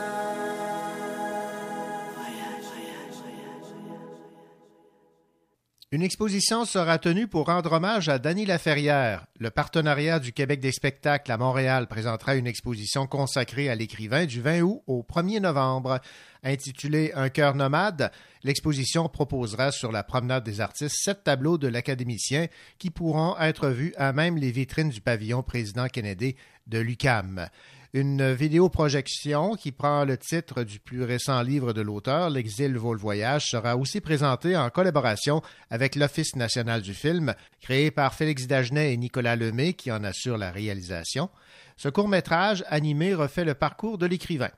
Une 5.98 6.04
exposition 6.04 6.64
sera 6.64 6.96
tenue 6.98 7.26
pour 7.26 7.46
rendre 7.46 7.72
hommage 7.72 8.08
à 8.08 8.20
Dany 8.20 8.46
Laferrière. 8.46 9.26
Le 9.40 9.50
partenariat 9.50 10.20
du 10.20 10.32
Québec 10.32 10.60
des 10.60 10.70
spectacles 10.70 11.32
à 11.32 11.36
Montréal 11.36 11.88
présentera 11.88 12.36
une 12.36 12.46
exposition 12.46 13.08
consacrée 13.08 13.68
à 13.68 13.74
l'écrivain 13.74 14.24
du 14.24 14.40
20 14.40 14.60
août 14.60 14.80
au 14.86 15.02
1er 15.02 15.40
novembre. 15.40 15.98
Intitulée 16.44 17.10
Un 17.16 17.30
cœur 17.30 17.56
nomade, 17.56 18.12
l'exposition 18.44 19.08
proposera 19.08 19.72
sur 19.72 19.90
la 19.90 20.04
promenade 20.04 20.44
des 20.44 20.60
artistes 20.60 20.94
sept 21.02 21.24
tableaux 21.24 21.58
de 21.58 21.66
l'académicien 21.66 22.46
qui 22.78 22.90
pourront 22.90 23.36
être 23.40 23.68
vus 23.70 23.92
à 23.96 24.12
même 24.12 24.36
les 24.36 24.52
vitrines 24.52 24.90
du 24.90 25.00
pavillon 25.00 25.42
président 25.42 25.88
Kennedy 25.88 26.36
de 26.68 26.78
l'UCAM. 26.78 27.48
Une 27.94 28.35
vidéoprojection 28.35 29.55
qui 29.55 29.73
prend 29.73 30.05
le 30.05 30.19
titre 30.19 30.62
du 30.62 30.78
plus 30.78 31.05
récent 31.05 31.40
livre 31.40 31.73
de 31.73 31.81
l'auteur, 31.81 32.28
L'exil 32.28 32.77
vaut 32.77 32.93
le 32.93 33.01
voyage, 33.01 33.47
sera 33.47 33.78
aussi 33.78 34.02
présentée 34.02 34.59
en 34.59 34.69
collaboration 34.69 35.40
avec 35.70 35.97
l'Office 35.97 36.36
national 36.36 36.82
du 36.82 36.93
film, 36.93 37.35
créé 37.62 37.90
par 37.90 38.12
Félix 38.12 38.47
Dagenet 38.47 38.93
et 38.93 38.98
Nicolas 38.98 39.36
Lemay 39.36 39.73
qui 39.73 39.90
en 39.90 40.05
assure 40.05 40.36
la 40.36 40.51
réalisation. 40.51 41.31
Ce 41.78 41.89
court-métrage 41.89 42.62
animé 42.69 43.15
refait 43.15 43.47
le 43.47 43.55
parcours 43.55 43.97
de 43.97 44.05
l'écrivain. 44.05 44.51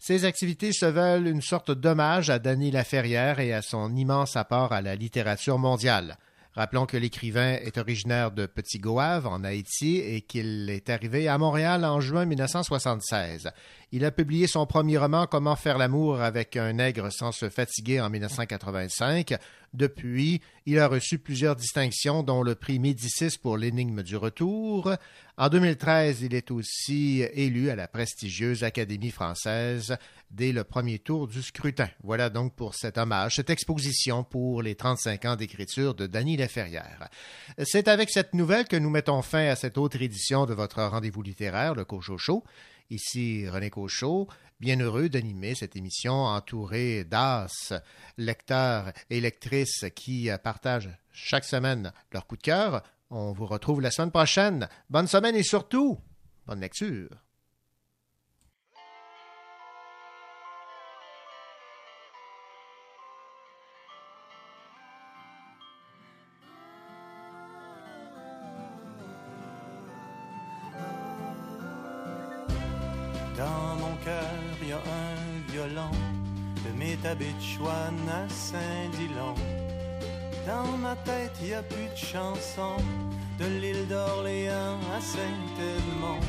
Ces 0.00 0.24
activités 0.24 0.72
se 0.72 0.86
veulent 0.86 1.28
une 1.28 1.40
sorte 1.40 1.70
d'hommage 1.70 2.30
à 2.30 2.40
Dany 2.40 2.72
Laferrière 2.72 3.38
et 3.38 3.52
à 3.52 3.62
son 3.62 3.94
immense 3.94 4.34
apport 4.34 4.72
à 4.72 4.82
la 4.82 4.96
littérature 4.96 5.58
mondiale. 5.58 6.16
Rappelons 6.54 6.84
que 6.84 6.98
l'écrivain 6.98 7.54
est 7.54 7.78
originaire 7.78 8.30
de 8.30 8.44
Petit 8.44 8.78
Goave, 8.78 9.26
en 9.26 9.42
Haïti, 9.42 9.96
et 9.96 10.20
qu'il 10.20 10.68
est 10.68 10.90
arrivé 10.90 11.26
à 11.26 11.38
Montréal 11.38 11.84
en 11.84 12.00
juin 12.00 12.26
1976. 12.26 13.50
Il 13.94 14.06
a 14.06 14.10
publié 14.10 14.46
son 14.46 14.64
premier 14.64 14.96
roman 14.96 15.26
Comment 15.26 15.54
faire 15.54 15.76
l'amour 15.76 16.22
avec 16.22 16.56
un 16.56 16.72
nègre 16.72 17.12
sans 17.12 17.30
se 17.30 17.50
fatiguer 17.50 18.00
en 18.00 18.08
1985. 18.08 19.34
Depuis, 19.74 20.40
il 20.64 20.78
a 20.78 20.88
reçu 20.88 21.18
plusieurs 21.18 21.56
distinctions, 21.56 22.22
dont 22.22 22.42
le 22.42 22.54
prix 22.54 22.78
Médicis 22.78 23.36
pour 23.36 23.58
l'énigme 23.58 24.02
du 24.02 24.16
retour. 24.16 24.94
En 25.36 25.48
2013, 25.50 26.22
il 26.22 26.34
est 26.34 26.50
aussi 26.50 27.22
élu 27.34 27.68
à 27.68 27.76
la 27.76 27.86
prestigieuse 27.86 28.64
Académie 28.64 29.10
française 29.10 29.98
dès 30.30 30.52
le 30.52 30.64
premier 30.64 30.98
tour 30.98 31.28
du 31.28 31.42
scrutin. 31.42 31.90
Voilà 32.02 32.30
donc 32.30 32.54
pour 32.54 32.74
cet 32.74 32.96
hommage, 32.96 33.36
cette 33.36 33.50
exposition 33.50 34.24
pour 34.24 34.62
les 34.62 34.74
35 34.74 35.24
ans 35.26 35.36
d'écriture 35.36 35.94
de 35.94 36.06
Dany 36.06 36.38
Laferrière. 36.38 37.10
C'est 37.62 37.88
avec 37.88 38.08
cette 38.08 38.32
nouvelle 38.32 38.66
que 38.66 38.76
nous 38.76 38.90
mettons 38.90 39.20
fin 39.20 39.48
à 39.48 39.56
cette 39.56 39.76
autre 39.76 40.00
édition 40.00 40.46
de 40.46 40.54
votre 40.54 40.82
rendez-vous 40.82 41.20
littéraire, 41.20 41.74
le 41.74 41.84
Cochocho. 41.84 42.42
Ici 42.90 43.48
René 43.48 43.70
Cochot, 43.70 44.28
bien 44.60 44.78
heureux 44.80 45.08
d'animer 45.08 45.54
cette 45.54 45.76
émission 45.76 46.12
entourée 46.12 47.04
d'as, 47.04 47.72
lecteurs 48.18 48.92
et 49.10 49.20
lectrices 49.20 49.86
qui 49.94 50.28
partagent 50.42 50.90
chaque 51.12 51.44
semaine 51.44 51.92
leur 52.12 52.26
coup 52.26 52.36
de 52.36 52.42
cœur. 52.42 52.82
On 53.10 53.32
vous 53.32 53.46
retrouve 53.46 53.80
la 53.80 53.90
semaine 53.90 54.10
prochaine. 54.10 54.68
Bonne 54.90 55.06
semaine 55.06 55.36
et 55.36 55.42
surtout, 55.42 55.98
bonne 56.46 56.60
lecture. 56.60 57.10
À 78.12 78.28
Saint-Dillon. 78.28 79.34
Dans 80.46 80.76
ma 80.76 80.94
tête, 80.96 81.32
y 81.42 81.54
a 81.54 81.62
plus 81.62 81.88
de 81.88 81.96
chansons 81.96 82.82
de 83.38 83.46
l'île 83.60 83.86
d'Orléans 83.88 84.80
à 84.96 85.00
Saint-Edmond. 85.00 86.20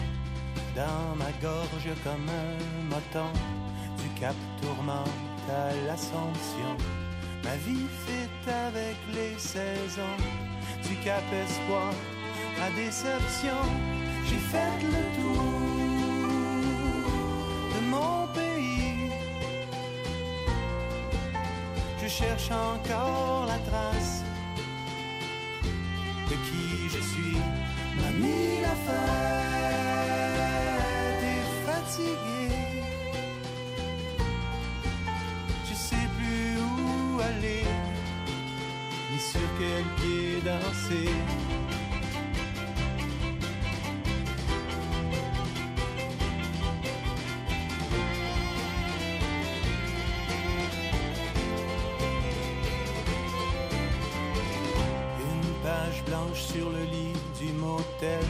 Dans 0.75 1.15
ma 1.15 1.31
gorge, 1.41 1.89
comme 2.03 2.27
un 2.29 2.55
moton 2.93 3.29
du 4.01 4.09
Cap 4.19 4.35
Tourmente 4.61 5.49
à 5.49 5.73
l'Assomption. 5.85 6.73
Ma 7.43 7.55
vie 7.65 7.87
fit 8.05 8.49
avec 8.49 8.97
les 9.13 9.37
saisons 9.37 10.19
du 10.87 10.95
Cap 11.03 11.23
Espoir 11.43 11.93
à 12.63 12.69
Déception. 12.77 13.61
J'ai 14.25 14.43
fait 14.51 14.75
le 14.83 15.03
tour 15.17 15.62
cherche 22.19 22.51
encore 22.51 23.45
la 23.47 23.57
trace 23.69 24.23
de 26.29 26.35
qui 26.47 26.89
je 26.93 27.01
suis. 27.11 27.37
Mamie 28.01 28.61
la 28.61 28.75
fête 28.85 30.03
est 31.35 31.49
fatiguée. 31.67 32.59
Je 35.67 35.73
sais 35.73 36.07
plus 36.17 36.49
où 36.61 37.19
aller, 37.19 37.65
ni 39.11 39.19
sur 39.31 39.47
quel 39.57 39.85
pied 39.97 40.29
danser. 40.45 41.15
Sur 56.53 56.69
le 56.69 56.83
lit 56.95 57.17
du 57.39 57.51
motel, 57.53 58.25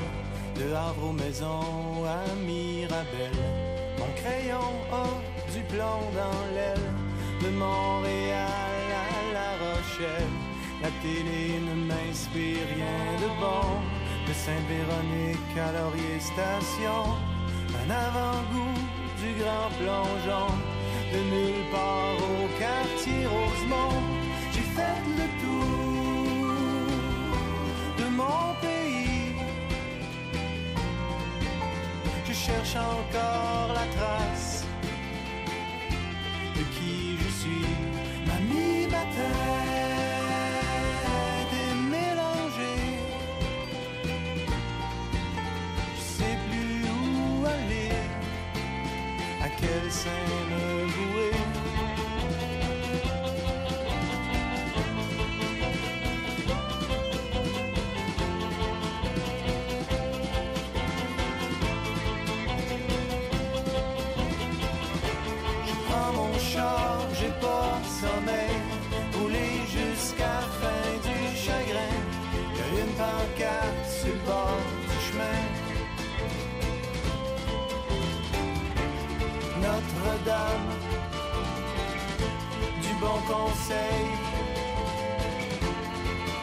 de 0.55 0.73
Havre 0.73 1.09
aux 1.09 1.17
maisons 1.23 2.05
à 2.05 2.23
Mirabel. 2.47 3.35
Mon 3.99 4.11
crayon 4.21 4.69
a 5.01 5.07
du 5.53 5.61
plomb 5.71 6.05
dans 6.21 6.43
l'aile, 6.55 6.89
de 7.43 7.49
Montréal 7.65 8.83
à 9.05 9.09
La 9.37 9.51
Rochelle. 9.63 10.35
La 10.81 10.91
télé 11.03 11.59
ne 11.67 11.75
m'inspire 11.89 12.65
rien 12.75 13.03
de 13.23 13.29
bon, 13.41 13.67
de 14.27 14.33
Sainte-Véronique 14.43 15.55
à 15.67 15.69
Laurier 15.75 16.19
Station. 16.31 17.03
Un 17.81 17.89
avant-goût 18.07 18.79
du 19.21 19.29
grand 19.41 19.69
plongeon, 19.79 20.49
de 21.13 21.19
nulle 21.31 21.65
part 21.71 22.19
au 22.31 22.43
quartier 22.63 23.25
Rosemont. 23.33 24.01
J'ai 24.53 24.67
fait 24.75 25.01
le 25.19 25.27
tour 25.41 25.92
mon 28.33 28.53
pays. 28.65 29.35
Je 32.27 32.33
cherche 32.33 32.75
encore 32.75 33.69
la 33.79 33.87
trace 33.95 34.65
de 36.55 36.63
qui 36.75 37.17
je 37.21 37.29
suis. 37.41 37.67
Ma 38.27 38.37
tête 39.15 39.27
est 41.65 41.77
mélangée. 41.95 42.89
Je 45.95 46.01
sais 46.17 46.37
plus 46.47 46.77
où 46.95 47.45
aller, 47.55 47.95
à 49.45 49.49
quel 49.59 49.85
sein 49.91 50.42
Notre-Dame 80.25 80.69
du 82.81 82.93
bon 83.01 83.19
conseil. 83.27 84.05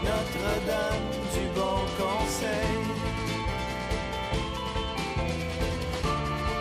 Notre-Dame 0.04 1.10
du 1.32 1.44
bon 1.54 1.80
conseil. 1.96 2.76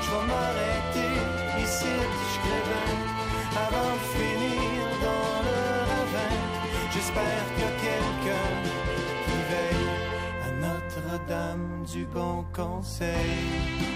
Je 0.02 0.10
vais 0.10 0.26
m'arrêter 0.28 1.12
ici, 1.62 1.94
je 2.32 2.40
avant 3.58 3.94
de 3.96 4.06
finir 4.16 4.82
dans 5.02 5.36
le 5.48 5.60
ravin. 5.91 6.36
J'espère 6.94 7.46
a 7.64 7.76
quelqu'un 7.82 8.50
qui 9.26 9.38
veille 9.52 9.90
à 10.46 10.52
Notre-Dame 10.62 11.84
du 11.86 12.06
bon 12.06 12.46
conseil. 12.56 13.90